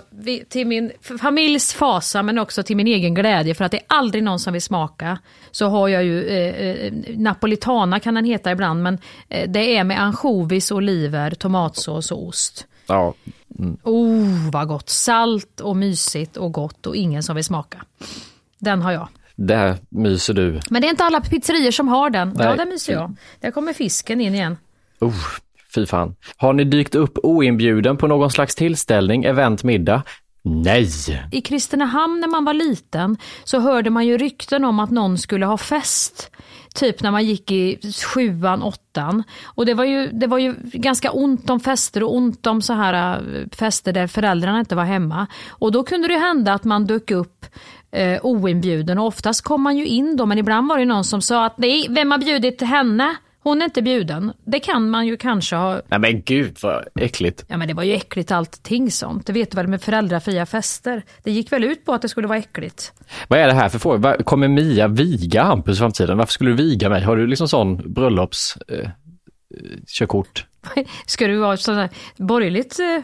till 0.49 0.67
min 0.67 0.91
familjs 1.19 1.73
fasa 1.73 2.23
men 2.23 2.37
också 2.37 2.63
till 2.63 2.77
min 2.77 2.87
egen 2.87 3.13
glädje 3.13 3.55
för 3.55 3.65
att 3.65 3.71
det 3.71 3.77
är 3.77 3.83
aldrig 3.87 4.23
någon 4.23 4.39
som 4.39 4.53
vill 4.53 4.61
smaka. 4.61 5.17
Så 5.51 5.67
har 5.67 5.87
jag 5.87 6.03
ju 6.03 6.27
eh, 6.27 6.69
eh, 6.69 6.93
napolitana 7.17 7.99
kan 7.99 8.13
den 8.13 8.25
heta 8.25 8.51
ibland 8.51 8.83
men 8.83 8.97
eh, 9.29 9.49
det 9.49 9.77
är 9.77 9.83
med 9.83 10.01
ansjovis, 10.01 10.71
oliver, 10.71 11.31
tomatsås 11.31 12.11
och 12.11 12.27
ost. 12.27 12.67
Ja, 12.87 13.13
Oh 13.83 14.51
vad 14.51 14.67
gott! 14.67 14.89
Salt 14.89 15.59
och 15.59 15.77
mysigt 15.77 16.37
och 16.37 16.51
gott 16.51 16.87
och 16.87 16.95
ingen 16.95 17.23
som 17.23 17.35
vill 17.35 17.45
smaka. 17.45 17.81
Den 18.57 18.81
har 18.81 18.91
jag. 18.91 19.07
Där 19.47 19.77
myser 19.89 20.33
du. 20.33 20.59
Men 20.69 20.81
det 20.81 20.87
är 20.87 20.89
inte 20.89 21.03
alla 21.03 21.21
pizzerior 21.21 21.71
som 21.71 21.87
har 21.87 22.09
den. 22.09 22.35
Ja, 22.37 22.47
Nej. 22.47 22.57
där 22.57 22.65
myser 22.65 22.93
jag. 22.93 23.15
Där 23.39 23.51
kommer 23.51 23.73
fisken 23.73 24.21
in 24.21 24.35
igen. 24.35 24.57
Uh, 25.03 25.13
fy 25.75 25.85
fan. 25.85 26.15
Har 26.37 26.53
ni 26.53 26.63
dykt 26.63 26.95
upp 26.95 27.17
oinbjuden 27.23 27.97
på 27.97 28.07
någon 28.07 28.31
slags 28.31 28.55
tillställning, 28.55 29.23
event, 29.23 29.63
middag? 29.63 30.03
Nej! 30.43 30.89
I 31.31 31.41
Kristinehamn 31.41 32.19
när 32.19 32.27
man 32.27 32.45
var 32.45 32.53
liten 32.53 33.17
så 33.43 33.59
hörde 33.59 33.89
man 33.89 34.07
ju 34.07 34.17
rykten 34.17 34.65
om 34.65 34.79
att 34.79 34.91
någon 34.91 35.17
skulle 35.17 35.45
ha 35.45 35.57
fest. 35.57 36.31
Typ 36.75 37.03
när 37.03 37.11
man 37.11 37.25
gick 37.25 37.51
i 37.51 37.79
sjuan, 38.05 38.61
åttan. 38.61 39.23
Och 39.43 39.65
det 39.65 39.73
var 39.73 39.85
ju, 39.85 40.07
det 40.07 40.27
var 40.27 40.37
ju 40.37 40.55
ganska 40.63 41.11
ont 41.11 41.49
om 41.49 41.59
fester 41.59 42.03
och 42.03 42.15
ont 42.15 42.47
om 42.47 42.61
så 42.61 42.73
här 42.73 43.15
eh, 43.15 43.47
fester 43.51 43.93
där 43.93 44.07
föräldrarna 44.07 44.59
inte 44.59 44.75
var 44.75 44.83
hemma. 44.83 45.27
Och 45.49 45.71
då 45.71 45.83
kunde 45.83 46.07
det 46.07 46.17
hända 46.17 46.53
att 46.53 46.63
man 46.63 46.85
dök 46.85 47.11
upp 47.11 47.45
eh, 47.91 48.19
oinbjuden 48.25 48.97
och 48.97 49.05
oftast 49.05 49.41
kom 49.41 49.61
man 49.61 49.77
ju 49.77 49.85
in 49.85 50.17
då 50.17 50.25
men 50.25 50.37
ibland 50.37 50.69
var 50.69 50.77
det 50.79 50.85
någon 50.85 51.03
som 51.03 51.21
sa 51.21 51.45
att 51.45 51.57
nej, 51.57 51.87
vem 51.89 52.11
har 52.11 52.17
bjudit 52.17 52.61
henne? 52.61 53.15
Hon 53.43 53.61
är 53.61 53.65
inte 53.65 53.81
bjuden. 53.81 54.33
Det 54.45 54.59
kan 54.59 54.89
man 54.89 55.07
ju 55.07 55.17
kanske 55.17 55.55
ha 55.55 55.81
Nej 55.87 55.99
men 55.99 56.21
gud 56.21 56.57
vad 56.61 56.87
äckligt. 56.95 57.45
Ja 57.47 57.57
men 57.57 57.67
det 57.67 57.73
var 57.73 57.83
ju 57.83 57.93
äckligt 57.93 58.31
allting 58.31 58.91
sånt. 58.91 59.27
Det 59.27 59.33
vet 59.33 59.51
du 59.51 59.55
väl 59.55 59.67
med 59.67 59.81
föräldrafria 59.81 60.45
fester. 60.45 61.03
Det 61.23 61.31
gick 61.31 61.51
väl 61.51 61.63
ut 61.63 61.85
på 61.85 61.93
att 61.93 62.01
det 62.01 62.09
skulle 62.09 62.27
vara 62.27 62.39
äckligt. 62.39 62.93
Vad 63.27 63.39
är 63.39 63.47
det 63.47 63.53
här 63.53 63.69
för 63.69 63.79
fråga? 63.79 64.17
Kommer 64.23 64.47
Mia 64.47 64.87
viga 64.87 65.43
Hampus 65.43 65.77
i 65.77 65.79
framtiden? 65.79 66.17
Varför 66.17 66.33
skulle 66.33 66.49
du 66.49 66.55
viga 66.55 66.89
mig? 66.89 67.03
Har 67.03 67.15
du 67.15 67.27
liksom 67.27 67.47
sån 67.47 67.93
bröllops... 67.93 68.57
Eh, 68.67 68.79
eh, 68.79 68.87
körkort? 69.87 70.45
Ska 71.05 71.27
du 71.27 71.37
vara 71.37 71.57
sådär 71.57 71.89
borgerligt? 72.17 72.79
eh, 72.79 73.03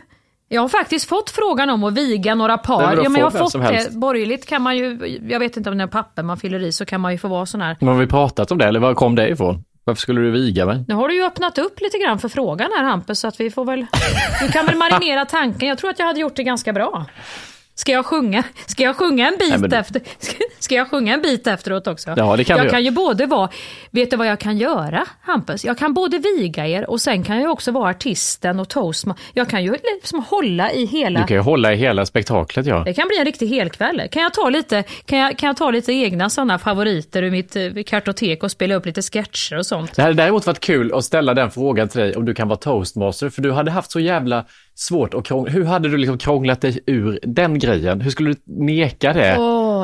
Jag 0.49 0.61
har 0.61 0.69
faktiskt 0.69 1.09
fått 1.09 1.29
frågan 1.29 1.69
om 1.69 1.83
att 1.83 1.93
viga 1.93 2.35
några 2.35 2.57
par. 2.57 2.81
Ja, 3.03 3.09
men 3.09 3.19
jag 3.21 3.29
har 3.31 3.31
fått 3.49 3.61
helst. 3.61 3.91
det. 3.91 3.97
Borgerligt 3.97 4.45
kan 4.45 4.61
man 4.61 4.77
ju, 4.77 5.17
jag 5.29 5.39
vet 5.39 5.57
inte 5.57 5.69
om 5.69 5.77
det 5.77 5.83
är 5.83 5.87
papper 5.87 6.23
man 6.23 6.37
fyller 6.37 6.59
i 6.63 6.71
så 6.71 6.85
kan 6.85 7.01
man 7.01 7.11
ju 7.11 7.17
få 7.17 7.27
vara 7.27 7.45
sån 7.45 7.61
här. 7.61 7.77
Men 7.79 7.89
har 7.89 7.95
vi 7.95 8.07
pratat 8.07 8.51
om 8.51 8.57
det 8.57 8.65
eller 8.65 8.79
var 8.79 8.93
kom 8.93 9.15
det 9.15 9.29
ifrån? 9.29 9.63
Varför 9.83 10.01
skulle 10.01 10.21
du 10.21 10.31
viga 10.31 10.65
mig? 10.65 10.85
Nu 10.87 10.93
har 10.95 11.07
du 11.07 11.15
ju 11.15 11.23
öppnat 11.25 11.57
upp 11.57 11.81
lite 11.81 11.97
grann 11.97 12.19
för 12.19 12.29
frågan 12.29 12.69
här 12.77 12.83
Hampus 12.83 13.19
så 13.19 13.27
att 13.27 13.39
vi 13.39 13.51
får 13.51 13.65
väl, 13.65 13.85
du 14.41 14.47
kan 14.51 14.65
väl 14.65 14.75
marinera 14.75 15.25
tanken. 15.25 15.69
Jag 15.69 15.77
tror 15.77 15.89
att 15.89 15.99
jag 15.99 16.05
hade 16.05 16.19
gjort 16.19 16.35
det 16.35 16.43
ganska 16.43 16.73
bra. 16.73 17.05
Ska 17.75 17.91
jag 17.91 18.05
sjunga, 18.05 18.43
ska 18.65 18.83
jag 18.83 18.95
sjunga 18.95 19.27
en 19.27 19.37
bit 19.39 19.49
Nej, 19.49 19.59
men- 19.59 19.73
efter, 19.73 20.01
ska, 20.19 20.35
ska 20.59 20.75
jag 20.75 20.89
sjunga 20.89 21.13
en 21.13 21.21
bit 21.21 21.47
efteråt 21.47 21.87
också? 21.87 22.13
Ja, 22.17 22.35
det 22.35 22.43
kan 22.43 22.57
jag 22.57 22.65
du 22.65 22.69
kan 22.69 22.83
ju 22.83 22.91
både 22.91 23.25
vara, 23.25 23.49
vet 23.91 24.11
du 24.11 24.17
vad 24.17 24.27
jag 24.27 24.39
kan 24.39 24.57
göra 24.57 25.05
Hampus? 25.21 25.65
Jag 25.65 25.77
kan 25.77 25.93
både 25.93 26.19
viga 26.19 26.67
er 26.67 26.89
och 26.89 27.01
sen 27.01 27.23
kan 27.23 27.41
jag 27.41 27.51
också 27.51 27.71
vara 27.71 27.89
artisten 27.89 28.59
och 28.59 28.69
toastma. 28.69 29.15
Jag 29.33 29.49
kan 29.49 29.63
ju 29.63 29.71
liksom 29.71 30.23
hålla 30.23 30.71
i 30.71 30.85
hela, 30.85 31.19
Du 31.19 31.25
kan 31.25 31.37
ju 31.37 31.43
hålla 31.43 31.73
i 31.73 31.75
hela 31.75 32.05
spektaklet 32.05 32.65
ja. 32.65 32.83
det 32.85 32.93
kan 32.93 33.07
bli 33.07 33.17
en 33.19 33.25
riktig 33.25 33.47
helkväll. 33.47 34.01
Kan 34.11 34.23
jag 34.23 34.33
ta 34.33 34.49
lite, 34.49 34.83
kan 35.05 35.19
jag, 35.19 35.37
kan 35.37 35.47
jag 35.47 35.57
ta 35.57 35.71
lite 35.71 35.93
egna 35.93 36.29
sådana 36.29 36.59
favoriter 36.59 37.23
ur 37.23 37.31
mitt 37.31 37.55
eh, 37.55 37.83
kartotek 37.85 38.43
och 38.43 38.51
spela 38.51 38.75
upp 38.75 38.85
lite 38.85 39.01
sketcher 39.01 39.57
och 39.57 39.65
sånt? 39.65 39.95
Det 39.95 40.01
hade 40.01 40.13
däremot 40.13 40.45
varit 40.45 40.59
kul 40.59 40.93
att 40.93 41.05
ställa 41.05 41.33
den 41.33 41.51
frågan 41.51 41.89
till 41.89 41.99
dig 41.99 42.15
om 42.15 42.25
du 42.25 42.33
kan 42.33 42.47
vara 42.47 42.59
toastmaster, 42.59 43.29
för 43.29 43.41
du 43.41 43.51
hade 43.51 43.71
haft 43.71 43.91
så 43.91 43.99
jävla 43.99 44.45
svårt 44.75 45.13
att 45.13 45.25
krångla. 45.25 45.51
Hur 45.51 45.65
hade 45.65 45.89
du 45.89 45.97
liksom 45.97 46.17
krånglat 46.17 46.61
dig 46.61 46.79
ur 46.85 47.19
den 47.23 47.59
grejen? 47.59 48.01
Hur 48.01 48.11
skulle 48.11 48.29
du 48.29 48.37
neka 48.45 49.13
det? 49.13 49.35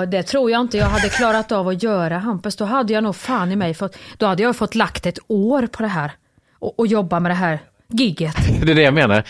Det 0.05 0.23
tror 0.23 0.51
jag 0.51 0.61
inte 0.61 0.77
jag 0.77 0.85
hade 0.85 1.09
klarat 1.09 1.51
av 1.51 1.67
att 1.67 1.83
göra 1.83 2.17
Hampus. 2.17 2.55
Då 2.55 2.65
hade 2.65 2.93
jag 2.93 3.03
nog 3.03 3.15
fan 3.15 3.51
i 3.51 3.55
mig 3.55 3.73
fått, 3.73 3.97
då 4.17 4.25
hade 4.25 4.43
jag 4.43 4.55
fått 4.55 4.75
lagt 4.75 5.05
ett 5.05 5.19
år 5.27 5.67
på 5.67 5.81
det 5.81 5.87
här. 5.87 6.11
Och, 6.59 6.79
och 6.79 6.87
jobba 6.87 7.19
med 7.19 7.31
det 7.31 7.35
här 7.35 7.59
gigget. 7.93 8.35
Det 8.65 8.71
är 8.71 8.75
det 8.75 8.81
jag 8.81 8.93
menar. 8.93 9.23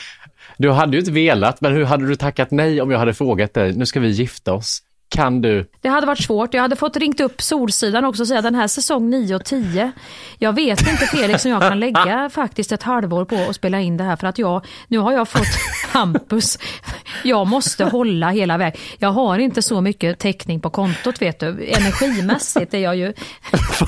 Du 0.58 0.72
hade 0.72 0.92
ju 0.92 1.00
inte 1.00 1.12
velat, 1.12 1.62
men 1.62 1.74
hur 1.74 1.86
hade 1.86 2.08
du 2.08 2.16
tackat 2.16 2.52
nej 2.52 2.82
om 2.82 2.92
jag 2.92 3.00
hade 3.00 3.14
frågat 3.14 3.54
dig, 3.54 3.74
nu 3.74 3.86
ska 3.86 4.00
vi 4.00 4.10
gifta 4.10 4.54
oss. 4.54 4.82
Kan 5.14 5.42
du? 5.42 5.70
Det 5.82 5.90
hade 5.90 6.08
varit 6.08 6.24
svårt. 6.24 6.54
Jag 6.54 6.62
hade 6.62 6.76
fått 6.76 6.98
ringt 6.98 7.20
upp 7.20 7.42
Solsidan 7.42 8.06
också 8.06 8.24
och 8.24 8.28
säga 8.28 8.42
den 8.42 8.56
här 8.56 8.68
säsong 8.68 9.10
9 9.10 9.36
och 9.36 9.46
10. 9.46 9.92
Jag 10.38 10.54
vet 10.54 10.80
inte 10.80 11.06
Felix 11.06 11.46
om 11.46 11.52
jag 11.52 11.62
kan 11.62 11.80
lägga 11.80 12.30
faktiskt 12.34 12.72
ett 12.72 12.84
halvår 12.84 13.26
på 13.26 13.36
att 13.36 13.56
spela 13.56 13.80
in 13.80 13.98
det 13.98 14.04
här 14.04 14.16
för 14.16 14.28
att 14.28 14.38
jag, 14.38 14.66
nu 14.88 14.98
har 14.98 15.12
jag 15.12 15.28
fått 15.28 15.48
Hampus. 15.92 16.60
Jag 17.24 17.48
måste 17.48 17.86
hålla 17.86 18.30
hela 18.30 18.58
vägen. 18.58 18.82
Jag 18.98 19.12
har 19.12 19.40
inte 19.40 19.62
så 19.62 19.82
mycket 19.82 20.20
täckning 20.20 20.60
på 20.60 20.70
kontot 20.70 21.22
vet 21.22 21.40
du. 21.40 21.66
Energimässigt 21.68 22.74
är 22.74 22.80
jag 22.80 22.96
ju... 22.96 23.14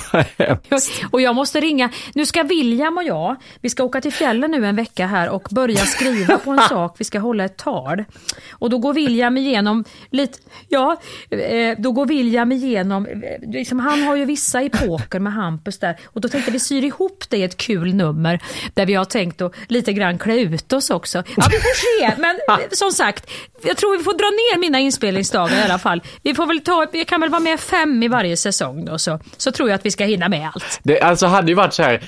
och 1.12 1.22
jag 1.22 1.36
måste 1.36 1.60
ringa. 1.60 1.90
Nu 2.14 2.26
ska 2.26 2.44
William 2.44 2.98
och 2.98 3.04
jag, 3.04 3.36
vi 3.62 3.70
ska 3.70 3.84
åka 3.84 4.02
till 4.02 4.14
fjällen 4.14 4.52
nu 4.52 4.66
en 4.66 4.76
vecka 4.76 5.08
här 5.08 5.30
och 5.30 5.48
börja 5.52 5.86
skriva 5.86 6.38
på 6.38 6.52
en 6.52 6.60
sak. 6.60 6.96
Vi 6.98 7.06
ska 7.06 7.20
hålla 7.20 7.46
ett 7.46 7.58
tal. 7.58 8.04
Och 8.52 8.70
då 8.70 8.78
går 8.78 8.94
William 8.94 9.38
igenom 9.38 9.84
lite, 10.10 10.40
ja, 10.70 10.98
då 11.78 11.92
går 11.92 12.06
William 12.06 12.52
igenom, 12.52 13.06
eh, 13.06 13.50
liksom, 13.50 13.80
han 13.80 14.04
har 14.04 14.16
ju 14.16 14.26
vissa 14.26 14.62
epoker 14.62 15.20
med 15.20 15.34
Hampus 15.34 15.80
där. 15.80 15.98
Och 16.06 16.22
då 16.22 16.28
tänkte 16.30 16.52
vi 16.52 16.60
syr 16.60 16.84
ihop 16.84 17.24
det 17.30 17.38
i 17.38 17.44
ett 17.44 17.58
kul 17.58 17.94
nummer 17.94 18.40
där 18.74 18.86
vi 18.86 18.94
har 18.94 19.06
tänkt 19.06 19.42
att 19.42 19.54
lite 19.68 19.94
grann 19.94 20.18
klä 20.18 20.40
ut 20.40 20.74
oss 20.74 20.90
också. 20.90 21.18
Ja, 21.18 21.48
vi 21.52 21.58
får 21.58 22.00
se. 22.00 22.22
Men 22.22 22.36
eh, 22.60 22.66
som 22.72 22.92
sagt, 22.92 23.32
jag 23.64 23.78
tror 23.78 23.98
vi 23.98 24.04
får 24.04 24.14
dra 24.14 24.26
ner 24.26 24.60
mina 24.60 24.80
inspelningsdagar 24.80 25.60
i 25.60 25.64
alla 25.64 25.80
fall. 25.80 26.02
Vi 26.24 26.34
får 26.34 26.46
väl 26.46 26.60
ta, 26.60 26.88
jag 26.94 27.08
kan 27.08 27.22
väl 27.22 27.30
vara 27.30 27.42
med 27.42 27.60
fem 27.60 28.04
i 28.04 28.08
varje 28.08 28.38
säsong 28.38 28.86
då, 28.86 28.98
så, 28.98 29.20
så 29.38 29.52
tror 29.52 29.70
jag 29.70 29.76
att 29.76 29.86
vi 29.86 29.92
ska 29.92 30.06
hinna 30.06 30.30
med 30.30 30.50
allt. 30.54 30.80
Det 30.84 31.02
alltså 31.02 31.26
hade 31.26 31.48
ju 31.48 31.56
varit 31.56 31.74
så 31.74 31.84
här, 31.84 32.04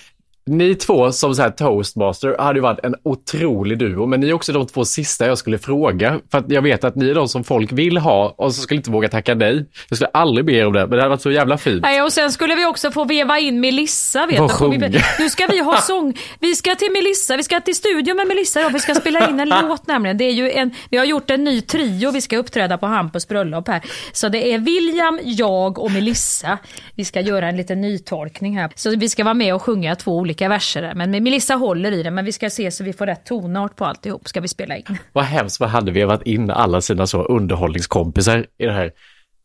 ni 0.47 0.75
två 0.75 1.11
som 1.11 1.35
så 1.35 1.41
här 1.41 1.49
toastmaster 1.49 2.35
hade 2.39 2.57
ju 2.57 2.63
varit 2.63 2.79
en 2.83 2.95
otrolig 3.03 3.77
duo, 3.77 4.05
men 4.05 4.19
ni 4.19 4.29
är 4.29 4.33
också 4.33 4.53
de 4.53 4.67
två 4.67 4.85
sista 4.85 5.27
jag 5.27 5.37
skulle 5.37 5.57
fråga. 5.57 6.19
För 6.31 6.37
att 6.37 6.51
jag 6.51 6.61
vet 6.61 6.83
att 6.83 6.95
ni 6.95 7.09
är 7.09 7.15
de 7.15 7.27
som 7.27 7.43
folk 7.43 7.71
vill 7.71 7.97
ha 7.97 8.35
och 8.37 8.55
så 8.55 8.61
skulle 8.61 8.77
inte 8.77 8.91
våga 8.91 9.09
tacka 9.09 9.35
nej. 9.35 9.65
Jag 9.89 9.97
skulle 9.97 10.09
aldrig 10.13 10.45
be 10.45 10.53
er 10.53 10.65
om 10.67 10.73
det, 10.73 10.79
men 10.79 10.89
det 10.89 10.97
hade 10.97 11.09
varit 11.09 11.21
så 11.21 11.31
jävla 11.31 11.57
fint. 11.57 11.81
Nej, 11.81 12.01
och 12.01 12.13
sen 12.13 12.31
skulle 12.31 12.55
vi 12.55 12.65
också 12.65 12.91
få 12.91 13.05
veva 13.05 13.39
in 13.39 13.59
Melissa. 13.59 14.25
Vet 14.25 14.37
du. 14.37 14.47
sjunga. 14.47 14.89
Nu 15.19 15.29
ska 15.29 15.45
vi 15.45 15.59
ha 15.59 15.77
sång. 15.81 16.17
Vi 16.39 16.55
ska 16.55 16.75
till 16.75 16.91
Melissa, 16.91 17.37
vi 17.37 17.43
ska 17.43 17.59
till 17.59 17.75
studion 17.75 18.17
med 18.17 18.27
Melissa 18.27 18.59
idag. 18.59 18.69
Vi 18.69 18.79
ska 18.79 18.95
spela 18.95 19.29
in 19.29 19.39
en 19.39 19.49
låt 19.61 19.87
nämligen. 19.87 20.17
Det 20.17 20.23
är 20.23 20.33
ju 20.33 20.51
en, 20.51 20.71
vi 20.89 20.97
har 20.97 21.05
gjort 21.05 21.29
en 21.29 21.43
ny 21.43 21.61
trio, 21.61 22.11
vi 22.11 22.21
ska 22.21 22.37
uppträda 22.37 22.77
på 22.77 22.85
Hampus 22.85 23.27
bröllop 23.27 23.67
här. 23.67 23.81
Så 24.11 24.29
det 24.29 24.53
är 24.53 24.59
William, 24.59 25.19
jag 25.23 25.79
och 25.79 25.91
Melissa. 25.91 26.57
Vi 26.95 27.05
ska 27.05 27.21
göra 27.21 27.49
en 27.49 27.57
liten 27.57 27.81
nytolkning 27.81 28.57
här. 28.57 28.71
Så 28.75 28.95
vi 28.95 29.09
ska 29.09 29.23
vara 29.23 29.33
med 29.33 29.55
och 29.55 29.61
sjunga 29.61 29.95
två 29.95 30.17
olika 30.17 30.36
verser 30.41 30.81
där. 30.81 30.95
Men 30.95 31.11
Melissa 31.11 31.53
håller 31.53 31.91
i 31.91 32.03
det, 32.03 32.11
men 32.11 32.25
vi 32.25 32.31
ska 32.31 32.49
se 32.49 32.71
så 32.71 32.83
vi 32.83 32.93
får 32.93 33.05
rätt 33.05 33.25
tonart 33.25 33.75
på 33.75 33.85
alltihop. 33.85 34.27
Ska 34.27 34.41
vi 34.41 34.47
spela 34.47 34.77
in. 34.77 34.97
Vad 35.13 35.23
hemskt, 35.23 35.59
vad 35.59 35.69
hade 35.69 35.91
vi 35.91 36.03
varit 36.03 36.27
in 36.27 36.51
alla 36.51 36.81
sina 36.81 37.07
så 37.07 37.23
underhållningskompisar 37.23 38.45
i 38.57 38.65
det 38.65 38.73
här, 38.73 38.91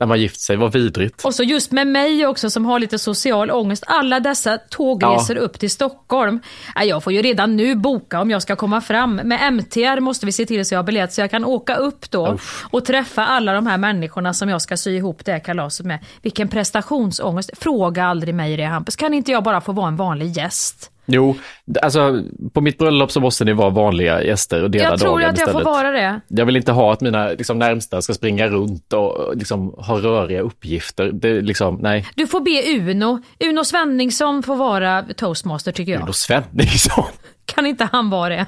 när 0.02 0.06
man 0.06 0.20
gift 0.20 0.40
sig, 0.40 0.56
vad 0.56 0.72
vidrigt. 0.72 1.24
Och 1.24 1.34
så 1.34 1.42
just 1.42 1.72
med 1.72 1.86
mig 1.86 2.26
också 2.26 2.50
som 2.50 2.64
har 2.64 2.78
lite 2.78 2.98
social 2.98 3.50
ångest. 3.50 3.84
Alla 3.86 4.20
dessa 4.20 4.58
tågresor 4.58 5.36
upp 5.36 5.58
till 5.58 5.70
Stockholm. 5.70 6.40
Jag 6.84 7.04
får 7.04 7.12
ju 7.12 7.22
redan 7.22 7.56
nu 7.56 7.74
boka 7.74 8.20
om 8.20 8.30
jag 8.30 8.42
ska 8.42 8.56
komma 8.56 8.80
fram. 8.80 9.14
Med 9.14 9.52
MTR 9.52 10.00
måste 10.00 10.26
vi 10.26 10.32
se 10.32 10.46
till 10.46 10.66
så 10.66 10.74
jag 10.74 10.78
har 10.78 10.84
biljett 10.84 11.12
så 11.12 11.20
jag 11.20 11.30
kan 11.30 11.44
åka 11.44 11.74
upp 11.74 12.10
då 12.10 12.38
och 12.70 12.84
träffa 12.84 13.26
alla 13.26 13.52
de 13.52 13.66
här 13.66 13.78
människorna 13.78 14.34
som 14.34 14.48
jag 14.48 14.62
ska 14.62 14.76
sy 14.76 14.96
ihop 14.96 15.24
det 15.24 15.32
här 15.32 15.38
kalaset 15.38 15.86
med. 15.86 15.98
Vilken 16.22 16.48
prestationsångest. 16.48 17.50
Fråga 17.58 18.04
aldrig 18.04 18.34
mig 18.34 18.56
det 18.56 18.64
Hampus. 18.64 18.96
Kan 18.96 19.14
inte 19.14 19.32
jag 19.32 19.44
bara 19.44 19.60
få 19.60 19.72
vara 19.72 19.88
en 19.88 19.96
vanlig 19.96 20.36
gäst? 20.36 20.91
Jo, 21.06 21.36
alltså 21.82 22.22
på 22.52 22.60
mitt 22.60 22.78
bröllop 22.78 23.10
så 23.12 23.20
måste 23.20 23.44
ni 23.44 23.52
vara 23.52 23.70
vanliga 23.70 24.22
gäster 24.24 24.62
och 24.62 24.70
dela 24.70 24.84
Jag 24.84 25.00
tror 25.00 25.10
dagen 25.20 25.30
att 25.30 25.38
jag 25.38 25.48
istället. 25.48 25.52
får 25.66 25.72
vara 25.72 25.90
det. 25.90 26.20
Jag 26.28 26.46
vill 26.46 26.56
inte 26.56 26.72
ha 26.72 26.92
att 26.92 27.00
mina 27.00 27.28
liksom, 27.28 27.58
närmsta 27.58 28.02
ska 28.02 28.14
springa 28.14 28.48
runt 28.48 28.92
och 28.92 29.36
liksom, 29.36 29.74
ha 29.78 29.98
röriga 29.98 30.40
uppgifter. 30.40 31.10
Det 31.12 31.40
liksom, 31.40 31.78
nej. 31.82 32.06
Du 32.14 32.26
får 32.26 32.40
be 32.40 32.90
Uno. 32.90 33.22
Uno 33.44 33.64
Svenningsson 33.64 34.42
får 34.42 34.56
vara 34.56 35.02
toastmaster 35.16 35.72
tycker 35.72 35.92
jag. 35.92 36.02
Uno 36.02 36.12
Svenningsson. 36.12 37.04
Kan 37.46 37.66
inte 37.66 37.88
han 37.92 38.10
vara 38.10 38.28
det? 38.28 38.46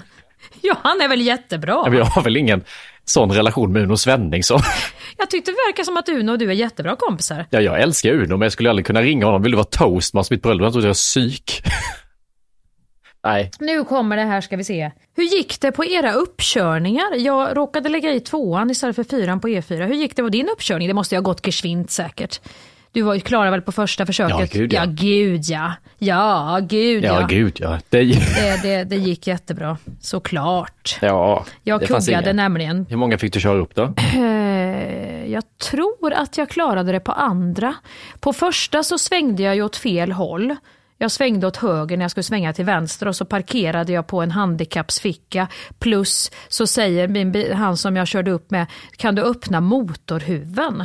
Ja, 0.61 0.77
han 0.83 1.01
är 1.01 1.09
väl 1.09 1.21
jättebra. 1.21 1.83
Men 1.85 1.99
Jag 1.99 2.05
har 2.05 2.23
väl 2.23 2.37
ingen 2.37 2.65
sån 3.05 3.33
relation 3.33 3.73
med 3.73 3.83
Uno 3.83 3.97
Svenningsson. 3.97 4.61
Jag 5.19 5.31
tyckte 5.31 5.51
det 5.51 5.57
verkar 5.69 5.85
som 5.85 5.97
att 5.97 6.09
Uno 6.09 6.33
och 6.33 6.39
du 6.39 6.49
är 6.51 6.55
jättebra 6.55 6.97
kompisar. 6.97 7.47
Ja, 7.51 7.61
jag 7.61 7.81
älskar 7.83 8.13
Uno, 8.13 8.29
men 8.37 8.43
jag 8.43 8.53
skulle 8.53 8.71
aldrig 8.71 8.87
kunna 8.87 9.03
ringa 9.03 9.27
honom. 9.27 9.43
Vill 9.43 9.53
du 9.53 9.57
vara 9.57 9.67
toastmaster 9.71 10.35
mitt 10.35 10.43
bröllop? 10.43 10.63
Jag 10.65 10.73
trodde 10.73 10.87
jag 10.87 10.89
var 10.91 10.95
psyk. 10.95 11.63
nej. 13.25 13.51
Nu 13.61 13.85
kommer 13.85 14.17
det 14.17 14.23
här 14.23 14.41
ska 14.41 14.57
vi 14.57 14.65
se. 14.65 14.91
Hur 15.17 15.25
gick 15.25 15.61
det 15.61 15.73
på 15.73 15.85
era 15.85 16.13
uppkörningar? 16.13 17.17
Jag 17.17 17.57
råkade 17.57 17.89
lägga 17.89 18.13
i 18.13 18.21
tvåan 18.21 18.71
istället 18.71 18.97
för 18.97 19.05
fyran 19.05 19.41
på 19.41 19.49
E4. 19.49 19.87
Hur 19.87 19.95
gick 19.95 20.17
det 20.17 20.23
på 20.23 20.29
din 20.29 20.49
uppkörning? 20.49 20.89
Det 20.89 20.95
måste 20.95 21.15
ju 21.15 21.19
ha 21.19 21.23
gått 21.23 21.47
geschwint 21.47 21.91
säkert. 21.91 22.41
Du 22.93 23.03
var 23.03 23.15
ju 23.15 23.21
klara 23.21 23.51
väl 23.51 23.63
på 23.63 23.73
första 23.73 24.07
försöket? 24.07 24.55
Ja, 24.55 24.61
gud, 24.61 24.73
ja. 24.73 24.79
ja. 24.79 24.87
gud 24.91 25.45
ja. 25.45 25.75
Ja, 25.99 26.59
gud 26.69 27.05
Ja, 27.05 27.21
ja. 27.21 27.27
gud 27.27 27.57
ja. 27.61 27.79
Det, 27.89 28.03
Det, 28.37 28.63
det, 28.63 28.85
det 28.85 28.97
gick 28.97 29.27
jättebra. 29.27 29.79
Såklart. 30.01 30.99
ja, 31.01 31.45
Jag 31.63 31.81
det 31.81 31.87
kuggade 31.87 32.33
nämligen. 32.33 32.87
Hur 32.91 32.97
många 32.97 33.19
fick 33.19 33.33
du 33.33 33.41
köra 33.41 33.59
upp 33.59 33.75
då? 33.75 33.95
Eh, 34.15 35.27
Jag 35.33 35.43
tror 35.71 36.13
att 36.13 36.39
jag 36.39 36.49
klarade 36.49 36.93
det 36.93 37.01
på 37.01 37.13
andra. 37.13 37.75
På 38.21 38.33
första 38.33 38.83
så 38.83 38.99
svängde 38.99 39.43
jag 39.43 39.55
ju 39.57 39.63
åt 39.63 39.77
fel 39.77 40.13
håll. 40.13 40.57
Jag 40.99 41.11
svängde 41.11 41.47
åt 41.47 41.57
höger 41.57 41.97
när 41.97 42.05
jag 42.05 42.11
skulle 42.11 42.25
svänga 42.25 42.53
till 42.53 42.65
vänster 42.65 43.09
och 43.09 43.17
så 43.17 43.25
parkerade 43.25 43.93
jag 43.93 44.07
på 44.07 44.23
en 44.23 44.31
handikappsficka. 44.31 45.49
Plus 45.79 46.31
så 46.49 46.67
säger 46.67 47.09
min, 47.09 47.53
han 47.53 47.77
som 47.77 47.97
jag 47.97 48.07
körde 48.07 48.31
upp 48.31 48.51
med, 48.51 48.67
kan 48.97 49.15
du 49.15 49.23
öppna 49.23 49.61
motorhuven? 49.61 50.85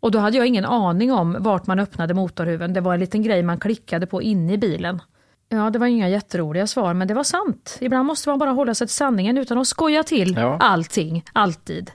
Och 0.00 0.10
då 0.10 0.18
hade 0.18 0.36
jag 0.36 0.46
ingen 0.46 0.64
aning 0.64 1.12
om 1.12 1.36
vart 1.40 1.66
man 1.66 1.78
öppnade 1.78 2.14
motorhuven. 2.14 2.72
Det 2.72 2.80
var 2.80 2.94
en 2.94 3.00
liten 3.00 3.22
grej 3.22 3.42
man 3.42 3.60
klickade 3.60 4.06
på 4.06 4.22
inne 4.22 4.52
i 4.52 4.58
bilen. 4.58 5.02
Ja, 5.48 5.70
det 5.70 5.78
var 5.78 5.86
inga 5.86 6.08
jätteroliga 6.08 6.66
svar, 6.66 6.94
men 6.94 7.08
det 7.08 7.14
var 7.14 7.24
sant. 7.24 7.78
Ibland 7.80 8.06
måste 8.06 8.28
man 8.28 8.38
bara 8.38 8.50
hålla 8.50 8.74
sig 8.74 8.86
till 8.86 8.94
sanningen 8.96 9.38
utan 9.38 9.58
att 9.58 9.66
skoja 9.66 10.02
till 10.02 10.34
Ja. 10.36 10.56
allting, 10.60 11.24
alltid. 11.32 11.90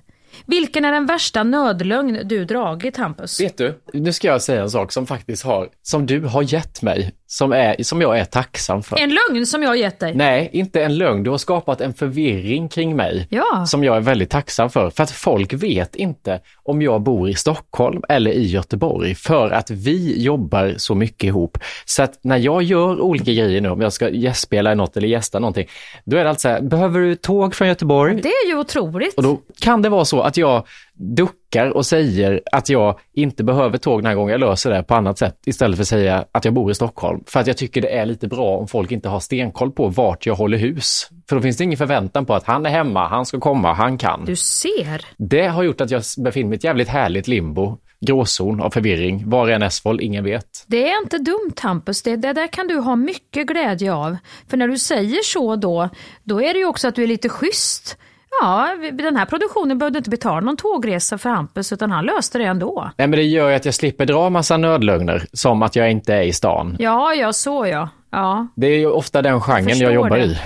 Vilken 0.45 0.85
är 0.85 0.91
den 0.91 1.05
värsta 1.05 1.43
nödlögn 1.43 2.19
du 2.25 2.45
dragit, 2.45 2.97
Hampus? 2.97 3.41
Vet 3.41 3.57
du, 3.57 3.79
nu 3.93 4.13
ska 4.13 4.27
jag 4.27 4.41
säga 4.41 4.61
en 4.61 4.69
sak 4.69 4.91
som 4.91 5.05
faktiskt 5.07 5.43
har, 5.43 5.69
som 5.81 6.05
du 6.05 6.21
har 6.21 6.53
gett 6.53 6.81
mig, 6.81 7.13
som, 7.29 7.51
är, 7.51 7.83
som 7.83 8.01
jag 8.01 8.19
är 8.19 8.25
tacksam 8.25 8.83
för. 8.83 8.97
En 8.97 9.09
lögn 9.29 9.45
som 9.45 9.63
jag 9.63 9.77
gett 9.77 9.99
dig? 9.99 10.15
Nej, 10.15 10.49
inte 10.53 10.83
en 10.83 10.97
lögn. 10.97 11.23
Du 11.23 11.29
har 11.29 11.37
skapat 11.37 11.81
en 11.81 11.93
förvirring 11.93 12.69
kring 12.69 12.95
mig 12.95 13.27
Ja. 13.29 13.65
som 13.65 13.83
jag 13.83 13.95
är 13.97 14.01
väldigt 14.01 14.29
tacksam 14.29 14.69
för. 14.69 14.89
För 14.89 15.03
att 15.03 15.11
folk 15.11 15.53
vet 15.53 15.95
inte 15.95 16.39
om 16.63 16.81
jag 16.81 17.01
bor 17.01 17.29
i 17.29 17.35
Stockholm 17.35 18.01
eller 18.09 18.31
i 18.31 18.45
Göteborg 18.45 19.15
för 19.15 19.49
att 19.51 19.69
vi 19.71 20.23
jobbar 20.23 20.73
så 20.77 20.95
mycket 20.95 21.23
ihop. 21.23 21.57
Så 21.85 22.03
att 22.03 22.19
när 22.21 22.37
jag 22.37 22.63
gör 22.63 23.01
olika 23.01 23.31
grejer 23.31 23.61
nu, 23.61 23.69
om 23.69 23.81
jag 23.81 23.93
ska 23.93 24.09
gästspela 24.09 24.73
något 24.75 24.97
eller 24.97 25.07
gästa 25.07 25.39
någonting, 25.39 25.67
då 26.05 26.17
är 26.17 26.23
det 26.23 26.29
alltså 26.29 26.41
så 26.47 26.49
här, 26.49 26.61
behöver 26.61 26.99
du 26.99 27.15
tåg 27.15 27.55
från 27.55 27.67
Göteborg? 27.67 28.21
Det 28.21 28.29
är 28.29 28.47
ju 28.47 28.57
otroligt. 28.57 29.13
Och 29.17 29.23
då 29.23 29.39
kan 29.61 29.81
det 29.81 29.89
vara 29.89 30.05
så 30.05 30.21
att 30.21 30.37
jag 30.37 30.67
duckar 30.97 31.69
och 31.69 31.85
säger 31.85 32.41
att 32.51 32.69
jag 32.69 32.99
inte 33.13 33.43
behöver 33.43 33.77
tåg 33.77 33.99
den 33.99 34.05
här 34.05 34.15
gången, 34.15 34.31
jag 34.31 34.39
löser 34.39 34.71
det 34.71 34.83
på 34.83 34.95
annat 34.95 35.17
sätt 35.17 35.39
istället 35.45 35.77
för 35.77 35.81
att 35.81 35.87
säga 35.87 36.25
att 36.31 36.45
jag 36.45 36.53
bor 36.53 36.71
i 36.71 36.75
Stockholm. 36.75 37.23
För 37.27 37.39
att 37.39 37.47
jag 37.47 37.57
tycker 37.57 37.81
det 37.81 37.97
är 37.97 38.05
lite 38.05 38.27
bra 38.27 38.57
om 38.57 38.67
folk 38.67 38.91
inte 38.91 39.09
har 39.09 39.19
stenkoll 39.19 39.71
på 39.71 39.87
vart 39.87 40.25
jag 40.25 40.35
håller 40.35 40.57
hus. 40.57 41.09
För 41.29 41.35
då 41.35 41.41
finns 41.41 41.57
det 41.57 41.63
ingen 41.63 41.77
förväntan 41.77 42.25
på 42.25 42.33
att 42.33 42.43
han 42.43 42.65
är 42.65 42.69
hemma, 42.69 43.07
han 43.07 43.25
ska 43.25 43.39
komma, 43.39 43.73
han 43.73 43.97
kan. 43.97 44.25
Du 44.25 44.35
ser. 44.35 45.05
Det 45.17 45.47
har 45.47 45.63
gjort 45.63 45.81
att 45.81 45.91
jag 45.91 46.03
befinner 46.17 46.49
mig 46.49 46.55
i 46.55 46.57
ett 46.57 46.63
jävligt 46.63 46.87
härligt 46.89 47.27
limbo, 47.27 47.77
gråzon 48.01 48.61
av 48.61 48.69
förvirring. 48.69 49.29
Var 49.29 49.47
är 49.47 49.51
en 49.51 49.63
S-fold? 49.63 50.01
Ingen 50.01 50.23
vet. 50.23 50.65
Det 50.67 50.91
är 50.91 51.01
inte 51.01 51.17
dumt 51.17 51.55
Hampus, 51.61 52.03
det, 52.03 52.15
det 52.15 52.33
där 52.33 52.47
kan 52.47 52.67
du 52.67 52.79
ha 52.79 52.95
mycket 52.95 53.47
glädje 53.47 53.93
av. 53.93 54.17
För 54.49 54.57
när 54.57 54.67
du 54.67 54.77
säger 54.77 55.23
så 55.23 55.55
då, 55.55 55.89
då 56.23 56.41
är 56.41 56.53
det 56.53 56.59
ju 56.59 56.65
också 56.65 56.87
att 56.87 56.95
du 56.95 57.03
är 57.03 57.07
lite 57.07 57.29
schysst. 57.29 57.97
Ja, 58.41 58.69
den 58.93 59.15
här 59.15 59.25
produktionen 59.25 59.77
behövde 59.77 59.97
inte 59.97 60.09
betala 60.09 60.39
någon 60.39 60.57
tågresa 60.57 61.17
för 61.17 61.29
Hampus 61.29 61.73
utan 61.73 61.91
han 61.91 62.05
löste 62.05 62.37
det 62.37 62.43
ändå. 62.43 62.91
Nej, 62.97 63.07
men 63.07 63.17
det 63.19 63.23
gör 63.23 63.49
ju 63.49 63.55
att 63.55 63.65
jag 63.65 63.73
slipper 63.73 64.05
dra 64.05 64.29
massa 64.29 64.57
nödlögner, 64.57 65.25
som 65.33 65.63
att 65.63 65.75
jag 65.75 65.91
inte 65.91 66.13
är 66.13 66.21
i 66.21 66.33
stan. 66.33 66.75
Ja, 66.79 67.13
ja, 67.13 67.33
så 67.33 67.65
ja. 67.67 67.89
Ja, 68.11 68.47
Det 68.55 68.67
är 68.67 68.77
ju 68.77 68.87
ofta 68.91 69.21
den 69.21 69.41
genren 69.41 69.63
förstår 69.69 69.83
jag 69.83 69.93
jobbar 69.93 70.17
det. 70.17 70.23
i. 70.23 70.37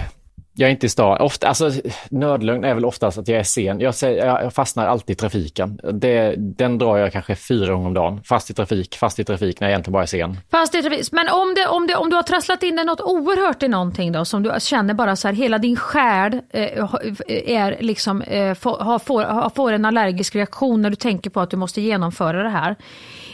Jag 0.62 0.68
är 0.68 0.72
inte 0.72 0.86
i 0.86 0.89
stan. 0.89 1.22
Ofta, 1.22 1.47
alltså, 1.47 1.72
nödlögn 2.09 2.64
är 2.64 2.74
väl 2.74 2.86
oftast 2.86 3.18
att 3.18 3.28
jag 3.28 3.39
är 3.39 3.43
sen. 3.43 3.80
Jag, 3.80 3.95
säger, 3.95 4.26
jag 4.26 4.53
fastnar 4.53 4.88
alltid 4.88 5.14
i 5.14 5.18
trafiken. 5.18 5.80
Det, 5.93 6.36
den 6.38 6.78
drar 6.78 6.97
jag 6.97 7.12
kanske 7.12 7.36
fyra 7.36 7.74
gånger 7.74 7.88
om 7.88 7.93
dagen. 7.93 8.22
Fast 8.24 8.49
i 8.49 8.53
trafik, 8.53 8.97
fast 8.97 9.20
i 9.20 9.24
trafik 9.24 9.59
när 9.59 9.68
jag 9.68 9.72
egentligen 9.72 9.93
bara 9.93 10.03
är 10.03 10.07
sen. 10.07 10.38
Fast 10.51 10.76
i 10.76 10.82
trafik- 10.82 11.09
Men 11.12 11.30
om, 11.30 11.53
det, 11.55 11.68
om, 11.68 11.88
det, 11.88 11.95
om 11.95 12.09
du 12.09 12.16
har 12.16 12.24
trasslat 12.24 12.64
in 12.64 12.76
dig 12.76 12.86
något 12.86 13.01
oerhört 13.01 13.64
i 13.64 13.68
någonting 13.68 14.12
då, 14.12 14.26
som 14.26 14.43
du 14.43 14.51
känner 14.59 14.93
bara 14.93 15.16
så 15.16 15.28
här, 15.28 15.36
hela 15.36 15.57
din 15.57 15.76
själ 15.76 16.41
eh, 16.49 16.64
eh 16.64 16.88
är 17.28 17.78
liksom, 17.80 18.22
eh, 18.22 18.53
får, 18.53 18.78
har, 18.78 18.99
får, 18.99 19.24
har, 19.24 19.49
får 19.49 19.72
en 19.72 19.86
allergisk 19.86 20.36
reaktion 20.36 20.82
när 20.82 20.89
du 20.89 20.95
tänker 20.95 21.30
på 21.30 21.39
att 21.39 21.49
du 21.49 21.57
måste 21.57 21.82
genomföra 21.82 22.43
det 22.43 22.49
här. 22.49 22.76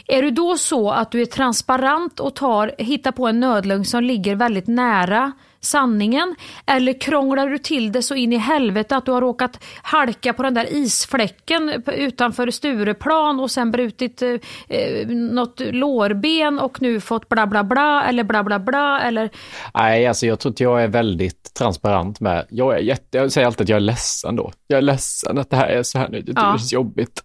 Är 0.06 0.22
du 0.22 0.30
då 0.30 0.56
så 0.56 0.90
att 0.90 1.10
du 1.10 1.22
är 1.22 1.26
transparent 1.26 2.20
och 2.20 2.34
tar, 2.34 2.72
hittar 2.78 3.12
på 3.12 3.26
en 3.26 3.40
nödlögn 3.40 3.84
som 3.84 4.04
ligger 4.04 4.36
väldigt 4.36 4.66
nära 4.66 5.32
sanningen? 5.60 6.34
Eller 6.66 7.00
krånglar 7.00 7.48
du 7.48 7.58
till 7.58 7.92
det 7.92 8.02
så 8.02 8.14
in 8.14 8.32
i 8.32 8.36
helvete 8.36 8.96
att 8.96 9.06
du 9.06 9.12
har 9.12 9.20
råkat 9.20 9.64
halka 9.82 10.32
på 10.32 10.42
den 10.42 10.54
där 10.54 10.72
isfläcken 10.72 11.82
utanför 11.86 12.50
Stureplan 12.50 13.40
och 13.40 13.50
sen 13.50 13.70
brutit 13.70 14.22
eh, 14.22 14.28
eh, 14.68 15.08
något 15.08 15.60
lårben 15.60 16.58
och 16.58 16.82
nu 16.82 17.00
fått 17.00 17.28
bla 17.28 17.46
bla 17.46 17.64
bla 17.64 18.04
eller 18.04 18.24
bla 18.24 18.44
bla 18.44 18.58
bla 18.58 19.00
eller? 19.00 19.30
Nej, 19.74 20.06
alltså 20.06 20.26
jag 20.26 20.40
tror 20.40 20.52
att 20.52 20.60
jag 20.60 20.82
är 20.82 20.88
väldigt 20.88 21.54
transparent 21.54 22.20
med, 22.20 22.46
jag, 22.50 22.74
är 22.74 22.78
jätte, 22.78 23.18
jag 23.18 23.32
säger 23.32 23.46
alltid 23.46 23.64
att 23.64 23.68
jag 23.68 23.76
är 23.76 23.80
ledsen 23.80 24.36
då. 24.36 24.52
Jag 24.66 24.78
är 24.78 24.82
ledsen 24.82 25.38
att 25.38 25.50
det 25.50 25.56
här 25.56 25.68
är 25.68 25.82
så 25.82 25.98
här 25.98 26.08
nu, 26.08 26.20
det 26.20 26.32
är 26.40 26.56
så 26.56 26.74
jobbigt. 26.74 27.22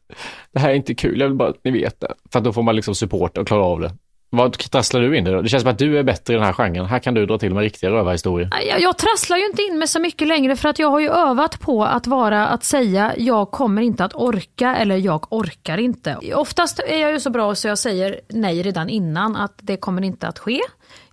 Det 0.51 0.59
här 0.59 0.69
är 0.69 0.73
inte 0.73 0.95
kul, 0.95 1.19
jag 1.19 1.27
vill 1.27 1.37
bara 1.37 1.49
att 1.49 1.63
ni 1.63 1.71
vet 1.71 1.99
det. 1.99 2.13
För 2.31 2.41
då 2.41 2.53
får 2.53 2.63
man 2.63 2.75
liksom 2.75 2.95
support 2.95 3.37
och 3.37 3.47
klara 3.47 3.63
av 3.63 3.79
det. 3.79 3.91
Vad 4.35 4.57
trasslar 4.57 5.01
du 5.01 5.17
in 5.17 5.23
det 5.23 5.31
då? 5.31 5.41
Det 5.41 5.49
känns 5.49 5.63
som 5.63 5.71
att 5.71 5.77
du 5.77 5.97
är 5.97 6.03
bättre 6.03 6.33
i 6.33 6.35
den 6.35 6.45
här 6.45 6.53
genren. 6.53 6.85
Här 6.85 6.99
kan 6.99 7.13
du 7.13 7.25
dra 7.25 7.37
till 7.37 7.53
med 7.53 7.61
riktiga 7.63 7.89
rövarhistorier. 7.89 8.49
Jag, 8.69 8.81
jag 8.81 8.97
trasslar 8.97 9.37
ju 9.37 9.45
inte 9.45 9.61
in 9.61 9.79
mig 9.79 9.87
så 9.87 9.99
mycket 9.99 10.27
längre 10.27 10.55
för 10.55 10.69
att 10.69 10.79
jag 10.79 10.89
har 10.89 10.99
ju 10.99 11.09
övat 11.09 11.59
på 11.59 11.85
att 11.85 12.07
vara, 12.07 12.47
att 12.47 12.63
säga 12.63 13.13
jag 13.17 13.51
kommer 13.51 13.81
inte 13.81 14.05
att 14.05 14.15
orka 14.15 14.75
eller 14.75 14.97
jag 14.97 15.33
orkar 15.33 15.77
inte. 15.77 16.17
Oftast 16.35 16.79
är 16.79 17.01
jag 17.01 17.11
ju 17.11 17.19
så 17.19 17.29
bra 17.29 17.55
så 17.55 17.67
jag 17.67 17.77
säger 17.77 18.19
nej 18.29 18.63
redan 18.63 18.89
innan 18.89 19.35
att 19.35 19.53
det 19.61 19.77
kommer 19.77 20.01
inte 20.01 20.27
att 20.27 20.39
ske. 20.39 20.59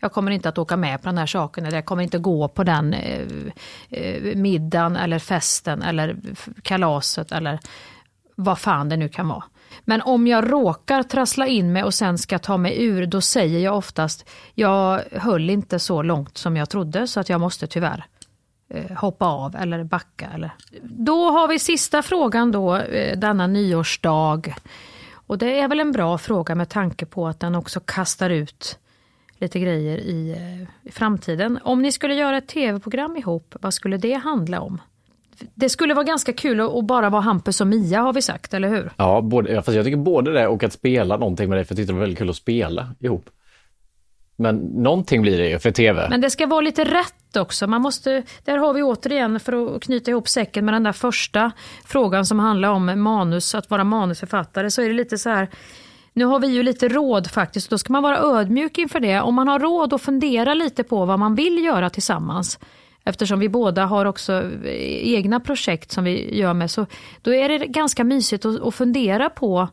Jag 0.01 0.13
kommer 0.13 0.31
inte 0.31 0.49
att 0.49 0.59
åka 0.59 0.77
med 0.77 1.03
på 1.03 1.09
den 1.09 1.19
här 1.19 1.27
saken 1.27 1.67
eller 1.67 1.77
jag 1.77 1.85
kommer 1.85 2.03
inte 2.03 2.19
gå 2.19 2.49
på 2.49 2.65
den 2.65 2.95
eh, 2.95 3.21
eh, 3.91 4.37
middagen 4.37 4.97
eller 4.97 5.19
festen 5.19 5.83
eller 5.83 6.17
kalaset 6.63 7.33
eller 7.33 7.59
vad 8.35 8.59
fan 8.59 8.89
det 8.89 8.97
nu 8.97 9.09
kan 9.09 9.29
vara. 9.29 9.45
Men 9.85 10.03
om 10.03 10.27
jag 10.27 10.53
råkar 10.53 11.03
trassla 11.03 11.47
in 11.47 11.73
mig 11.73 11.83
och 11.83 11.95
sen 11.95 12.19
ska 12.19 12.39
ta 12.39 12.57
mig 12.57 12.85
ur, 12.85 13.07
då 13.07 13.21
säger 13.21 13.61
jag 13.61 13.77
oftast, 13.77 14.29
jag 14.55 15.01
höll 15.13 15.51
inte 15.51 15.79
så 15.79 16.03
långt 16.03 16.39
som 16.39 16.57
jag 16.57 16.69
trodde 16.71 17.07
så 17.07 17.21
att 17.21 17.29
jag 17.29 17.41
måste 17.41 17.67
tyvärr 17.67 18.07
eh, 18.69 18.97
hoppa 18.97 19.27
av 19.27 19.57
eller 19.57 19.85
backa. 19.85 20.29
Eller. 20.35 20.51
Då 20.83 21.31
har 21.31 21.49
vi 21.49 21.59
sista 21.59 22.03
frågan 22.03 22.53
då, 22.53 22.77
eh, 22.77 23.19
denna 23.19 23.47
nyårsdag. 23.47 24.55
Och 25.13 25.39
det 25.39 25.61
är 25.61 25.69
väl 25.69 25.81
en 25.81 25.93
bra 25.93 26.19
fråga 26.19 26.55
med 26.55 26.69
tanke 26.69 27.07
på 27.07 27.29
att 27.29 27.41
den 27.41 27.55
också 27.55 27.81
kastar 27.81 28.31
ut 28.31 28.79
lite 29.39 29.61
grejer 29.61 29.99
i, 29.99 30.31
eh, 30.31 30.89
i 30.89 30.93
framtiden. 30.93 31.59
Om 31.63 31.83
ni 31.83 31.93
skulle 31.93 32.15
göra 32.15 32.39
ett 32.39 32.49
tv-program 32.49 33.17
ihop, 33.17 33.55
vad 33.61 33.75
skulle 33.75 33.97
det 33.97 34.15
handla 34.15 34.61
om? 34.61 34.81
Det 35.55 35.69
skulle 35.69 35.95
vara 35.95 36.05
ganska 36.05 36.33
kul 36.33 36.61
att 36.61 36.85
bara 36.85 37.11
vara 37.11 37.23
Hampus 37.23 37.61
och 37.61 37.67
Mia 37.67 38.01
har 38.01 38.13
vi 38.13 38.23
sagt, 38.23 38.55
eller 38.55 38.69
hur? 38.69 38.91
Ja, 38.97 39.21
både, 39.21 39.63
fast 39.63 39.77
jag 39.77 39.85
tycker 39.85 39.97
både 39.97 40.33
det 40.33 40.47
och 40.47 40.65
att 40.65 40.73
spela 40.73 41.17
någonting 41.17 41.49
med 41.49 41.59
dig, 41.59 41.65
för 41.65 41.73
jag 41.73 41.77
tyckte 41.77 41.93
det 41.93 41.95
var 41.95 42.01
väldigt 42.01 42.19
kul 42.19 42.31
att 42.31 42.37
spela 42.37 42.89
ihop. 42.99 43.31
Men 44.37 44.57
någonting 44.57 45.23
blir 45.23 45.39
det 45.39 45.49
ju 45.49 45.59
för 45.59 45.71
tv. 45.71 46.07
Men 46.11 46.21
det 46.21 46.31
ska 46.31 46.47
vara 46.47 46.61
lite 46.61 46.85
rätt 46.85 47.37
också. 47.37 47.67
Man 47.67 47.83
måste, 47.83 48.23
där 48.45 48.59
har 48.59 48.75
vi 48.75 48.83
återigen, 48.83 49.41
för 49.41 49.77
att 49.77 49.83
knyta 49.83 50.11
ihop 50.11 50.29
säcken 50.29 50.65
med 50.65 50.75
den 50.75 50.83
där 50.83 50.93
första 50.93 51.53
frågan 51.85 52.27
som 52.27 52.39
handlar 52.39 52.69
om 52.69 53.03
manus, 53.03 53.55
att 53.55 53.71
vara 53.71 53.85
manusförfattare, 53.85 54.71
så 54.71 54.83
är 54.83 54.89
det 54.89 54.95
lite 54.95 55.19
så 55.19 55.31
här 55.31 55.49
nu 56.13 56.25
har 56.25 56.39
vi 56.41 56.47
ju 56.47 56.63
lite 56.63 56.89
råd 56.89 57.31
faktiskt, 57.31 57.71
då 57.71 57.79
ska 57.79 57.93
man 57.93 58.03
vara 58.03 58.19
ödmjuk 58.19 58.79
inför 58.79 59.01
det. 59.01 59.21
Om 59.21 59.35
man 59.35 59.49
har 59.49 59.59
råd 59.59 59.95
att 59.95 60.03
fundera 60.03 60.55
lite 60.55 60.85
på 60.85 61.05
vad 61.05 61.19
man 61.19 61.35
vill 61.35 61.65
göra 61.65 61.91
tillsammans, 61.91 62.59
eftersom 63.05 63.39
vi 63.39 63.49
båda 63.49 63.87
har 63.87 64.05
också 64.05 64.51
egna 65.03 65.41
projekt 65.41 65.93
som 65.93 66.05
vi 66.05 66.39
gör 66.39 66.55
med, 66.55 66.71
så 66.71 66.87
då 67.23 67.35
är 67.35 67.49
det 67.49 67.67
ganska 67.67 68.05
mysigt 68.05 68.45
att, 68.45 68.61
att 68.61 68.75
fundera 68.75 69.31
på 69.31 69.69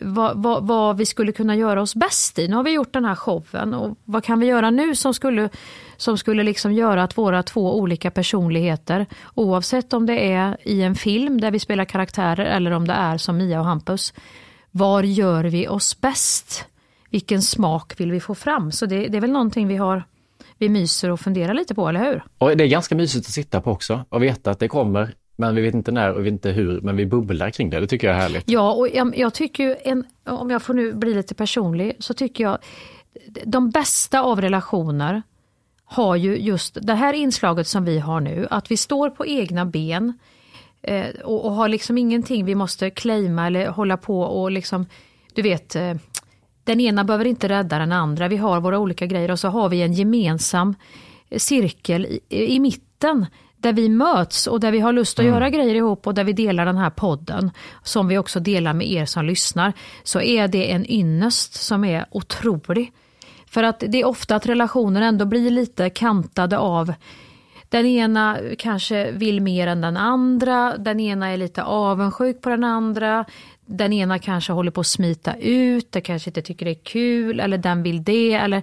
vad, 0.00 0.42
vad, 0.42 0.66
vad, 0.66 0.96
vi 0.96 1.06
skulle 1.06 1.32
kunna 1.32 1.56
göra 1.56 1.82
oss 1.82 1.94
bäst 1.94 2.38
i. 2.38 2.48
Nu 2.48 2.56
har 2.56 2.62
vi 2.62 2.70
gjort 2.70 2.92
den 2.92 3.04
här 3.04 3.14
showen 3.14 3.74
och 3.74 3.98
vad 4.04 4.24
kan 4.24 4.40
vi 4.40 4.46
göra 4.46 4.70
nu 4.70 4.96
som 4.96 5.14
skulle, 5.14 5.48
som 5.96 6.18
skulle 6.18 6.42
liksom 6.42 6.72
göra 6.72 7.02
att 7.02 7.18
våra 7.18 7.42
två 7.42 7.78
olika 7.78 8.10
personligheter, 8.10 9.06
oavsett 9.34 9.92
om 9.92 10.06
det 10.06 10.32
är 10.32 10.56
i 10.62 10.82
en 10.82 10.94
film 10.94 11.40
där 11.40 11.50
vi 11.50 11.58
spelar 11.58 11.84
karaktärer 11.84 12.44
eller 12.44 12.70
om 12.70 12.86
det 12.86 12.94
är 12.94 13.18
som 13.18 13.36
Mia 13.36 13.60
och 13.60 13.66
Hampus, 13.66 14.14
var 14.70 15.02
gör 15.02 15.44
vi 15.44 15.68
oss 15.68 16.00
bäst? 16.00 16.64
Vilken 17.10 17.42
smak 17.42 18.00
vill 18.00 18.12
vi 18.12 18.20
få 18.20 18.34
fram? 18.34 18.72
Så 18.72 18.86
det, 18.86 19.08
det 19.08 19.16
är 19.16 19.20
väl 19.20 19.32
någonting 19.32 19.68
vi 19.68 19.76
har 19.76 20.04
vi 20.58 20.68
myser 20.68 21.10
och 21.10 21.20
funderar 21.20 21.54
lite 21.54 21.74
på, 21.74 21.88
eller 21.88 22.00
hur? 22.00 22.22
Och 22.38 22.56
det 22.56 22.64
är 22.64 22.68
ganska 22.68 22.94
mysigt 22.94 23.26
att 23.26 23.32
sitta 23.32 23.60
på 23.60 23.70
också 23.70 24.04
och 24.08 24.22
veta 24.22 24.50
att 24.50 24.58
det 24.58 24.68
kommer, 24.68 25.14
men 25.36 25.54
vi 25.54 25.62
vet 25.62 25.74
inte 25.74 25.92
när 25.92 26.12
och 26.12 26.18
vi 26.18 26.22
vet 26.22 26.32
inte 26.32 26.50
hur, 26.50 26.80
men 26.80 26.96
vi 26.96 27.06
bubblar 27.06 27.50
kring 27.50 27.70
det. 27.70 27.80
Det 27.80 27.86
tycker 27.86 28.06
jag 28.06 28.16
är 28.16 28.20
härligt. 28.20 28.50
Ja, 28.50 28.72
och 28.72 28.88
jag, 28.88 29.18
jag 29.18 29.34
tycker 29.34 29.64
ju, 29.64 29.76
en, 29.84 30.04
om 30.26 30.50
jag 30.50 30.62
får 30.62 30.74
nu 30.74 30.92
bli 30.92 31.14
lite 31.14 31.34
personlig, 31.34 31.96
så 31.98 32.14
tycker 32.14 32.44
jag 32.44 32.58
de 33.44 33.70
bästa 33.70 34.22
av 34.22 34.40
relationer 34.40 35.22
har 35.84 36.16
ju 36.16 36.36
just 36.36 36.78
det 36.82 36.94
här 36.94 37.12
inslaget 37.12 37.66
som 37.66 37.84
vi 37.84 37.98
har 37.98 38.20
nu, 38.20 38.46
att 38.50 38.70
vi 38.70 38.76
står 38.76 39.10
på 39.10 39.26
egna 39.26 39.66
ben 39.66 40.18
eh, 40.82 41.06
och, 41.24 41.44
och, 41.44 41.52
har 41.52 41.68
liksom 41.68 41.98
ingenting 41.98 42.44
vi 42.44 42.54
måste 42.54 42.90
claima 42.90 43.46
eller 43.46 43.66
hålla 43.66 43.96
på 43.96 44.20
och 44.20 44.50
liksom, 44.50 44.86
du 45.34 45.42
vet, 45.42 45.76
eh, 45.76 45.94
den 46.64 46.80
ena 46.80 47.04
behöver 47.04 47.24
inte 47.24 47.48
rädda 47.48 47.78
den 47.78 47.92
andra. 47.92 48.28
Vi 48.28 48.36
har 48.36 48.60
våra 48.60 48.78
olika 48.78 49.06
grejer 49.06 49.30
och 49.30 49.38
så 49.38 49.48
har 49.48 49.68
vi 49.68 49.82
en 49.82 49.92
gemensam 49.92 50.74
cirkel 51.36 52.06
i, 52.28 52.54
i 52.54 52.60
mitten 52.60 53.26
där 53.56 53.72
vi 53.72 53.88
möts 53.88 54.46
och 54.46 54.60
där 54.60 54.72
vi 54.72 54.80
har 54.80 54.92
lust 54.92 55.18
att 55.18 55.24
mm. 55.24 55.34
göra 55.34 55.50
grejer 55.50 55.74
ihop 55.74 56.06
och 56.06 56.14
där 56.14 56.24
vi 56.24 56.32
delar 56.32 56.66
den 56.66 56.76
här 56.76 56.90
podden, 56.90 57.50
som 57.82 58.08
vi 58.08 58.18
också 58.18 58.40
delar 58.40 58.72
med 58.72 58.90
er 58.90 59.04
som 59.04 59.24
lyssnar, 59.24 59.72
så 60.02 60.20
är 60.20 60.48
det 60.48 60.72
en 60.72 60.90
ynnest 60.90 61.54
som 61.54 61.84
är 61.84 62.06
otrolig. 62.10 62.92
För 63.46 63.62
att 63.62 63.84
det 63.88 64.00
är 64.00 64.04
ofta 64.04 64.36
att 64.36 64.46
relationer 64.46 65.02
ändå 65.02 65.24
blir 65.24 65.50
lite 65.50 65.90
kantade 65.90 66.58
av 66.58 66.92
den 67.68 67.86
ena 67.86 68.38
kanske 68.58 69.10
vill 69.10 69.40
mer 69.40 69.66
än 69.66 69.80
den 69.80 69.96
andra, 69.96 70.76
den 70.78 71.00
ena 71.00 71.28
är 71.28 71.36
lite 71.36 71.62
avundsjuk 71.62 72.40
på 72.40 72.48
den 72.48 72.64
andra, 72.64 73.24
den 73.66 73.92
ena 73.92 74.18
kanske 74.18 74.52
håller 74.52 74.70
på 74.70 74.80
att 74.80 74.86
smita 74.86 75.36
ut, 75.36 75.92
den 75.92 76.02
kanske 76.02 76.30
inte 76.30 76.42
tycker 76.42 76.64
det 76.64 76.72
är 76.72 76.84
kul 76.84 77.40
eller 77.40 77.58
den 77.58 77.82
vill 77.82 78.04
det. 78.04 78.32
Eller, 78.32 78.62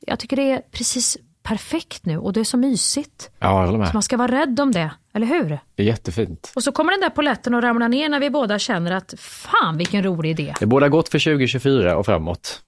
jag 0.00 0.18
tycker 0.18 0.36
det 0.36 0.50
är 0.50 0.62
precis 0.70 1.18
perfekt 1.42 2.06
nu 2.06 2.18
och 2.18 2.32
det 2.32 2.40
är 2.40 2.44
så 2.44 2.56
mysigt. 2.56 3.30
Ja, 3.38 3.66
jag 3.66 3.78
med. 3.78 3.88
Så 3.88 3.92
man 3.92 4.02
ska 4.02 4.16
vara 4.16 4.32
rädd 4.40 4.60
om 4.60 4.72
det, 4.72 4.90
eller 5.12 5.26
hur? 5.26 5.58
Det 5.74 5.82
är 5.82 5.86
jättefint. 5.86 6.52
Och 6.56 6.62
så 6.62 6.72
kommer 6.72 6.92
den 6.92 7.00
där 7.00 7.10
poletten 7.10 7.54
att 7.54 7.64
ramla 7.64 7.88
ner 7.88 8.08
när 8.08 8.20
vi 8.20 8.30
båda 8.30 8.58
känner 8.58 8.92
att 8.92 9.14
fan 9.18 9.76
vilken 9.78 10.02
rolig 10.02 10.30
idé. 10.30 10.54
Det 10.60 10.66
båda 10.66 10.88
gott 10.88 11.08
för 11.08 11.18
2024 11.18 11.96
och 11.96 12.06
framåt. 12.06 12.62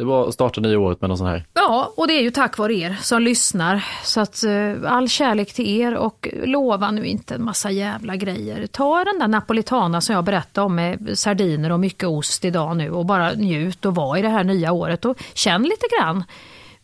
Det 0.00 0.06
var 0.06 0.28
att 0.28 0.34
starta 0.34 0.60
nya 0.60 0.78
året 0.78 1.00
med 1.00 1.10
någon 1.10 1.18
sån 1.18 1.26
här. 1.26 1.44
Ja, 1.54 1.92
och 1.96 2.06
det 2.06 2.12
är 2.12 2.22
ju 2.22 2.30
tack 2.30 2.58
vare 2.58 2.74
er 2.74 2.96
som 3.02 3.22
lyssnar. 3.22 3.84
Så 4.04 4.20
att 4.20 4.44
eh, 4.44 4.92
all 4.92 5.08
kärlek 5.08 5.52
till 5.52 5.80
er 5.80 5.94
och 5.94 6.28
lova 6.44 6.90
nu 6.90 7.06
inte 7.06 7.34
en 7.34 7.44
massa 7.44 7.70
jävla 7.70 8.16
grejer. 8.16 8.66
Ta 8.66 9.04
den 9.04 9.18
där 9.18 9.28
napolitana 9.28 10.00
som 10.00 10.14
jag 10.14 10.24
berättade 10.24 10.64
om 10.64 10.74
med 10.74 11.18
sardiner 11.18 11.72
och 11.72 11.80
mycket 11.80 12.08
ost 12.08 12.44
idag 12.44 12.76
nu 12.76 12.90
och 12.90 13.06
bara 13.06 13.32
njut 13.32 13.84
och 13.84 13.94
var 13.94 14.16
i 14.16 14.22
det 14.22 14.28
här 14.28 14.44
nya 14.44 14.72
året 14.72 15.04
och 15.04 15.22
känn 15.34 15.62
lite 15.62 15.86
grann. 15.98 16.24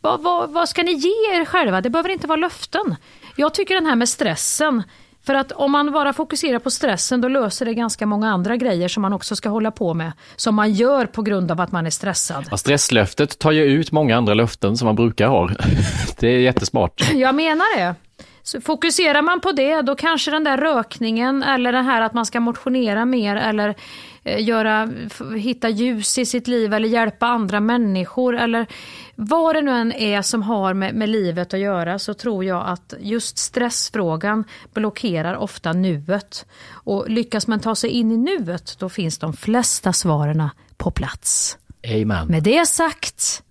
Vad, 0.00 0.22
vad, 0.22 0.50
vad 0.50 0.68
ska 0.68 0.82
ni 0.82 0.92
ge 0.92 1.40
er 1.40 1.44
själva? 1.44 1.80
Det 1.80 1.90
behöver 1.90 2.10
inte 2.10 2.26
vara 2.26 2.36
löften. 2.36 2.96
Jag 3.36 3.54
tycker 3.54 3.74
den 3.74 3.86
här 3.86 3.96
med 3.96 4.08
stressen, 4.08 4.82
för 5.26 5.34
att 5.34 5.52
om 5.52 5.72
man 5.72 5.92
bara 5.92 6.12
fokuserar 6.12 6.58
på 6.58 6.70
stressen 6.70 7.20
då 7.20 7.28
löser 7.28 7.66
det 7.66 7.74
ganska 7.74 8.06
många 8.06 8.30
andra 8.30 8.56
grejer 8.56 8.88
som 8.88 9.02
man 9.02 9.12
också 9.12 9.36
ska 9.36 9.48
hålla 9.48 9.70
på 9.70 9.94
med. 9.94 10.12
Som 10.36 10.54
man 10.54 10.72
gör 10.72 11.06
på 11.06 11.22
grund 11.22 11.50
av 11.50 11.60
att 11.60 11.72
man 11.72 11.86
är 11.86 11.90
stressad. 11.90 12.44
Ja, 12.50 12.56
stresslöftet 12.56 13.38
tar 13.38 13.52
ju 13.52 13.64
ut 13.64 13.92
många 13.92 14.16
andra 14.16 14.34
löften 14.34 14.76
som 14.76 14.86
man 14.86 14.96
brukar 14.96 15.28
ha. 15.28 15.50
Det 16.18 16.28
är 16.28 16.38
jättesmart. 16.38 17.12
Jag 17.14 17.34
menar 17.34 17.78
det. 17.78 17.94
Så 18.46 18.60
fokuserar 18.60 19.22
man 19.22 19.40
på 19.40 19.52
det, 19.52 19.82
då 19.82 19.94
kanske 19.94 20.30
den 20.30 20.44
där 20.44 20.56
rökningen 20.56 21.42
eller 21.42 21.72
det 21.72 21.82
här 21.82 22.02
att 22.02 22.14
man 22.14 22.26
ska 22.26 22.40
motionera 22.40 23.04
mer 23.04 23.36
eller 23.36 23.74
eh, 24.24 24.44
göra, 24.48 24.88
hitta 25.36 25.68
ljus 25.68 26.18
i 26.18 26.26
sitt 26.26 26.48
liv 26.48 26.74
eller 26.74 26.88
hjälpa 26.88 27.26
andra 27.26 27.60
människor 27.60 28.36
eller 28.36 28.66
vad 29.14 29.54
det 29.54 29.62
nu 29.62 29.70
än 29.70 29.92
är 29.92 30.22
som 30.22 30.42
har 30.42 30.74
med, 30.74 30.94
med 30.94 31.08
livet 31.08 31.54
att 31.54 31.60
göra 31.60 31.98
så 31.98 32.14
tror 32.14 32.44
jag 32.44 32.68
att 32.68 32.94
just 33.00 33.38
stressfrågan 33.38 34.44
blockerar 34.74 35.34
ofta 35.36 35.72
nuet. 35.72 36.46
Och 36.70 37.10
lyckas 37.10 37.46
man 37.46 37.60
ta 37.60 37.74
sig 37.74 37.90
in 37.90 38.12
i 38.12 38.16
nuet, 38.16 38.76
då 38.78 38.88
finns 38.88 39.18
de 39.18 39.32
flesta 39.32 39.92
svaren 39.92 40.48
på 40.76 40.90
plats. 40.90 41.58
Amen. 41.88 42.26
Med 42.26 42.42
det 42.42 42.66
sagt 42.66 43.42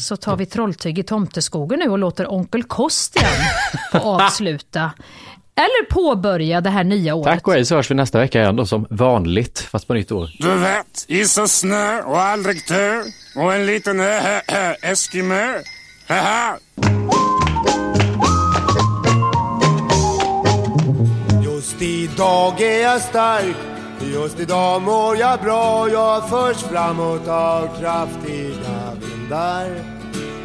så 0.00 0.16
tar 0.16 0.36
vi 0.36 0.46
trolltyg 0.46 0.98
i 0.98 1.02
tomteskogen 1.02 1.78
nu 1.78 1.88
och 1.88 1.98
låter 1.98 2.32
onkel 2.32 2.62
Kostian 2.64 3.24
få 3.92 3.98
avsluta. 4.22 4.92
Eller 5.56 5.90
påbörja 5.90 6.60
det 6.60 6.70
här 6.70 6.84
nya 6.84 7.14
året. 7.14 7.34
Tack 7.34 7.48
och 7.48 7.52
hej 7.54 7.64
så 7.64 7.74
hörs 7.74 7.90
vi 7.90 7.94
nästa 7.94 8.18
vecka 8.18 8.40
igen 8.40 8.56
då 8.56 8.66
som 8.66 8.86
vanligt, 8.90 9.58
fast 9.58 9.86
på 9.86 9.94
nytt 9.94 10.12
år. 10.12 10.30
Du 10.38 10.54
vet, 10.54 11.04
is 11.08 11.38
och 11.38 11.50
snö 11.50 12.02
och 12.02 12.20
aldrig 12.20 12.66
tö 12.66 13.02
och 13.36 13.54
en 13.54 13.66
liten 13.66 14.00
äh, 14.00 14.36
äh, 14.36 14.90
Eskimö. 14.90 15.58
Haha. 16.08 16.58
Just 21.44 21.82
idag 21.82 22.60
är 22.60 22.82
jag 22.82 23.00
stark 23.00 23.56
Just 24.12 24.40
idag 24.40 24.82
mår 24.82 25.16
jag 25.16 25.40
bra 25.40 25.88
Jag 25.88 26.28
förs 26.28 26.56
framåt 26.56 27.28
av 27.28 27.68
kraftiga 27.80 28.92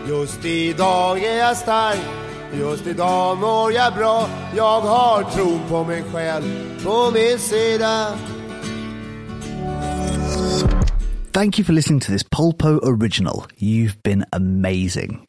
Just 0.07 0.45
idag 0.45 1.23
är 1.23 1.37
jag 1.37 1.57
stark 1.57 1.99
Just 2.59 2.87
idag 2.87 3.37
mår 3.37 3.71
jag 3.73 3.93
bra, 3.93 4.29
jag 4.55 4.81
har 4.81 5.23
på 5.69 5.83
mig 5.83 6.03
själv 6.13 6.43
på 6.83 7.11
min 7.13 7.39
sida. 7.39 8.07
Thank 11.31 11.59
you 11.59 11.65
for 11.65 11.73
listening 11.73 11.99
to 11.99 12.11
this 12.11 12.23
Polpo 12.23 12.79
original. 12.79 13.45
You've 13.57 14.01
been 14.03 14.25
amazing. 14.31 15.28